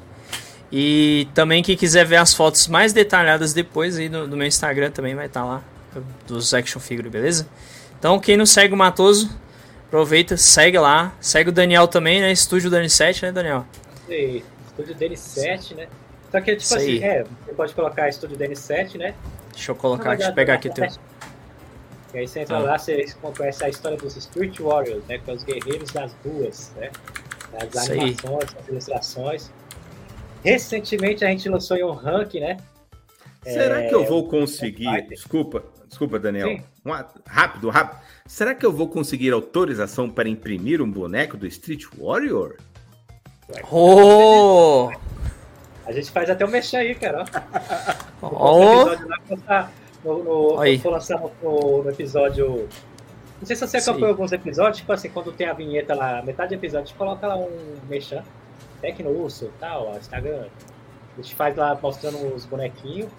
E 0.70 1.26
também 1.32 1.62
quem 1.62 1.74
quiser 1.74 2.04
ver 2.04 2.16
as 2.16 2.34
fotos 2.34 2.68
mais 2.68 2.92
detalhadas 2.92 3.54
depois 3.54 3.96
aí 3.96 4.10
no, 4.10 4.26
no 4.26 4.36
meu 4.36 4.46
Instagram 4.46 4.90
também 4.90 5.14
vai 5.14 5.28
estar 5.28 5.40
tá 5.40 5.46
lá. 5.46 5.62
Dos 6.26 6.52
action 6.52 6.78
figure, 6.78 7.08
beleza? 7.08 7.48
Então 7.98 8.20
quem 8.20 8.36
não 8.36 8.44
segue 8.44 8.74
o 8.74 8.76
Matoso, 8.76 9.30
aproveita, 9.86 10.36
segue 10.36 10.78
lá. 10.78 11.14
Segue 11.22 11.48
o 11.48 11.52
Daniel 11.52 11.88
também, 11.88 12.20
né? 12.20 12.30
Estúdio 12.30 12.68
Dani 12.68 12.90
7, 12.90 13.22
né, 13.22 13.32
Daniel? 13.32 13.64
Sim, 14.06 14.42
Estúdio 14.66 14.94
Dani 14.94 15.16
7, 15.16 15.74
né? 15.74 15.86
Só 16.30 16.38
que 16.38 16.54
tipo 16.54 16.74
assim, 16.74 17.02
é, 17.02 17.24
você 17.46 17.54
pode 17.54 17.72
colocar 17.72 18.10
Estúdio 18.10 18.36
Dani 18.36 18.54
7, 18.54 18.98
né? 18.98 19.14
Deixa 19.54 19.70
eu 19.70 19.74
colocar, 19.74 20.16
deixa 20.16 20.32
eu 20.32 20.34
pegar 20.34 20.52
aqui 20.52 20.68
o 20.68 20.74
teu. 20.74 20.86
E 22.14 22.18
aí 22.18 22.28
você 22.28 22.40
entra 22.40 22.56
ah. 22.56 22.60
lá, 22.60 22.78
você 22.78 23.06
conhece 23.36 23.64
a 23.64 23.68
história 23.68 23.96
dos 23.96 24.14
Spirit 24.14 24.62
Warriors, 24.62 25.04
né? 25.06 25.18
Que 25.18 25.24
são 25.24 25.34
os 25.34 25.44
guerreiros 25.44 25.90
das 25.90 26.12
ruas, 26.24 26.72
né? 26.76 26.90
As 27.54 27.88
animações, 27.88 28.56
as 28.58 28.68
ilustrações. 28.68 29.50
Recentemente 30.44 31.24
a 31.24 31.28
gente 31.28 31.48
lançou 31.48 31.76
em 31.76 31.84
um 31.84 31.92
ranking, 31.92 32.40
né? 32.40 32.56
Será 33.42 33.82
é, 33.82 33.88
que 33.88 33.94
eu 33.94 34.04
vou 34.04 34.28
conseguir? 34.28 35.06
Desculpa, 35.08 35.64
desculpa, 35.88 36.18
Daniel. 36.18 36.60
Um, 36.84 36.92
rápido, 37.26 37.70
rápido. 37.70 38.00
Será 38.26 38.54
que 38.54 38.64
eu 38.64 38.72
vou 38.72 38.88
conseguir 38.88 39.32
autorização 39.32 40.08
para 40.08 40.28
imprimir 40.28 40.80
um 40.80 40.90
boneco 40.90 41.36
do 41.36 41.46
Street 41.46 41.84
Warrior? 41.98 42.56
Oh! 43.70 44.90
A 45.84 45.92
gente 45.92 46.10
faz 46.10 46.30
até 46.30 46.44
o 46.44 46.48
um 46.48 46.50
mexer 46.50 46.76
aí, 46.76 46.94
cara. 46.94 47.24
Oh! 48.22 48.84
No, 50.04 50.22
no, 50.22 50.78
for 50.80 50.90
lançar 50.90 51.20
no, 51.20 51.82
no, 51.82 51.90
episódio. 51.90 52.68
Não 53.40 53.46
sei 53.46 53.56
se 53.56 53.66
você 53.66 53.76
acompanhou 53.78 54.10
alguns 54.10 54.32
episódios, 54.32 54.78
tipo 54.78 54.92
assim, 54.92 55.08
quando 55.08 55.32
tem 55.32 55.48
a 55.48 55.52
vinheta 55.52 55.94
lá, 55.94 56.22
metade 56.22 56.50
do 56.50 56.60
episódio, 56.60 56.84
a 56.84 56.86
gente 56.86 56.96
coloca 56.96 57.26
lá 57.26 57.36
um 57.36 57.78
mexer, 57.88 58.22
Tecno 58.80 59.10
Urso 59.10 59.50
tal, 59.58 59.96
Instagram. 59.96 60.46
A 61.16 61.22
gente 61.22 61.34
faz 61.34 61.56
lá 61.56 61.78
mostrando 61.80 62.34
os 62.34 62.44
bonequinhos. 62.44 63.10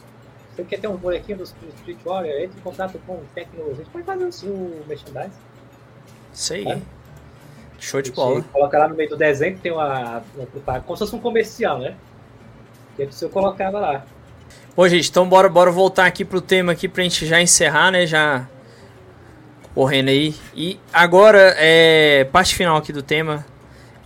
Você 0.55 0.63
quer 0.63 0.79
ter 0.79 0.87
um 0.87 0.95
bonequinho 0.95 1.39
do 1.39 1.43
Street 1.43 1.97
Warrior? 2.05 2.41
Entre 2.41 2.59
em 2.59 2.61
contato 2.61 2.99
com 3.05 3.13
o 3.13 3.25
Tecno. 3.33 3.71
A 3.71 3.73
gente 3.73 3.89
pode 3.89 4.05
fazer 4.05 4.25
o 4.25 4.31
seu 4.31 4.83
merchandise. 4.87 5.35
Isso 6.33 6.53
aí. 6.53 6.67
É. 6.67 6.81
Show 7.79 8.01
de 8.01 8.11
bola. 8.11 8.41
Coloca 8.51 8.77
lá 8.77 8.87
no 8.87 8.95
meio 8.95 9.09
do 9.09 9.17
desenho, 9.17 9.57
tem 9.59 9.71
uma, 9.71 10.23
uma. 10.35 10.79
Como 10.81 10.95
se 10.95 11.03
fosse 11.03 11.15
um 11.15 11.19
comercial, 11.19 11.79
né? 11.79 11.95
Que 12.95 13.05
você 13.05 13.27
colocava 13.27 13.79
lá. 13.79 14.05
Bom, 14.75 14.87
gente, 14.87 15.09
então 15.09 15.27
bora, 15.27 15.47
bora 15.47 15.71
voltar 15.71 16.05
aqui 16.05 16.25
pro 16.25 16.41
tema 16.41 16.71
aqui 16.71 16.87
pra 16.87 17.03
gente 17.03 17.25
já 17.25 17.39
encerrar, 17.39 17.91
né? 17.91 18.07
Já 18.07 18.47
correndo 19.73 20.09
aí. 20.09 20.35
E 20.55 20.79
agora, 20.91 21.55
é, 21.57 22.23
parte 22.31 22.55
final 22.55 22.77
aqui 22.77 22.91
do 22.91 23.03
tema, 23.03 23.45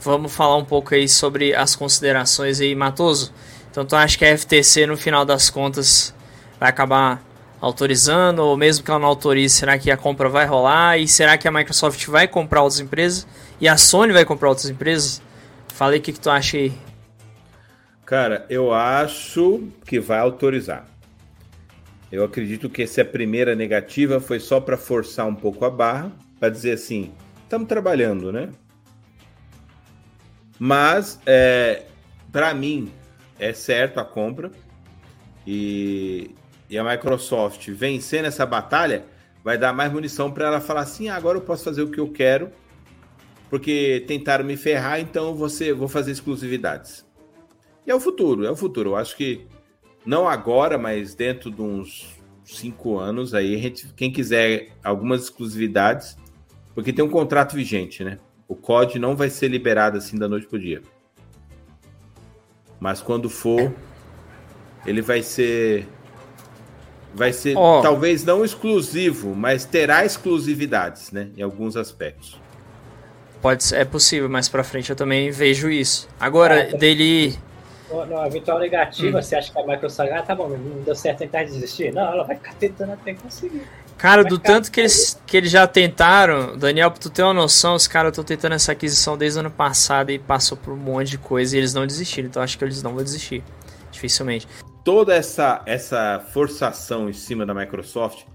vamos 0.02 0.34
falar 0.34 0.58
um 0.58 0.66
pouco 0.66 0.94
aí 0.94 1.08
sobre 1.08 1.56
as 1.56 1.76
considerações 1.76 2.60
aí, 2.60 2.76
Matoso. 2.76 3.34
Então 3.72 3.86
tu 3.86 3.96
acha 3.96 4.18
que 4.18 4.26
a 4.26 4.38
FTC 4.38 4.86
no 4.86 4.98
final 4.98 5.24
das 5.24 5.50
contas 5.50 6.14
vai 6.60 6.70
acabar 6.70 7.22
autorizando, 7.60 8.40
ou 8.40 8.56
mesmo 8.56 8.84
que 8.84 8.92
ela 8.92 9.00
não 9.00 9.08
autorize, 9.08 9.56
será 9.56 9.78
que 9.78 9.90
a 9.90 9.98
compra 9.98 10.30
vai 10.30 10.46
rolar? 10.46 10.98
E 10.98 11.08
será 11.08 11.38
que 11.38 11.48
a 11.48 11.52
Microsoft 11.52 12.06
vai 12.08 12.28
comprar 12.28 12.62
outras 12.62 12.80
empresas? 12.80 13.28
E 13.60 13.68
a 13.68 13.78
Sony 13.78 14.14
vai 14.14 14.26
comprar 14.26 14.50
outras 14.50 14.70
empresas? 14.70 15.22
Falei 15.74 16.00
o 16.00 16.02
que, 16.02 16.14
que 16.14 16.20
tu 16.20 16.30
acha 16.30 16.58
aí. 16.58 16.87
Cara, 18.08 18.46
eu 18.50 18.74
acho 18.74 19.68
que 19.86 20.00
vai 20.00 20.20
autorizar. 20.20 20.88
Eu 22.10 22.24
acredito 22.24 22.70
que 22.70 22.84
essa 22.84 23.04
primeira 23.04 23.54
negativa 23.54 24.22
foi 24.22 24.40
só 24.40 24.62
para 24.62 24.78
forçar 24.78 25.28
um 25.28 25.36
pouco 25.36 25.66
a 25.66 25.70
barra, 25.70 26.14
para 26.40 26.48
dizer 26.48 26.72
assim, 26.72 27.12
estamos 27.44 27.68
trabalhando, 27.68 28.32
né? 28.32 28.48
Mas, 30.58 31.20
é, 31.26 31.84
para 32.32 32.54
mim, 32.54 32.90
é 33.38 33.52
certo 33.52 34.00
a 34.00 34.06
compra. 34.06 34.52
E, 35.46 36.32
e 36.70 36.78
a 36.78 36.86
Microsoft 36.86 37.68
vencendo 37.72 38.24
essa 38.24 38.46
batalha 38.46 39.04
vai 39.44 39.58
dar 39.58 39.74
mais 39.74 39.92
munição 39.92 40.32
para 40.32 40.48
ela 40.48 40.62
falar 40.62 40.82
assim: 40.82 41.10
ah, 41.10 41.18
agora 41.18 41.40
eu 41.40 41.42
posso 41.42 41.66
fazer 41.66 41.82
o 41.82 41.92
que 41.92 42.00
eu 42.00 42.10
quero, 42.10 42.54
porque 43.50 44.06
tentaram 44.08 44.46
me 44.46 44.56
ferrar, 44.56 44.98
então 44.98 45.36
você 45.36 45.74
vou 45.74 45.90
fazer 45.90 46.12
exclusividades. 46.12 47.06
E 47.88 47.92
é 47.92 47.96
o 47.96 48.02
futuro, 48.02 48.46
é 48.46 48.52
o 48.52 48.56
futuro. 48.56 48.90
Eu 48.90 48.96
acho 48.98 49.16
que 49.16 49.48
não 50.06 50.28
agora, 50.28 50.78
mas 50.78 51.16
dentro 51.16 51.50
de 51.50 51.62
uns 51.62 52.18
cinco 52.44 53.00
anos 53.00 53.34
aí, 53.34 53.56
a 53.56 53.58
gente, 53.58 53.88
quem 53.96 54.12
quiser 54.12 54.74
algumas 54.84 55.24
exclusividades, 55.24 56.18
porque 56.76 56.92
tem 56.92 57.04
um 57.04 57.10
contrato 57.10 57.56
vigente, 57.56 58.04
né? 58.04 58.20
O 58.46 58.56
COD 58.56 59.00
não 59.00 59.16
vai 59.16 59.30
ser 59.30 59.48
liberado 59.48 59.98
assim 59.98 60.18
da 60.18 60.28
noite 60.28 60.48
pro 60.48 60.60
dia. 60.60 60.82
Mas 62.78 63.02
quando 63.02 63.30
for, 63.30 63.74
ele 64.86 65.02
vai 65.02 65.24
ser 65.24 65.88
vai 67.14 67.34
ser 67.34 67.58
oh. 67.58 67.82
talvez 67.82 68.24
não 68.24 68.44
exclusivo, 68.44 69.34
mas 69.34 69.66
terá 69.66 70.06
exclusividades, 70.06 71.12
né, 71.12 71.30
em 71.36 71.42
alguns 71.42 71.76
aspectos. 71.76 72.40
Pode 73.42 73.64
ser, 73.64 73.78
é 73.78 73.86
possível, 73.86 74.30
mais 74.30 74.48
para 74.48 74.64
frente 74.64 74.90
eu 74.90 74.96
também 74.96 75.32
vejo 75.32 75.70
isso. 75.70 76.08
Agora 76.20 76.60
é, 76.60 76.78
dele 76.78 77.38
não, 77.90 78.26
eventual 78.26 78.60
negativa, 78.60 79.18
hum. 79.18 79.22
você 79.22 79.36
acha 79.36 79.52
que 79.52 79.60
a 79.60 79.66
Microsoft, 79.66 80.12
ah, 80.12 80.22
tá 80.22 80.36
bom, 80.36 80.50
não 80.50 80.82
deu 80.82 80.96
certo 80.96 81.20
tentar 81.20 81.44
desistir? 81.44 81.94
Não, 81.94 82.12
ela 82.12 82.24
vai 82.24 82.36
ficar 82.36 82.54
tentando 82.56 82.94
até 82.94 83.14
conseguir. 83.14 83.64
Cara, 83.98 84.24
do 84.24 84.38
tanto 84.38 84.72
que 84.72 84.80
eles, 84.80 85.20
que 85.26 85.36
eles 85.36 85.50
já 85.50 85.66
tentaram, 85.66 86.56
Daniel, 86.56 86.92
pra 86.92 87.00
tu 87.00 87.10
ter 87.10 87.24
uma 87.24 87.34
noção, 87.34 87.74
os 87.74 87.88
caras 87.88 88.12
estão 88.12 88.24
tentando 88.24 88.54
essa 88.54 88.72
aquisição 88.72 89.18
desde 89.18 89.40
o 89.40 89.42
ano 89.42 89.50
passado 89.50 90.12
e 90.12 90.20
passou 90.20 90.56
por 90.56 90.72
um 90.72 90.78
monte 90.78 91.12
de 91.12 91.18
coisa 91.18 91.56
e 91.56 91.60
eles 91.60 91.74
não 91.74 91.86
desistiram. 91.86 92.28
Então 92.28 92.44
acho 92.44 92.58
que 92.58 92.64
eles 92.64 92.84
não 92.84 92.94
vão 92.94 93.04
desistir. 93.04 93.44
Dificilmente. 93.92 94.48
Toda 94.84 95.16
essa, 95.16 95.64
essa 95.66 96.24
forçação 96.32 97.10
em 97.10 97.14
cima 97.14 97.44
da 97.44 97.56
Microsoft 97.56 98.26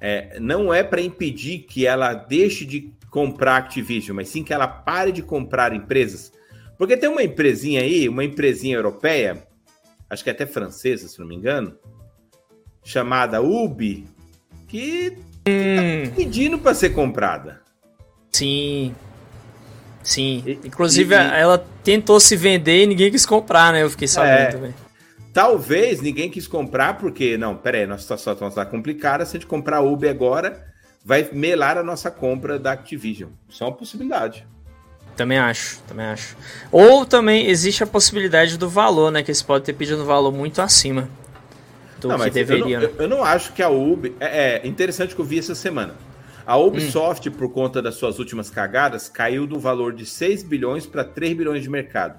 é, 0.00 0.40
não 0.40 0.72
é 0.72 0.82
para 0.82 1.02
impedir 1.02 1.60
que 1.60 1.86
ela 1.86 2.14
deixe 2.14 2.64
de 2.64 2.92
comprar 3.10 3.58
Activision, 3.58 4.16
mas 4.16 4.30
sim 4.30 4.42
que 4.42 4.54
ela 4.54 4.66
pare 4.66 5.12
de 5.12 5.22
comprar 5.22 5.74
empresas. 5.74 6.32
Porque 6.82 6.96
tem 6.96 7.08
uma 7.08 7.22
empresinha 7.22 7.80
aí, 7.80 8.08
uma 8.08 8.24
empresinha 8.24 8.74
europeia, 8.74 9.46
acho 10.10 10.24
que 10.24 10.30
é 10.30 10.32
até 10.32 10.44
francesa, 10.44 11.06
se 11.06 11.16
não 11.20 11.28
me 11.28 11.36
engano, 11.36 11.78
chamada 12.82 13.40
Ubi, 13.40 14.04
que 14.66 15.16
hum. 15.46 16.06
tá 16.06 16.16
pedindo 16.16 16.58
para 16.58 16.74
ser 16.74 16.90
comprada. 16.90 17.60
Sim. 18.32 18.96
Sim. 20.02 20.42
E, 20.44 20.58
Inclusive, 20.64 21.14
e, 21.14 21.18
ela 21.18 21.64
tentou 21.84 22.18
se 22.18 22.34
vender 22.34 22.82
e 22.82 22.86
ninguém 22.88 23.12
quis 23.12 23.24
comprar, 23.24 23.72
né? 23.72 23.84
Eu 23.84 23.90
fiquei 23.90 24.08
sabendo 24.08 24.40
é, 24.40 24.46
também. 24.46 24.74
Talvez 25.32 26.00
ninguém 26.00 26.28
quis 26.28 26.48
comprar, 26.48 26.98
porque, 26.98 27.38
não, 27.38 27.56
pera 27.56 27.78
aí, 27.78 27.86
nossa 27.86 28.02
situação 28.02 28.48
está 28.48 28.66
complicada. 28.66 29.24
Se 29.24 29.36
a 29.36 29.38
gente 29.38 29.46
comprar 29.46 29.76
a 29.76 29.82
Ubi 29.82 30.08
agora, 30.08 30.66
vai 31.04 31.30
melar 31.32 31.78
a 31.78 31.84
nossa 31.84 32.10
compra 32.10 32.58
da 32.58 32.72
Activision. 32.72 33.30
Isso 33.48 33.62
é 33.62 33.66
uma 33.68 33.76
possibilidade. 33.76 34.44
Também 35.16 35.38
acho, 35.38 35.80
também 35.86 36.06
acho. 36.06 36.36
Ou 36.70 37.04
também 37.04 37.46
existe 37.46 37.82
a 37.82 37.86
possibilidade 37.86 38.56
do 38.56 38.68
valor, 38.68 39.10
né? 39.10 39.22
Que 39.22 39.30
eles 39.30 39.42
podem 39.42 39.64
ter 39.64 39.72
pedido 39.74 40.02
um 40.02 40.06
valor 40.06 40.32
muito 40.32 40.62
acima 40.62 41.08
do 42.00 42.08
não, 42.08 42.18
que 42.18 42.30
deveria. 42.30 42.76
Eu 42.76 42.80
não, 42.80 42.88
né? 42.88 42.94
eu 42.98 43.08
não, 43.08 43.24
acho 43.24 43.52
que 43.52 43.62
a 43.62 43.68
Ubi. 43.68 44.14
É, 44.18 44.62
é, 44.62 44.66
interessante 44.66 45.14
que 45.14 45.20
eu 45.20 45.24
vi 45.24 45.38
essa 45.38 45.54
semana. 45.54 45.94
A 46.44 46.56
Ubisoft, 46.56 47.28
hum. 47.28 47.32
por 47.32 47.52
conta 47.52 47.80
das 47.80 47.94
suas 47.94 48.18
últimas 48.18 48.50
cagadas, 48.50 49.08
caiu 49.08 49.46
do 49.46 49.60
valor 49.60 49.92
de 49.92 50.04
6 50.04 50.42
bilhões 50.42 50.86
para 50.86 51.04
3 51.04 51.36
bilhões 51.36 51.62
de 51.62 51.70
mercado. 51.70 52.18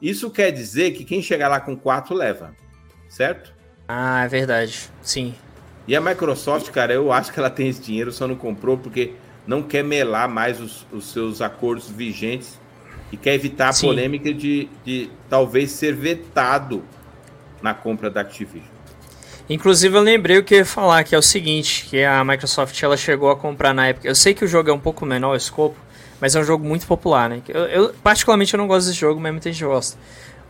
Isso 0.00 0.30
quer 0.30 0.50
dizer 0.50 0.92
que 0.92 1.04
quem 1.04 1.22
chegar 1.22 1.48
lá 1.48 1.60
com 1.60 1.76
4 1.76 2.14
leva, 2.14 2.54
certo? 3.08 3.54
Ah, 3.88 4.24
é 4.24 4.28
verdade. 4.28 4.90
Sim. 5.02 5.34
E 5.86 5.94
a 5.94 6.00
Microsoft, 6.00 6.70
cara, 6.70 6.92
eu 6.92 7.12
acho 7.12 7.32
que 7.32 7.38
ela 7.38 7.50
tem 7.50 7.68
esse 7.68 7.80
dinheiro, 7.80 8.10
só 8.10 8.26
não 8.26 8.34
comprou 8.34 8.76
porque 8.76 9.14
não 9.46 9.62
quer 9.62 9.84
melar 9.84 10.28
mais 10.28 10.60
os, 10.60 10.86
os 10.92 11.12
seus 11.12 11.40
acordos 11.40 11.88
vigentes 11.88 12.58
e 13.12 13.16
quer 13.16 13.34
evitar 13.34 13.68
a 13.68 13.72
Sim. 13.72 13.86
polêmica 13.88 14.32
de, 14.32 14.68
de 14.84 15.10
talvez 15.28 15.70
ser 15.70 15.94
vetado 15.94 16.82
na 17.62 17.72
compra 17.72 18.10
da 18.10 18.20
Activision. 18.20 18.76
Inclusive 19.48 19.96
eu 19.96 20.02
lembrei 20.02 20.38
o 20.38 20.44
que 20.44 20.54
eu 20.54 20.58
ia 20.58 20.66
falar, 20.66 21.04
que 21.04 21.14
é 21.14 21.18
o 21.18 21.22
seguinte, 21.22 21.86
que 21.88 22.02
a 22.02 22.24
Microsoft 22.24 22.82
ela 22.82 22.96
chegou 22.96 23.30
a 23.30 23.36
comprar 23.36 23.72
na 23.72 23.86
época. 23.86 24.08
Eu 24.08 24.14
sei 24.14 24.34
que 24.34 24.44
o 24.44 24.48
jogo 24.48 24.70
é 24.70 24.72
um 24.72 24.78
pouco 24.78 25.06
menor 25.06 25.34
o 25.34 25.36
escopo, 25.36 25.76
mas 26.20 26.34
é 26.34 26.40
um 26.40 26.44
jogo 26.44 26.66
muito 26.66 26.84
popular, 26.86 27.28
né? 27.28 27.40
Eu, 27.48 27.62
eu, 27.66 27.94
particularmente 28.02 28.52
eu 28.52 28.58
não 28.58 28.66
gosto 28.66 28.88
desse 28.88 28.98
jogo, 28.98 29.20
mas 29.20 29.30
muita 29.30 29.52
gente 29.52 29.64
gosta. 29.64 29.96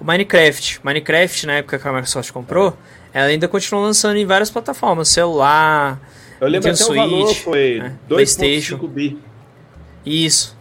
O 0.00 0.04
Minecraft. 0.04 0.80
Minecraft, 0.82 1.46
na 1.46 1.52
época 1.54 1.78
que 1.78 1.86
a 1.86 1.92
Microsoft 1.92 2.30
comprou, 2.30 2.76
ela 3.12 3.26
ainda 3.26 3.46
continuou 3.46 3.84
lançando 3.84 4.16
em 4.16 4.24
várias 4.24 4.50
plataformas, 4.50 5.08
celular, 5.08 6.00
eu 6.40 6.48
lembro 6.48 6.68
até 6.68 6.76
Switch, 6.76 6.90
o 6.90 6.94
valor 6.94 7.34
foi 7.34 7.78
né? 7.78 7.96
PlayStation. 8.08 8.76
Bi. 8.88 9.18
Isso. 10.04 10.56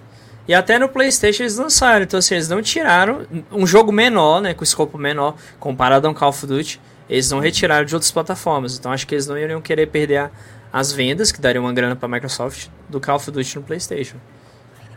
E 0.47 0.53
até 0.53 0.77
no 0.77 0.88
PlayStation 0.88 1.43
eles 1.43 1.57
lançaram, 1.57 2.03
então 2.03 2.19
assim, 2.19 2.35
eles 2.35 2.47
não 2.47 2.61
tiraram 2.61 3.25
um 3.51 3.65
jogo 3.65 3.91
menor, 3.91 4.41
né, 4.41 4.53
com 4.53 4.63
escopo 4.63 4.97
menor, 4.97 5.35
comparado 5.59 6.07
a 6.07 6.11
um 6.11 6.13
Call 6.13 6.29
of 6.29 6.45
Duty, 6.45 6.79
eles 7.09 7.31
não 7.31 7.39
retiraram 7.39 7.85
de 7.85 7.95
outras 7.95 8.11
plataformas. 8.11 8.77
Então 8.77 8.91
acho 8.91 9.07
que 9.07 9.15
eles 9.15 9.25
não 9.25 9.38
iriam 9.38 9.59
querer 9.61 9.88
perder 9.88 10.29
as 10.71 10.91
vendas, 10.91 11.31
que 11.31 11.41
dariam 11.41 11.63
uma 11.63 11.73
grana 11.73 11.95
para 11.95 12.05
a 12.05 12.11
Microsoft, 12.11 12.67
do 12.88 12.99
Call 12.99 13.15
of 13.15 13.31
Duty 13.31 13.55
no 13.55 13.63
PlayStation. 13.63 14.17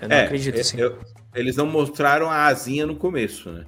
Eu 0.00 0.08
não 0.08 0.16
é, 0.16 0.24
acredito 0.24 0.60
assim. 0.60 0.78
Eu, 0.78 0.98
eles 1.34 1.56
não 1.56 1.66
mostraram 1.66 2.30
a 2.30 2.46
asinha 2.46 2.86
no 2.86 2.96
começo, 2.96 3.50
né? 3.50 3.64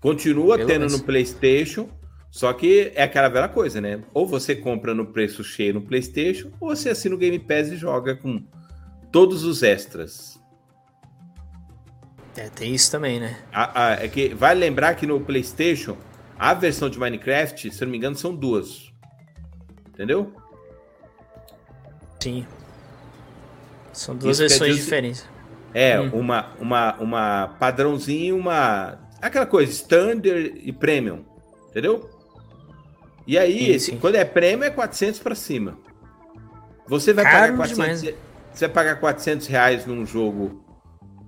Continua 0.00 0.56
Pelo 0.56 0.68
tendo 0.68 0.80
menos. 0.80 0.98
no 0.98 1.04
PlayStation, 1.04 1.88
só 2.30 2.52
que 2.52 2.92
é 2.94 3.02
aquela 3.02 3.28
velha 3.28 3.48
coisa, 3.48 3.80
né? 3.80 4.02
Ou 4.12 4.26
você 4.26 4.54
compra 4.54 4.94
no 4.94 5.06
preço 5.06 5.42
cheio 5.42 5.74
no 5.74 5.82
PlayStation, 5.82 6.50
ou 6.60 6.74
você 6.74 6.90
assina 6.90 7.14
o 7.14 7.18
Game 7.18 7.38
Pass 7.38 7.68
e 7.68 7.76
joga 7.76 8.14
com 8.14 8.42
todos 9.10 9.44
os 9.44 9.62
extras. 9.62 10.38
É, 12.36 12.48
tem 12.48 12.74
isso 12.74 12.90
também, 12.90 13.18
né? 13.18 13.36
É 14.00 14.06
que 14.06 14.28
vale 14.34 14.60
lembrar 14.60 14.94
que 14.94 15.06
no 15.06 15.20
PlayStation, 15.20 15.96
a 16.38 16.54
versão 16.54 16.88
de 16.88 16.98
Minecraft, 16.98 17.70
se 17.70 17.82
eu 17.82 17.86
não 17.86 17.92
me 17.92 17.98
engano, 17.98 18.14
são 18.14 18.34
duas. 18.34 18.92
Entendeu? 19.88 20.32
Sim. 22.20 22.46
São 23.92 24.14
duas 24.14 24.38
isso 24.38 24.48
versões 24.48 24.76
diferentes. 24.76 25.26
É, 25.74 25.98
hum. 25.98 26.10
uma, 26.12 26.52
uma, 26.60 26.94
uma 26.98 27.48
padrãozinho 27.58 28.36
uma. 28.36 29.00
Aquela 29.20 29.46
coisa, 29.46 29.72
standard 29.72 30.54
e 30.62 30.72
premium. 30.72 31.24
Entendeu? 31.70 32.08
E 33.28 33.36
aí, 33.36 33.78
sim, 33.78 33.92
sim. 33.92 33.98
quando 33.98 34.14
é 34.14 34.24
prêmio, 34.24 34.64
é 34.64 34.70
400 34.70 35.20
para 35.20 35.34
cima. 35.34 35.76
Você 36.86 37.12
vai 37.12 37.24
Caro 37.24 37.34
pagar 37.34 37.56
400, 37.56 38.00
demais. 38.00 38.18
você 38.54 38.66
vai 38.66 38.74
pagar 38.74 39.00
400 39.00 39.46
reais 39.46 39.84
num 39.84 40.06
jogo 40.06 40.64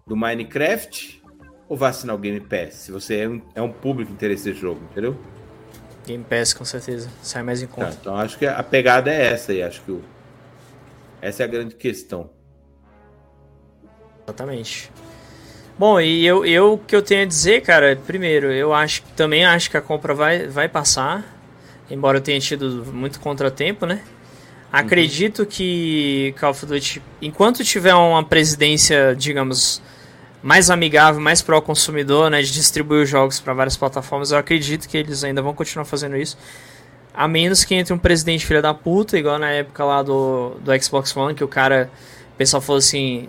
do 0.07 0.17
Minecraft 0.17 1.23
ou 1.69 1.77
vai 1.77 1.91
assinar 1.91 2.17
o 2.17 2.19
Game 2.19 2.41
Pass? 2.41 2.73
Se 2.77 2.91
você 2.91 3.19
é 3.19 3.29
um, 3.29 3.43
é 3.55 3.61
um 3.61 3.71
público 3.71 4.11
interesse 4.11 4.45
desse 4.45 4.59
jogo, 4.59 4.81
entendeu? 4.91 5.15
Game 6.07 6.25
Pass, 6.25 6.55
com 6.55 6.65
certeza. 6.65 7.11
Sai 7.23 7.43
mais 7.43 7.63
em 7.63 7.67
tá, 7.67 7.75
conta. 7.75 7.89
Tá, 7.89 7.97
então 8.01 8.17
acho 8.17 8.39
que 8.39 8.47
a 8.47 8.63
pegada 8.63 9.13
é 9.13 9.35
essa 9.35 9.53
aí. 9.53 9.63
Acho 9.63 9.83
que 9.83 9.93
o... 9.93 10.03
essa 11.21 11.43
é 11.43 11.45
a 11.45 11.49
grande 11.49 11.75
questão. 11.75 12.31
Exatamente. 14.27 14.91
Bom, 15.79 16.01
e 16.01 16.25
eu, 16.25 16.47
eu 16.47 16.79
que 16.79 16.97
eu 16.97 17.03
tenho 17.03 17.25
a 17.25 17.27
dizer, 17.27 17.61
cara, 17.61 17.95
primeiro, 18.07 18.51
eu 18.51 18.73
acho 18.73 19.03
também 19.15 19.45
acho 19.45 19.71
que 19.71 19.77
a 19.77 19.83
compra 19.83 20.15
vai, 20.15 20.47
vai 20.47 20.67
passar, 20.67 21.40
embora 21.91 22.19
eu 22.19 22.23
tenha 22.23 22.39
tido 22.41 22.87
muito 22.93 23.21
contratempo, 23.21 23.87
né? 23.87 24.01
Acredito 24.73 25.41
uhum. 25.41 25.47
que 25.47 26.35
Call 26.39 26.51
of 26.51 26.65
Duty, 26.65 27.03
enquanto 27.21 27.65
tiver 27.65 27.95
uma 27.95 28.23
presidência, 28.23 29.17
digamos, 29.17 29.83
mais 30.43 30.71
amigável, 30.71 31.21
mais 31.21 31.43
pró 31.43 31.61
consumidor, 31.61 32.31
né, 32.31 32.41
de 32.41 32.53
distribuir 32.53 33.03
os 33.03 33.09
jogos 33.09 33.41
para 33.41 33.53
várias 33.53 33.77
plataformas, 33.77 34.31
eu 34.31 34.39
acredito 34.39 34.89
que 34.89 34.97
eles 34.97 35.25
ainda 35.25 35.43
vão 35.43 35.53
continuar 35.53 35.85
fazendo 35.85 36.17
isso. 36.17 36.39
A 37.13 37.27
menos 37.27 37.65
que 37.65 37.75
entre 37.75 37.93
um 37.93 37.99
presidente 37.99 38.47
filha 38.47 38.63
da 38.63 38.73
puta, 38.73 39.19
igual 39.19 39.39
na 39.39 39.51
época 39.51 39.85
lá 39.85 40.03
do, 40.03 40.57
do 40.61 40.83
Xbox 40.83 41.15
One, 41.17 41.35
que 41.35 41.43
o 41.43 41.49
cara. 41.49 41.91
O 42.35 42.37
pessoal 42.37 42.63
falou 42.63 42.79
assim. 42.79 43.29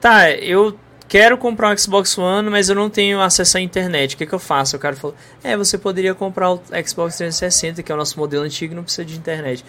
Tá, 0.00 0.32
eu 0.32 0.76
quero 1.08 1.36
comprar 1.38 1.72
um 1.72 1.76
Xbox 1.76 2.16
One, 2.16 2.48
mas 2.50 2.68
eu 2.68 2.74
não 2.74 2.88
tenho 2.90 3.20
acesso 3.20 3.58
à 3.58 3.60
internet. 3.60 4.14
O 4.14 4.18
que, 4.18 4.26
que 4.26 4.32
eu 4.32 4.38
faço? 4.38 4.76
O 4.76 4.78
cara 4.78 4.96
falou: 4.96 5.16
É, 5.42 5.56
você 5.56 5.76
poderia 5.78 6.14
comprar 6.14 6.50
o 6.52 6.56
Xbox 6.86 7.16
360, 7.16 7.82
que 7.82 7.90
é 7.90 7.94
o 7.94 7.98
nosso 7.98 8.18
modelo 8.18 8.44
antigo, 8.44 8.72
e 8.72 8.76
não 8.76 8.82
precisa 8.82 9.04
de 9.04 9.16
internet. 9.16 9.64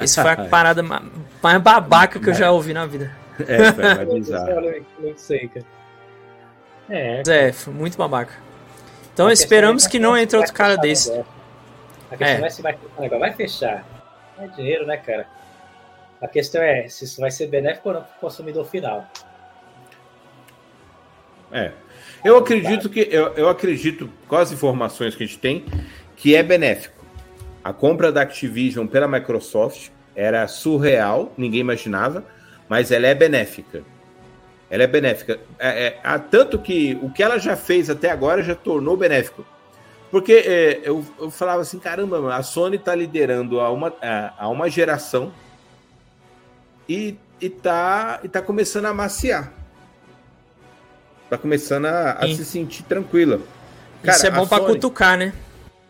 Isso 0.00 0.20
foi 0.20 0.30
a 0.30 0.36
parada 0.48 0.82
mais 0.82 1.62
babaca 1.62 2.18
que 2.20 2.28
eu 2.28 2.34
já 2.34 2.50
ouvi 2.50 2.72
na 2.72 2.86
vida. 2.86 3.10
É, 3.46 3.72
foi 3.72 4.04
bizarro. 4.18 4.60
Não 5.00 5.16
sei, 5.16 5.48
cara. 5.48 5.66
É, 6.90 7.22
É, 7.26 7.52
foi 7.52 7.72
muito 7.72 7.96
babaca. 7.98 8.32
Então 9.12 9.30
esperamos 9.30 9.86
que 9.86 9.98
não 9.98 10.16
entre 10.16 10.36
outro 10.36 10.52
cara 10.54 10.76
desse. 10.76 11.10
A 12.10 12.16
questão 12.16 12.44
É. 12.44 12.46
é 12.46 12.50
se 12.50 12.62
vai 12.62 12.72
fechar 12.72 12.88
o 12.96 13.00
negócio. 13.02 13.20
Vai 13.20 13.32
fechar. 13.32 13.84
É 14.38 14.46
dinheiro, 14.46 14.86
né, 14.86 14.96
cara? 14.96 15.26
A 16.22 16.28
questão 16.28 16.62
é 16.62 16.88
se 16.88 17.04
isso 17.04 17.20
vai 17.20 17.30
ser 17.30 17.48
benéfico 17.48 17.88
ou 17.88 17.94
não 17.96 18.02
para 18.02 18.16
o 18.16 18.20
consumidor 18.20 18.64
final. 18.66 19.06
É. 21.52 21.72
Eu 22.24 22.36
acredito 22.36 22.88
que 22.88 23.08
eu, 23.10 23.28
eu 23.34 23.48
acredito 23.48 24.10
com 24.26 24.36
as 24.36 24.52
informações 24.52 25.14
que 25.14 25.22
a 25.22 25.26
gente 25.26 25.38
tem 25.38 25.64
que 26.16 26.34
é 26.34 26.42
benéfico. 26.42 27.04
A 27.62 27.72
compra 27.72 28.10
da 28.10 28.22
Activision 28.22 28.86
pela 28.86 29.06
Microsoft 29.06 29.90
era 30.14 30.46
surreal, 30.48 31.32
ninguém 31.36 31.60
imaginava, 31.60 32.24
mas 32.68 32.90
ela 32.90 33.06
é 33.06 33.14
benéfica. 33.14 33.84
Ela 34.68 34.82
é 34.82 34.86
benéfica. 34.86 35.38
É, 35.58 35.86
é, 35.86 36.00
há 36.02 36.18
tanto 36.18 36.58
que 36.58 36.98
o 37.02 37.10
que 37.10 37.22
ela 37.22 37.38
já 37.38 37.56
fez 37.56 37.88
até 37.88 38.10
agora 38.10 38.42
já 38.42 38.54
tornou 38.54 38.96
benéfico. 38.96 39.44
Porque 40.10 40.32
é, 40.32 40.80
eu, 40.82 41.04
eu 41.18 41.30
falava 41.30 41.62
assim, 41.62 41.78
caramba, 41.78 42.34
a 42.34 42.42
Sony 42.42 42.76
está 42.76 42.94
liderando 42.94 43.60
a 43.60 43.70
uma, 43.70 43.94
a, 44.02 44.44
a 44.44 44.48
uma 44.48 44.68
geração 44.68 45.32
e, 46.88 47.16
e, 47.40 47.48
tá, 47.48 48.20
e 48.24 48.28
tá 48.28 48.40
começando 48.40 48.86
a 48.86 48.90
amaciar. 48.90 49.52
Tá 51.28 51.36
começando 51.36 51.86
a, 51.86 52.12
a 52.12 52.26
se 52.28 52.44
sentir 52.44 52.82
tranquila. 52.84 53.40
Isso 54.02 54.26
é 54.26 54.30
bom 54.30 54.46
pra 54.46 54.58
Sony- 54.58 54.74
cutucar, 54.74 55.18
né? 55.18 55.32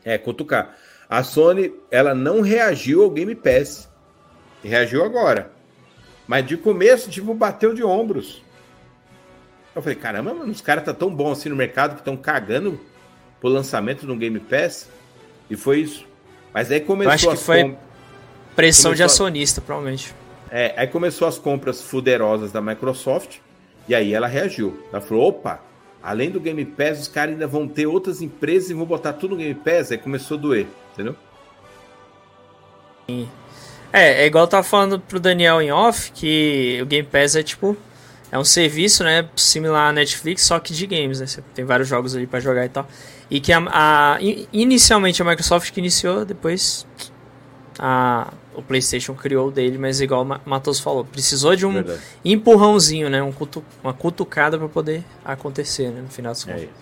É, 0.05 0.19
cutucar. 0.19 0.75
A 1.09 1.23
Sony, 1.23 1.73
ela 1.91 2.15
não 2.15 2.41
reagiu 2.41 3.03
ao 3.05 3.11
Game 3.11 3.35
Pass. 3.35 3.89
Reagiu 4.63 5.05
agora. 5.05 5.51
Mas 6.27 6.45
de 6.47 6.57
começo, 6.57 7.09
tipo, 7.09 7.33
bateu 7.35 7.73
de 7.73 7.83
ombros. 7.85 8.43
Eu 9.75 9.81
falei, 9.81 9.97
caramba, 9.97 10.35
mano, 10.35 10.51
os 10.51 10.61
caras 10.61 10.85
tá 10.85 10.93
tão 10.93 11.15
bom 11.15 11.31
assim 11.31 11.49
no 11.49 11.57
mercado 11.57 11.93
que 11.95 12.01
estão 12.01 12.17
cagando 12.17 12.81
pro 13.41 13.49
lançamento 13.49 14.05
do 14.07 14.17
Game 14.17 14.41
Pass. 14.41 14.89
E 15.49 15.57
foi 15.57 15.81
isso. 15.81 16.05
Mas 16.53 16.71
aí 16.73 16.81
começou 16.81 17.13
acho 17.13 17.31
que 17.31 17.37
foi- 17.37 17.63
com- 17.63 17.77
Pressão 18.57 18.91
de 18.93 18.99
Começou- 19.03 19.27
acionista, 19.27 19.61
provavelmente. 19.61 20.13
É, 20.51 20.75
aí 20.77 20.89
começou 20.89 21.29
as 21.29 21.39
compras 21.39 21.81
fuderosas 21.81 22.51
da 22.51 22.61
Microsoft. 22.61 23.37
E 23.89 23.95
aí 23.95 24.13
ela 24.13 24.27
reagiu. 24.27 24.83
Ela 24.93 25.01
falou: 25.01 25.29
opa, 25.29 25.61
além 26.03 26.31
do 26.31 26.41
Game 26.41 26.65
Pass, 26.65 27.01
os 27.01 27.09
caras 27.09 27.33
ainda 27.33 27.47
vão 27.47 27.67
ter 27.67 27.87
outras 27.87 28.21
empresas 28.23 28.71
e 28.71 28.75
vão 28.75 28.85
botar 28.85 29.15
tudo 29.15 29.31
no 29.33 29.37
Game 29.37 29.55
Pass. 29.55 29.91
Aí 29.93 29.99
começou 29.99 30.37
a 30.37 30.41
doer, 30.41 30.67
entendeu? 30.93 31.17
É, 33.93 34.23
é 34.23 34.27
igual 34.27 34.45
eu 34.45 34.49
tava 34.49 34.63
falando 34.63 35.01
pro 35.01 35.19
Daniel 35.19 35.63
em 35.63 35.73
off, 35.73 36.13
que 36.13 36.79
o 36.83 36.87
Game 36.87 37.07
Pass 37.09 37.37
é 37.37 37.43
tipo. 37.43 37.77
É 38.31 38.39
um 38.39 38.45
serviço, 38.45 39.03
né? 39.03 39.27
Similar 39.35 39.89
à 39.89 39.93
Netflix, 39.93 40.43
só 40.43 40.59
que 40.61 40.75
de 40.75 40.87
games, 40.87 41.19
né? 41.19 41.27
Você 41.27 41.43
tem 41.55 41.65
vários 41.65 41.89
jogos 41.89 42.15
ali 42.15 42.27
pra 42.27 42.39
jogar 42.41 42.67
e 42.67 42.69
tal. 42.69 42.87
E 43.31 43.41
que 43.41 43.51
a, 43.51 43.59
a- 43.73 44.19
in- 44.21 44.47
inicialmente 44.53 45.23
a 45.23 45.25
Microsoft 45.25 45.73
que 45.73 45.81
iniciou, 45.81 46.27
depois 46.27 46.87
a, 47.79 48.31
o 48.59 48.63
PlayStation 48.63 49.15
criou 49.15 49.49
o 49.49 49.51
dele, 49.51 49.79
mas 49.79 50.01
igual 50.01 50.23
o 50.23 50.25
Ma- 50.25 50.41
Matos 50.45 50.81
falou, 50.81 51.05
precisou 51.05 51.55
de 51.55 51.65
um 51.65 51.73
Verdade. 51.75 52.01
empurrãozinho, 52.25 53.09
né? 53.09 53.23
Um 53.23 53.33
cutu, 53.33 53.65
uma 53.83 53.95
cutucada 53.95 54.59
pra 54.59 54.69
poder 54.69 55.05
acontecer, 55.25 55.91
né? 55.91 56.01
No 56.03 56.09
final 56.09 56.33
dos 56.33 56.47
É 56.47 56.53
contos. 56.53 56.65
isso. 56.65 56.73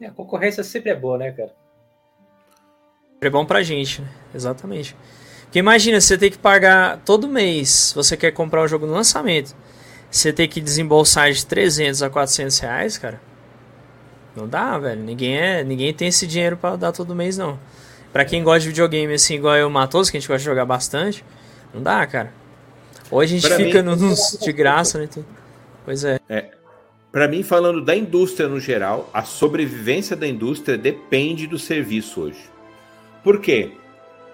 É, 0.00 0.06
a 0.06 0.10
concorrência 0.10 0.62
sempre 0.62 0.90
é 0.90 0.94
boa, 0.94 1.16
né, 1.18 1.32
cara? 1.32 1.52
É 3.20 3.30
bom 3.30 3.44
pra 3.46 3.62
gente, 3.62 4.02
né? 4.02 4.08
Exatamente. 4.34 4.94
Porque 5.44 5.58
imagina, 5.58 6.00
você 6.00 6.18
tem 6.18 6.30
que 6.30 6.36
pagar 6.38 6.98
todo 7.04 7.28
mês, 7.28 7.92
você 7.96 8.16
quer 8.16 8.32
comprar 8.32 8.62
um 8.62 8.68
jogo 8.68 8.86
no 8.86 8.92
lançamento, 8.92 9.54
você 10.10 10.32
tem 10.32 10.48
que 10.48 10.60
desembolsar 10.60 11.32
de 11.32 11.46
300 11.46 12.02
a 12.02 12.10
400 12.10 12.58
reais, 12.58 12.98
cara. 12.98 13.20
Não 14.36 14.48
dá, 14.48 14.76
velho. 14.78 15.00
Ninguém, 15.00 15.36
é, 15.38 15.64
ninguém 15.64 15.94
tem 15.94 16.08
esse 16.08 16.26
dinheiro 16.26 16.56
pra 16.56 16.74
dar 16.76 16.92
todo 16.92 17.14
mês, 17.14 17.38
não. 17.38 17.58
Pra 18.14 18.24
quem 18.24 18.42
gosta 18.44 18.60
de 18.60 18.68
videogame, 18.68 19.12
assim, 19.14 19.34
igual 19.34 19.56
eu 19.56 19.68
Matoso, 19.68 20.08
que 20.10 20.16
a 20.16 20.20
gente 20.20 20.28
gosta 20.28 20.38
de 20.38 20.44
jogar 20.44 20.64
bastante, 20.64 21.24
não 21.74 21.82
dá, 21.82 22.06
cara. 22.06 22.32
Hoje 23.10 23.34
a 23.36 23.38
gente 23.40 23.48
Pra 23.48 23.56
fica 23.56 23.82
mim- 23.82 23.90
no- 23.90 23.96
nos 23.96 24.38
de 24.40 24.52
graça, 24.52 24.98
né? 24.98 25.08
Pois 25.84 26.04
é. 26.04 26.18
Pra 27.10 27.26
mim, 27.28 27.42
falando 27.42 27.84
da 27.84 27.94
indústria 27.94 28.48
no 28.48 28.58
geral, 28.60 29.10
a 29.12 29.22
sobrevivência 29.24 30.14
da 30.16 30.26
indústria 30.28 30.78
depende 30.78 31.46
do 31.48 31.58
serviço 31.58 32.20
hoje. 32.22 32.38
Por 33.24 33.40
quê? 33.40 33.72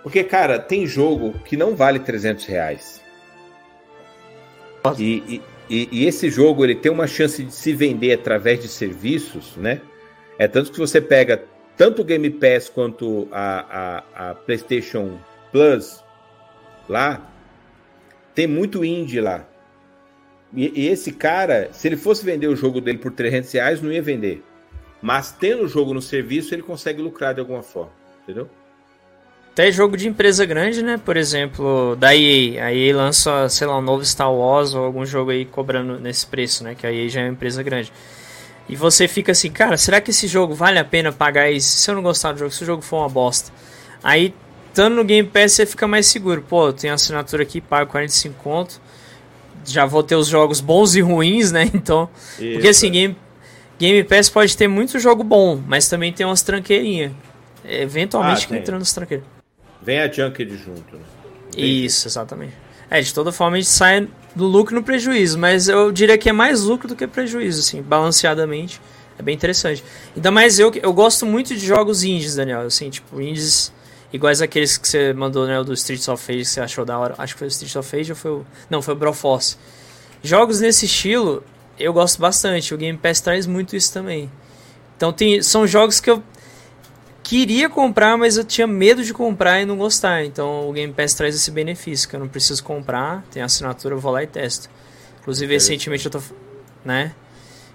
Porque, 0.02 0.22
cara, 0.24 0.58
tem 0.58 0.86
jogo 0.86 1.34
que 1.44 1.56
não 1.56 1.74
vale 1.74 1.98
300 2.00 2.44
reais. 2.44 3.00
E, 4.98 5.02
e, 5.26 5.42
e- 5.70 5.88
e 5.90 6.06
esse 6.06 6.28
jogo 6.30 6.64
ele 6.64 6.74
tem 6.74 6.92
uma 6.92 7.06
chance 7.06 7.42
de 7.42 7.54
se 7.54 7.72
vender 7.72 8.12
através 8.12 8.60
de 8.60 8.68
serviços, 8.68 9.56
né? 9.56 9.80
É 10.38 10.46
tanto 10.48 10.70
que 10.70 10.78
você 10.78 11.00
pega 11.00 11.42
tanto 11.80 12.02
o 12.02 12.04
Game 12.04 12.28
Pass 12.28 12.68
quanto 12.68 13.26
a, 13.32 14.02
a, 14.14 14.30
a 14.30 14.34
PlayStation 14.34 15.18
Plus 15.50 16.04
lá, 16.86 17.26
tem 18.34 18.46
muito 18.46 18.84
indie 18.84 19.18
lá. 19.18 19.48
E, 20.52 20.82
e 20.82 20.88
esse 20.88 21.10
cara, 21.10 21.70
se 21.72 21.88
ele 21.88 21.96
fosse 21.96 22.22
vender 22.22 22.48
o 22.48 22.54
jogo 22.54 22.82
dele 22.82 22.98
por 22.98 23.12
300 23.12 23.50
reais, 23.52 23.80
não 23.80 23.90
ia 23.90 24.02
vender. 24.02 24.44
Mas 25.00 25.32
tendo 25.32 25.62
o 25.62 25.68
jogo 25.68 25.94
no 25.94 26.02
serviço, 26.02 26.54
ele 26.54 26.60
consegue 26.60 27.00
lucrar 27.00 27.32
de 27.32 27.40
alguma 27.40 27.62
forma, 27.62 27.92
entendeu? 28.24 28.46
Até 29.50 29.72
jogo 29.72 29.96
de 29.96 30.06
empresa 30.06 30.44
grande, 30.44 30.82
né? 30.82 31.00
Por 31.02 31.16
exemplo, 31.16 31.96
da 31.96 32.14
EA. 32.14 32.62
A 32.66 32.74
EA 32.74 32.94
lança, 32.94 33.48
sei 33.48 33.66
lá, 33.66 33.78
um 33.78 33.82
novo 33.82 34.04
Star 34.04 34.30
Wars 34.30 34.74
ou 34.74 34.84
algum 34.84 35.06
jogo 35.06 35.30
aí 35.30 35.46
cobrando 35.46 35.98
nesse 35.98 36.26
preço, 36.26 36.62
né? 36.62 36.74
Que 36.74 36.86
a 36.86 36.92
EA 36.92 37.08
já 37.08 37.22
é 37.22 37.24
uma 37.24 37.32
empresa 37.32 37.62
grande. 37.62 37.90
E 38.70 38.76
você 38.76 39.08
fica 39.08 39.32
assim, 39.32 39.50
cara, 39.50 39.76
será 39.76 40.00
que 40.00 40.12
esse 40.12 40.28
jogo 40.28 40.54
vale 40.54 40.78
a 40.78 40.84
pena 40.84 41.10
pagar 41.10 41.50
isso? 41.50 41.76
Se 41.78 41.90
eu 41.90 41.94
não 41.96 42.02
gostar 42.04 42.30
do 42.30 42.38
jogo, 42.38 42.52
se 42.52 42.62
o 42.62 42.66
jogo 42.66 42.82
for 42.82 42.98
uma 42.98 43.08
bosta. 43.08 43.50
Aí, 44.00 44.32
estando 44.68 44.94
no 44.94 45.04
Game 45.04 45.28
Pass, 45.28 45.54
você 45.54 45.66
fica 45.66 45.88
mais 45.88 46.06
seguro. 46.06 46.40
Pô, 46.48 46.68
eu 46.68 46.72
tenho 46.72 46.94
assinatura 46.94 47.42
aqui, 47.42 47.60
pago 47.60 47.90
45 47.90 48.34
conto. 48.40 48.80
Já 49.66 49.84
vou 49.86 50.04
ter 50.04 50.14
os 50.14 50.28
jogos 50.28 50.60
bons 50.60 50.94
e 50.94 51.00
ruins, 51.00 51.50
né? 51.50 51.68
Então. 51.74 52.08
Porque 52.36 52.68
assim, 52.68 52.92
Game, 52.92 53.16
Game 53.76 54.04
Pass 54.04 54.30
pode 54.30 54.56
ter 54.56 54.68
muito 54.68 55.00
jogo 55.00 55.24
bom, 55.24 55.60
mas 55.66 55.88
também 55.88 56.12
tem 56.12 56.24
umas 56.24 56.42
tranqueirinhas. 56.42 57.10
Eventualmente 57.64 58.46
Ah, 58.52 58.56
entrando 58.56 58.78
nas 58.78 58.92
tranqueiras. 58.92 59.26
Vem 59.82 59.98
a 59.98 60.08
Junked 60.08 60.56
junto. 60.56 60.96
Né? 60.96 61.02
Isso, 61.56 62.06
exatamente. 62.06 62.54
É, 62.88 63.00
de 63.00 63.12
toda 63.12 63.32
forma 63.32 63.56
a 63.56 63.60
gente 63.60 63.68
sai 63.68 64.08
do 64.34 64.46
lucro 64.46 64.74
no 64.74 64.82
prejuízo, 64.82 65.38
mas 65.38 65.68
eu 65.68 65.90
diria 65.90 66.16
que 66.16 66.28
é 66.28 66.32
mais 66.32 66.62
lucro 66.62 66.88
do 66.88 66.96
que 66.96 67.06
prejuízo, 67.06 67.60
assim, 67.60 67.82
balanceadamente. 67.82 68.80
É 69.18 69.22
bem 69.22 69.34
interessante. 69.34 69.84
Ainda 70.16 70.30
mais 70.30 70.58
eu, 70.58 70.72
eu 70.82 70.92
gosto 70.92 71.26
muito 71.26 71.54
de 71.54 71.66
jogos 71.66 72.04
indies, 72.04 72.36
Daniel, 72.36 72.62
assim, 72.62 72.88
tipo, 72.88 73.20
indies 73.20 73.72
iguais 74.12 74.40
aqueles 74.40 74.78
que 74.78 74.88
você 74.88 75.12
mandou, 75.12 75.46
né, 75.46 75.62
do 75.62 75.72
Streets 75.74 76.08
of 76.08 76.26
Rage, 76.26 76.44
que 76.44 76.50
você 76.50 76.60
achou 76.60 76.84
da 76.84 76.98
hora. 76.98 77.14
Acho 77.18 77.34
que 77.34 77.38
foi 77.38 77.48
o 77.48 77.50
Streets 77.50 77.76
of 77.76 77.96
Rage 77.96 78.12
ou 78.12 78.16
foi 78.16 78.30
o... 78.30 78.46
Não, 78.68 78.80
foi 78.80 78.94
o 78.94 78.96
Broforce. 78.96 79.56
Jogos 80.22 80.60
nesse 80.60 80.86
estilo, 80.86 81.44
eu 81.78 81.92
gosto 81.92 82.20
bastante. 82.20 82.74
O 82.74 82.78
Game 82.78 82.96
Pass 82.96 83.20
traz 83.20 83.46
muito 83.46 83.76
isso 83.76 83.92
também. 83.92 84.30
Então 84.96 85.12
tem, 85.12 85.42
são 85.42 85.66
jogos 85.66 86.00
que 86.00 86.10
eu 86.10 86.22
queria 87.22 87.68
comprar, 87.68 88.16
mas 88.16 88.36
eu 88.36 88.44
tinha 88.44 88.66
medo 88.66 89.02
de 89.04 89.12
comprar 89.12 89.60
e 89.60 89.64
não 89.64 89.76
gostar. 89.76 90.24
Então 90.24 90.68
o 90.68 90.72
Game 90.72 90.92
Pass 90.92 91.14
traz 91.14 91.34
esse 91.34 91.50
benefício, 91.50 92.08
que 92.08 92.16
eu 92.16 92.20
não 92.20 92.28
preciso 92.28 92.62
comprar, 92.64 93.22
tem 93.30 93.42
assinatura, 93.42 93.94
eu 93.94 93.98
vou 93.98 94.12
lá 94.12 94.22
e 94.22 94.26
testo. 94.26 94.68
Inclusive 95.20 95.52
recentemente 95.54 96.06
eu 96.06 96.10
tô, 96.10 96.20
né? 96.84 97.12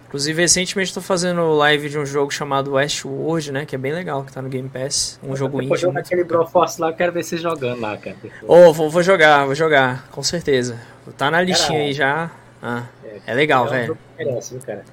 Inclusive 0.08 0.41
recentemente 0.41 0.91
eu 0.91 0.96
tô 0.96 1.02
fazendo 1.02 1.52
live 1.56 1.89
de 1.89 1.98
um 2.00 2.06
jogo 2.06 2.32
chamado 2.32 2.74
Westworld, 2.74 3.52
né, 3.52 3.66
que 3.66 3.76
é 3.76 3.78
bem 3.78 3.91
legal, 3.91 4.24
que 4.24 4.32
tá 4.32 4.41
no 4.41 4.48
Game 4.48 4.70
Pass, 4.70 5.20
um 5.22 5.36
jogo 5.36 5.60
Depois 5.60 5.80
indie. 5.82 5.88
jogar 5.89 6.00
aquele. 6.02 6.24
Broforce 6.24 6.80
lá, 6.80 6.89
eu 6.89 6.93
quero 6.93 7.12
ver 7.12 7.24
você 7.24 7.38
jogando 7.38 7.82
lá, 7.82 7.98
cara. 7.98 8.16
Ô, 8.48 8.72
vou, 8.72 8.89
vou 8.89 9.04
jogar, 9.04 9.46
vou 9.46 9.56
jogar, 9.56 10.08
com 10.12 10.24
certeza. 10.24 10.80
Tá 11.18 11.30
na 11.30 11.41
listinha 11.41 11.80
aí 11.82 11.91
já. 11.93 12.32
Ah, 12.62 12.84
é 13.28 13.34
legal, 13.34 13.66
é 13.66 13.68
um 13.68 13.72
velho. 13.72 13.88
jogo 14.18 14.41
viu, 14.50 14.60
cara? 14.62 14.86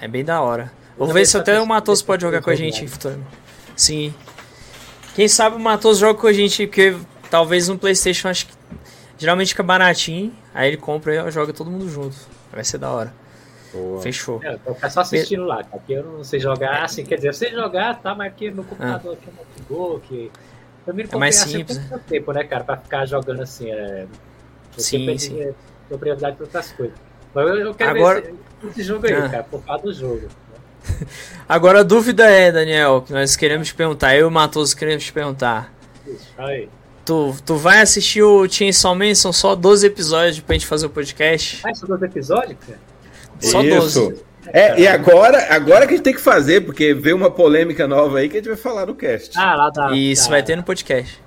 É 0.00 0.06
bem 0.06 0.24
da 0.24 0.40
hora. 0.42 0.70
Vou 0.98 1.08
Eu 1.08 1.14
ver 1.14 1.24
se 1.26 1.36
até 1.38 1.58
o 1.60 1.66
Matoso 1.66 2.02
fiz- 2.02 2.06
pode 2.06 2.22
jogar 2.22 2.42
com 2.42 2.50
a 2.50 2.54
jogo 2.54 2.64
gente 2.64 2.82
lá. 2.84 2.88
futuramente. 2.90 3.26
Sim. 3.80 4.12
Quem 5.14 5.26
sabe 5.26 5.56
o 5.56 5.58
Matoso 5.58 6.00
joga 6.00 6.20
com 6.20 6.26
a 6.26 6.32
gente, 6.34 6.66
porque 6.66 6.94
talvez 7.30 7.66
no 7.66 7.78
Playstation 7.78 8.28
acho 8.28 8.46
que 8.46 8.52
geralmente 9.16 9.48
fica 9.48 9.62
baratinho, 9.62 10.34
aí 10.54 10.68
ele 10.68 10.76
compra 10.76 11.14
e 11.26 11.30
joga 11.30 11.52
todo 11.54 11.70
mundo 11.70 11.88
junto. 11.88 12.14
Vai 12.52 12.62
ser 12.62 12.76
da 12.76 12.90
hora. 12.90 13.14
Boa. 13.72 14.02
Fechou. 14.02 14.38
É, 14.44 14.52
eu 14.54 14.60
vou 14.66 14.74
ficar 14.74 14.90
só 14.90 15.00
assistindo 15.00 15.44
lá, 15.44 15.56
cara, 15.64 15.68
porque 15.70 15.94
eu 15.94 16.02
não 16.04 16.22
sei 16.24 16.38
jogar, 16.40 16.84
assim, 16.84 17.04
quer 17.04 17.14
dizer, 17.16 17.28
eu 17.28 17.32
sei 17.32 17.52
jogar, 17.52 17.98
tá, 18.02 18.14
mas 18.14 18.26
aqui 18.32 18.50
no 18.50 18.64
computador 18.64 19.14
aqui 19.14 19.28
é 19.28 19.32
um 19.32 19.36
notebook, 19.36 20.30
Eu 20.86 20.94
me 20.94 21.02
É 21.10 21.16
mais 21.16 21.38
comprei, 21.42 21.58
simples, 21.60 21.78
Assim, 21.78 21.88
pouco 21.88 22.04
tempo, 22.04 22.32
né, 22.32 22.44
cara, 22.44 22.64
pra 22.64 22.76
ficar 22.76 23.06
jogando 23.06 23.40
assim. 23.42 23.70
É... 23.70 24.06
Sim, 24.76 24.82
sempre 24.98 25.18
sim. 25.18 25.40
eh, 25.40 25.54
prioridade 25.96 26.36
pra 26.36 26.44
outras 26.44 26.70
coisas. 26.72 26.96
Mas 27.34 27.48
eu, 27.48 27.54
eu 27.56 27.74
quero 27.74 27.90
Agora- 27.98 28.20
ver 28.20 28.34
esse, 28.64 28.68
esse 28.80 28.82
jogo 28.82 29.06
aí, 29.06 29.14
Ah. 29.14 29.28
cara, 29.28 29.44
por 29.44 29.64
causa 29.64 29.84
do 29.84 29.92
jogo. 29.94 30.28
Agora 31.48 31.80
a 31.80 31.82
dúvida 31.82 32.24
é, 32.30 32.50
Daniel, 32.52 33.02
que 33.06 33.12
nós 33.12 33.36
queremos 33.36 33.68
te 33.68 33.74
perguntar, 33.74 34.14
eu 34.14 34.20
e 34.20 34.24
o 34.24 34.30
Matoso 34.30 34.76
queremos 34.76 35.04
te 35.04 35.12
perguntar. 35.12 35.72
Aí. 36.38 36.68
Tu, 37.04 37.34
tu 37.44 37.56
vai 37.56 37.80
assistir 37.80 38.22
o 38.22 38.48
Chainsaw 38.48 38.94
Man? 38.94 39.14
São 39.14 39.32
só 39.32 39.54
12 39.54 39.86
episódios 39.86 40.40
pra 40.40 40.54
gente 40.54 40.66
fazer 40.66 40.86
o 40.86 40.90
podcast? 40.90 41.60
Ah, 41.64 41.70
é 41.70 41.86
do 41.86 42.04
episódio, 42.04 42.56
cara? 42.56 42.78
Só 43.40 43.62
Isso. 43.62 44.00
12. 44.00 44.30
É, 44.52 44.80
e 44.80 44.86
agora, 44.86 45.54
agora 45.54 45.86
que 45.86 45.94
a 45.94 45.96
gente 45.96 46.04
tem 46.04 46.14
que 46.14 46.20
fazer, 46.20 46.62
porque 46.62 46.94
veio 46.94 47.16
uma 47.16 47.30
polêmica 47.30 47.86
nova 47.86 48.18
aí 48.18 48.28
que 48.28 48.36
a 48.36 48.40
gente 48.40 48.48
vai 48.48 48.56
falar 48.56 48.86
no 48.86 48.94
cast. 48.94 49.38
Ah, 49.38 49.54
lá 49.54 49.70
da. 49.70 49.92
Isso, 49.92 50.24
da, 50.24 50.30
vai 50.30 50.42
ter 50.42 50.56
no 50.56 50.62
podcast. 50.62 51.20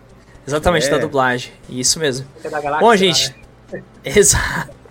Exatamente, 0.47 0.88
É. 0.88 0.89
da 0.89 0.97
dublagem. 0.97 1.51
Isso 1.70 1.99
mesmo. 1.99 2.26
da 2.43 2.49
Galáxia, 2.49 2.80
Bom, 2.80 2.88
lá, 2.88 2.95
gente, 2.95 3.36
né? 3.72 3.82
Exato. 4.04 4.82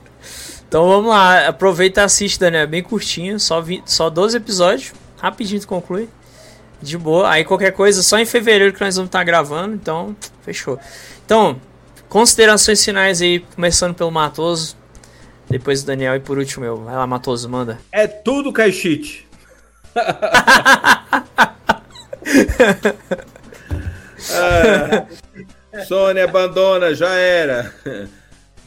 Então 0.72 0.88
vamos 0.88 1.10
lá, 1.10 1.48
aproveita 1.48 2.00
e 2.00 2.04
assiste, 2.04 2.40
Daniel. 2.40 2.62
É 2.62 2.66
bem 2.66 2.82
curtinho, 2.82 3.38
só, 3.38 3.60
vi, 3.60 3.82
só 3.84 4.08
12 4.08 4.38
episódios. 4.38 4.94
Rapidinho 5.18 5.60
tu 5.60 5.68
conclui. 5.68 6.08
De 6.80 6.96
boa. 6.96 7.28
Aí 7.28 7.44
qualquer 7.44 7.72
coisa, 7.72 8.02
só 8.02 8.18
em 8.18 8.24
fevereiro 8.24 8.72
que 8.72 8.80
nós 8.80 8.96
vamos 8.96 9.10
estar 9.10 9.22
gravando. 9.22 9.74
Então, 9.74 10.16
fechou. 10.40 10.80
Então, 11.26 11.60
considerações 12.08 12.82
finais 12.82 13.20
aí, 13.20 13.40
começando 13.54 13.94
pelo 13.94 14.10
Matoso. 14.10 14.74
Depois 15.46 15.82
o 15.82 15.86
Daniel 15.86 16.16
e 16.16 16.20
por 16.20 16.38
último 16.38 16.64
eu. 16.64 16.78
Vai 16.78 16.94
lá, 16.94 17.06
Matoso, 17.06 17.50
manda. 17.50 17.78
É 17.92 18.06
tudo 18.06 18.50
caixite. 18.50 19.28
Ah, 24.34 25.04
Sônia 25.84 26.24
abandona, 26.24 26.94
já 26.94 27.10
era. 27.10 27.74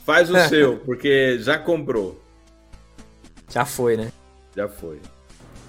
Faz 0.06 0.30
o 0.30 0.38
seu, 0.48 0.78
porque 0.80 1.40
já 1.40 1.58
comprou. 1.58 2.22
Já 3.50 3.66
foi, 3.66 3.98
né? 3.98 4.12
Já 4.56 4.68
foi. 4.70 5.00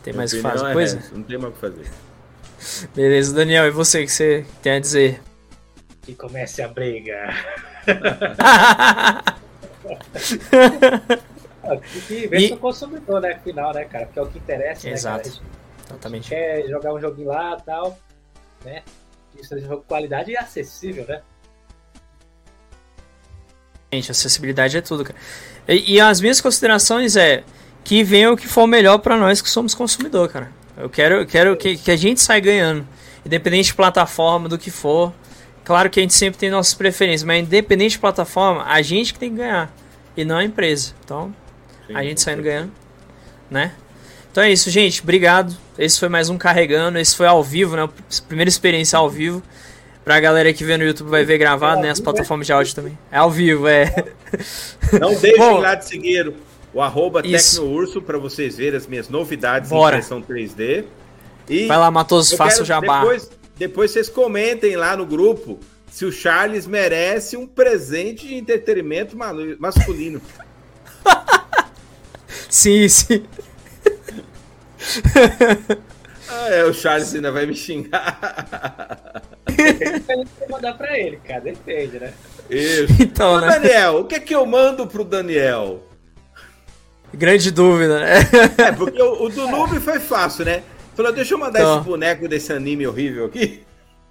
Tem 0.03 0.13
Minha 0.13 0.19
mais 0.19 0.33
o 0.33 0.37
que 0.37 0.43
fazer 0.43 0.67
é 0.67 0.73
coisa? 0.73 0.99
essa, 0.99 1.15
Não 1.15 1.23
tem 1.23 1.39
mais 1.39 1.51
o 1.51 1.55
que 1.55 1.61
fazer. 1.61 1.91
Beleza, 2.95 3.35
Daniel, 3.35 3.67
e 3.67 3.71
você, 3.71 4.03
o 4.03 4.07
que 4.07 4.13
você 4.13 4.45
tem 4.63 4.73
a 4.73 4.79
dizer? 4.81 5.21
Que 6.03 6.15
comece 6.15 6.63
a 6.63 6.69
briga. 6.69 7.29
Ah, 11.69 11.77
Que 12.07 12.27
vê 12.29 12.37
E- 12.39 12.49
se 12.49 12.55
o 12.55 12.59
consumidor, 12.59 13.21
né? 13.21 13.39
Final, 13.43 13.73
né, 13.75 13.85
cara? 13.85 14.07
Porque 14.07 14.19
é 14.19 14.23
o 14.23 14.27
que 14.27 14.39
interessa, 14.39 14.89
Exato. 14.89 15.29
né, 15.29 15.35
cara? 15.35 15.47
Exatamente. 15.91 16.29
quer 16.29 16.69
jogar 16.69 16.95
um 16.95 17.01
joguinho 17.01 17.29
lá 17.29 17.57
e 17.61 17.63
tal, 17.65 17.99
né? 18.65 18.83
Isso 19.41 19.55
é 19.55 19.57
um 19.59 19.61
jogo 19.61 19.81
de 19.83 19.87
qualidade 19.87 20.31
e 20.31 20.37
acessível, 20.37 21.05
né? 21.07 21.23
Gente, 23.97 24.11
acessibilidade 24.11 24.77
é 24.77 24.81
tudo, 24.81 25.05
cara. 25.05 25.19
E, 25.67 25.95
e 25.95 26.01
as 26.01 26.21
minhas 26.21 26.41
considerações 26.41 27.17
é 27.17 27.43
que 27.83 28.05
venha 28.05 28.31
o 28.31 28.37
que 28.37 28.47
for 28.47 28.67
melhor 28.67 28.99
pra 28.99 29.17
nós 29.17 29.41
que 29.41 29.49
somos 29.49 29.75
consumidor, 29.75 30.29
cara. 30.29 30.53
Eu 30.77 30.91
quero, 30.91 31.15
eu 31.17 31.27
quero 31.27 31.57
que, 31.57 31.77
que 31.77 31.91
a 31.91 31.97
gente 31.97 32.21
saia 32.21 32.41
ganhando, 32.41 32.87
independente 33.25 33.69
de 33.69 33.75
plataforma, 33.75 34.49
do 34.49 34.59
que 34.59 34.71
for. 34.71 35.13
Claro 35.65 35.89
que 35.89 35.99
a 35.99 36.03
gente 36.03 36.15
sempre 36.15 36.39
tem 36.39 36.51
nossas 36.51 36.75
preferências, 36.75 37.25
mas 37.25 37.43
independente 37.43 37.93
de 37.93 37.99
plataforma, 37.99 38.65
a 38.65 38.83
gente 38.83 39.15
que 39.15 39.19
tem 39.19 39.31
que 39.31 39.37
ganhar 39.37 39.75
e 40.17 40.25
não 40.25 40.37
a 40.37 40.45
empresa. 40.45 40.93
Então, 41.05 41.35
Sim, 41.87 41.95
a 41.97 42.03
gente 42.03 42.21
saindo 42.21 42.43
ganhando, 42.43 42.73
né? 43.51 43.73
Então 44.31 44.45
é 44.45 44.53
isso, 44.53 44.69
gente. 44.71 45.01
Obrigado. 45.03 45.57
Esse 45.79 45.99
foi 45.99 46.11
mais 46.11 46.29
um 46.29 46.37
Carregando. 46.37 46.99
Esse 46.99 47.17
foi 47.17 47.27
ao 47.27 47.43
vivo, 47.43 47.75
né? 47.75 47.89
Primeira 48.29 48.51
experiência 48.51 48.99
ao 48.99 49.09
vivo. 49.09 49.43
Pra 50.07 50.21
galera 50.21 50.53
que 50.53 50.63
vê 50.63 50.77
no 50.77 50.85
YouTube 50.85 51.09
vai 51.11 51.25
ver 51.25 51.37
gravado, 51.37 51.81
É 51.81 51.83
né? 51.83 51.91
As 51.91 51.99
vivo, 51.99 52.05
plataformas 52.13 52.47
de 52.47 52.53
áudio 52.53 52.73
também. 52.77 52.97
É 53.11 53.19
ao 53.19 53.29
vivo, 53.29 53.67
é. 53.67 53.93
Não 55.01 55.13
deixem 55.13 55.37
Bom, 55.37 55.59
lá 55.59 55.75
de 55.75 55.85
seguir 55.85 56.33
o 56.73 56.81
arroba. 56.81 57.23
TecnoUrso 57.23 58.01
para 58.01 58.17
vocês 58.17 58.57
verem 58.57 58.77
as 58.77 58.87
minhas 58.87 59.09
novidades 59.09 59.69
Bora. 59.69 59.97
em 59.97 59.99
impressão 59.99 60.23
3D. 60.23 60.85
E 61.49 61.67
Vai 61.67 61.77
lá, 61.77 61.91
Matoso, 61.91 62.37
faça 62.37 62.63
o 62.63 62.65
jabá. 62.65 63.01
Depois, 63.01 63.31
depois 63.57 63.91
vocês 63.91 64.09
comentem 64.09 64.77
lá 64.77 64.97
no 64.97 65.05
grupo 65.05 65.59
se 65.91 66.05
o 66.05 66.13
Charles 66.13 66.69
merece 66.69 67.37
um 67.37 67.45
presente 67.45 68.29
de 68.29 68.37
entretenimento 68.37 69.17
masculino. 69.59 70.23
Sim, 72.49 72.89
sim. 72.89 73.25
Ah, 76.29 76.49
é, 76.49 76.65
o 76.65 76.73
Charles 76.73 77.13
ainda 77.13 77.33
vai 77.33 77.45
me 77.45 77.57
xingar. 77.57 79.23
Mandar 80.51 80.75
pra 80.75 80.99
ele, 80.99 81.19
cara. 81.27 81.41
Depende, 81.41 81.99
né? 81.99 82.13
Isso. 82.51 82.95
Então, 83.01 83.35
Ô, 83.35 83.41
né? 83.41 83.49
Daniel, 83.49 83.97
o 84.01 84.05
que 84.05 84.15
é 84.15 84.21
que 84.21 84.35
eu 84.35 84.45
mando 84.47 84.87
pro 84.87 85.05
Daniel? 85.05 85.83
Grande 87.13 87.51
dúvida, 87.51 88.01
né? 88.01 88.15
É, 88.59 88.73
porque 88.73 89.01
o, 89.01 89.25
o 89.25 89.29
do 89.29 89.49
Noob 89.49 89.79
foi 89.81 89.99
fácil, 89.99 90.45
né? 90.45 90.63
Falou, 90.95 91.13
deixa 91.13 91.35
eu 91.35 91.39
mandar 91.39 91.61
Então. 91.61 91.77
esse 91.77 91.85
boneco 91.85 92.29
desse 92.29 92.53
anime 92.53 92.87
horrível 92.87 93.27
aqui. 93.27 93.63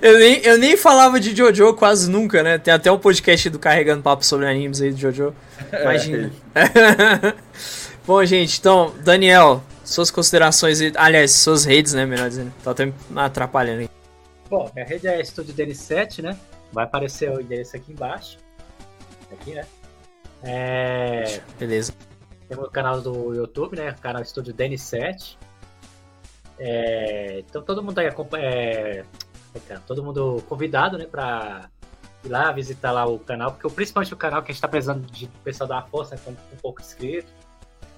Eu 0.00 0.18
nem, 0.18 0.40
eu 0.44 0.56
nem 0.56 0.76
falava 0.78 1.20
de 1.20 1.36
Jojo 1.36 1.74
quase 1.74 2.10
nunca, 2.10 2.42
né? 2.42 2.56
Tem 2.56 2.72
até 2.72 2.90
o 2.90 2.98
podcast 2.98 3.50
do 3.50 3.58
Carregando 3.58 4.02
Papo 4.02 4.24
sobre 4.24 4.46
animes 4.46 4.80
aí 4.80 4.90
do 4.90 4.98
Jojo. 4.98 5.34
Imagina. 5.82 6.32
Bom, 8.06 8.24
gente, 8.24 8.58
então, 8.58 8.94
Daniel, 9.04 9.62
suas 9.88 10.10
considerações, 10.10 10.80
e- 10.80 10.92
aliás, 10.96 11.32
suas 11.32 11.64
redes, 11.64 11.94
né? 11.94 12.04
Melhor 12.04 12.28
dizendo. 12.28 12.52
Tô 12.62 12.70
até 12.70 12.86
me 12.86 12.94
atrapalhando 13.16 13.80
aí. 13.80 13.90
Bom, 14.48 14.70
minha 14.74 14.86
rede 14.86 15.06
é 15.06 15.20
Estúdio 15.20 15.54
DN7, 15.54 16.22
né? 16.22 16.38
Vai 16.72 16.84
aparecer 16.84 17.30
o 17.30 17.40
endereço 17.40 17.76
aqui 17.76 17.92
embaixo. 17.92 18.38
Aqui, 19.32 19.54
né? 19.54 19.66
É, 20.42 21.40
Beleza. 21.58 21.92
Temos 22.48 22.66
o 22.66 22.70
canal 22.70 23.00
do 23.00 23.34
YouTube, 23.34 23.76
né? 23.76 23.90
O 23.90 24.00
canal 24.00 24.22
Estúdio 24.22 24.54
DN7. 24.54 25.36
É, 26.58 27.42
então 27.48 27.62
todo 27.62 27.82
mundo 27.82 27.98
aí. 27.98 28.06
É, 28.06 29.04
é, 29.54 29.60
cara, 29.66 29.80
todo 29.86 30.02
mundo 30.02 30.42
convidado, 30.48 30.98
né? 30.98 31.06
Pra 31.06 31.68
ir 32.24 32.28
lá 32.28 32.50
visitar 32.52 32.90
lá 32.92 33.06
o 33.06 33.18
canal, 33.18 33.52
porque 33.52 33.68
principalmente 33.74 34.12
o 34.12 34.16
canal 34.16 34.42
que 34.42 34.50
a 34.50 34.52
gente 34.52 34.60
tá 34.60 34.68
precisando 34.68 35.06
de 35.10 35.26
pessoal 35.44 35.68
dar 35.68 35.76
uma 35.76 35.86
força, 35.86 36.14
né? 36.14 36.36
Um 36.52 36.56
pouco 36.56 36.80
inscrito. 36.80 37.37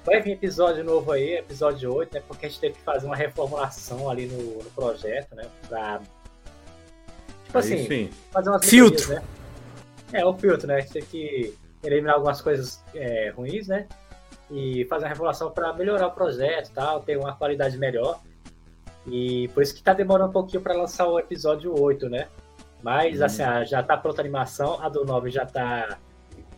Vai 0.04 0.20
vir 0.22 0.32
episódio 0.32 0.82
novo 0.82 1.12
aí, 1.12 1.34
episódio 1.34 1.92
8, 1.94 2.14
né? 2.14 2.22
Porque 2.26 2.46
a 2.46 2.48
gente 2.48 2.60
teve 2.60 2.74
que 2.74 2.82
fazer 2.82 3.06
uma 3.06 3.16
reformulação 3.16 4.08
ali 4.08 4.26
no, 4.26 4.58
no 4.62 4.70
projeto, 4.70 5.34
né? 5.34 5.44
Pra. 5.68 6.00
Tipo 7.44 7.58
Aí 7.58 7.64
assim, 7.64 7.86
sim. 7.86 8.10
fazer 8.30 8.48
umas 8.50 8.64
Filtro. 8.68 9.14
né? 9.14 9.22
É, 10.12 10.24
o 10.24 10.32
filtro, 10.34 10.66
né? 10.66 10.76
A 10.76 10.80
gente 10.80 10.92
tem 10.92 11.02
que 11.04 11.54
eliminar 11.84 12.14
algumas 12.14 12.40
coisas 12.40 12.82
é, 12.94 13.30
ruins, 13.30 13.68
né? 13.68 13.86
E 14.50 14.84
fazer 14.86 15.04
uma 15.04 15.08
reformulação 15.10 15.50
para 15.50 15.72
melhorar 15.74 16.08
o 16.08 16.12
projeto 16.12 16.68
e 16.70 16.72
tal, 16.72 17.00
ter 17.00 17.16
uma 17.16 17.34
qualidade 17.36 17.76
melhor. 17.78 18.20
E 19.06 19.48
por 19.48 19.62
isso 19.62 19.74
que 19.74 19.82
tá 19.82 19.92
demorando 19.92 20.30
um 20.30 20.32
pouquinho 20.32 20.62
para 20.62 20.74
lançar 20.74 21.06
o 21.06 21.18
episódio 21.18 21.78
8, 21.78 22.08
né? 22.08 22.28
Mas, 22.82 23.20
Hum. 23.20 23.24
assim, 23.24 23.42
já 23.66 23.82
tá 23.82 23.96
pronta 23.96 24.20
a 24.20 24.24
animação, 24.24 24.82
a 24.82 24.88
do 24.88 25.04
9 25.04 25.30
já 25.30 25.44
tá 25.44 25.98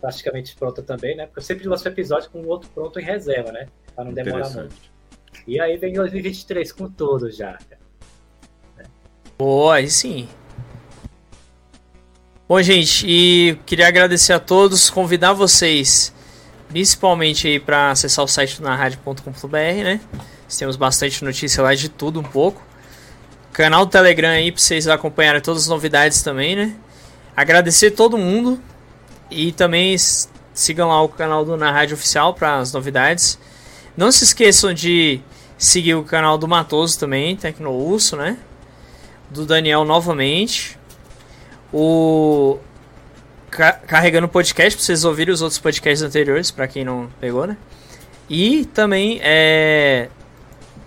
praticamente 0.03 0.53
pronta 0.53 0.83
também, 0.83 1.15
né? 1.15 1.25
Porque 1.25 1.39
eu 1.39 1.43
sempre 1.43 1.65
lanço 1.65 1.87
episódio 1.87 2.29
com 2.29 2.41
o 2.41 2.47
outro 2.47 2.69
pronto 2.71 2.99
em 2.99 3.03
reserva, 3.03 3.53
né? 3.53 3.67
Pra 3.95 4.03
não 4.03 4.11
demorar 4.11 4.49
muito. 4.49 4.75
E 5.47 5.61
aí 5.61 5.77
vem 5.77 5.93
2023 5.93 6.73
com 6.73 6.89
tudo 6.89 7.31
já. 7.31 7.53
cara. 7.53 7.79
Boa, 9.37 9.75
aí 9.75 9.89
sim. 9.89 10.27
Bom, 12.49 12.61
gente, 12.61 13.05
e 13.07 13.57
queria 13.65 13.87
agradecer 13.87 14.33
a 14.33 14.41
todos, 14.41 14.89
convidar 14.89 15.31
vocês, 15.31 16.13
principalmente 16.67 17.47
aí 17.47 17.57
para 17.57 17.91
acessar 17.91 18.25
o 18.25 18.27
site 18.27 18.57
do 18.57 18.63
narradio.com.br, 18.63 19.57
né? 19.57 20.01
Temos 20.59 20.75
bastante 20.75 21.23
notícia 21.23 21.63
lá 21.63 21.73
de 21.73 21.87
tudo 21.87 22.19
um 22.19 22.23
pouco. 22.23 22.61
Canal 23.53 23.85
do 23.85 23.91
Telegram 23.91 24.31
aí 24.31 24.51
para 24.51 24.59
vocês 24.59 24.85
acompanharem 24.85 25.41
todas 25.41 25.63
as 25.63 25.69
novidades 25.69 26.21
também, 26.21 26.57
né? 26.57 26.75
Agradecer 27.37 27.91
todo 27.91 28.17
mundo 28.17 28.61
e 29.33 29.51
também 29.51 29.95
sigam 30.53 30.89
lá 30.89 31.01
o 31.01 31.09
canal 31.09 31.43
do 31.43 31.57
Na 31.57 31.71
Rádio 31.71 31.95
Oficial 31.95 32.33
para 32.33 32.57
as 32.57 32.71
novidades. 32.71 33.39
Não 33.97 34.11
se 34.11 34.23
esqueçam 34.23 34.73
de 34.73 35.19
seguir 35.57 35.95
o 35.95 36.03
canal 36.03 36.37
do 36.37 36.47
Matoso 36.47 36.99
também, 36.99 37.35
Tecnourso, 37.35 38.15
né? 38.15 38.37
Do 39.29 39.45
Daniel 39.45 39.83
novamente. 39.85 40.77
O 41.71 42.59
Ca- 43.49 43.73
Carregando 43.73 44.27
Podcast, 44.27 44.77
para 44.77 44.85
vocês 44.85 45.03
ouvirem 45.03 45.33
os 45.33 45.41
outros 45.41 45.59
podcasts 45.59 46.01
anteriores, 46.03 46.51
para 46.51 46.67
quem 46.67 46.83
não 46.83 47.09
pegou, 47.19 47.47
né? 47.47 47.57
E 48.29 48.65
também 48.65 49.19
é... 49.21 50.07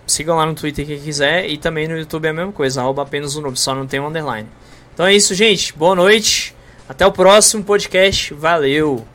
sigam 0.05 0.35
lá 0.37 0.45
no 0.45 0.55
Twitter 0.55 0.85
quem 0.85 0.99
quiser 0.99 1.49
e 1.49 1.57
também 1.57 1.87
no 1.87 1.97
YouTube 1.97 2.25
é 2.25 2.29
a 2.29 2.33
mesma 2.33 2.51
coisa, 2.51 2.81
arroba 2.81 3.03
apenas 3.03 3.35
o 3.35 3.41
noob, 3.41 3.59
só 3.59 3.75
não 3.75 3.85
tem 3.85 3.99
um 3.99 4.07
underline. 4.07 4.47
Então 4.93 5.05
é 5.05 5.13
isso, 5.13 5.35
gente. 5.35 5.73
Boa 5.77 5.93
noite. 5.93 6.55
Até 6.87 7.05
o 7.05 7.11
próximo 7.11 7.63
podcast. 7.63 8.33
Valeu. 8.33 9.05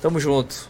Tamo 0.00 0.20
junto. 0.20 0.68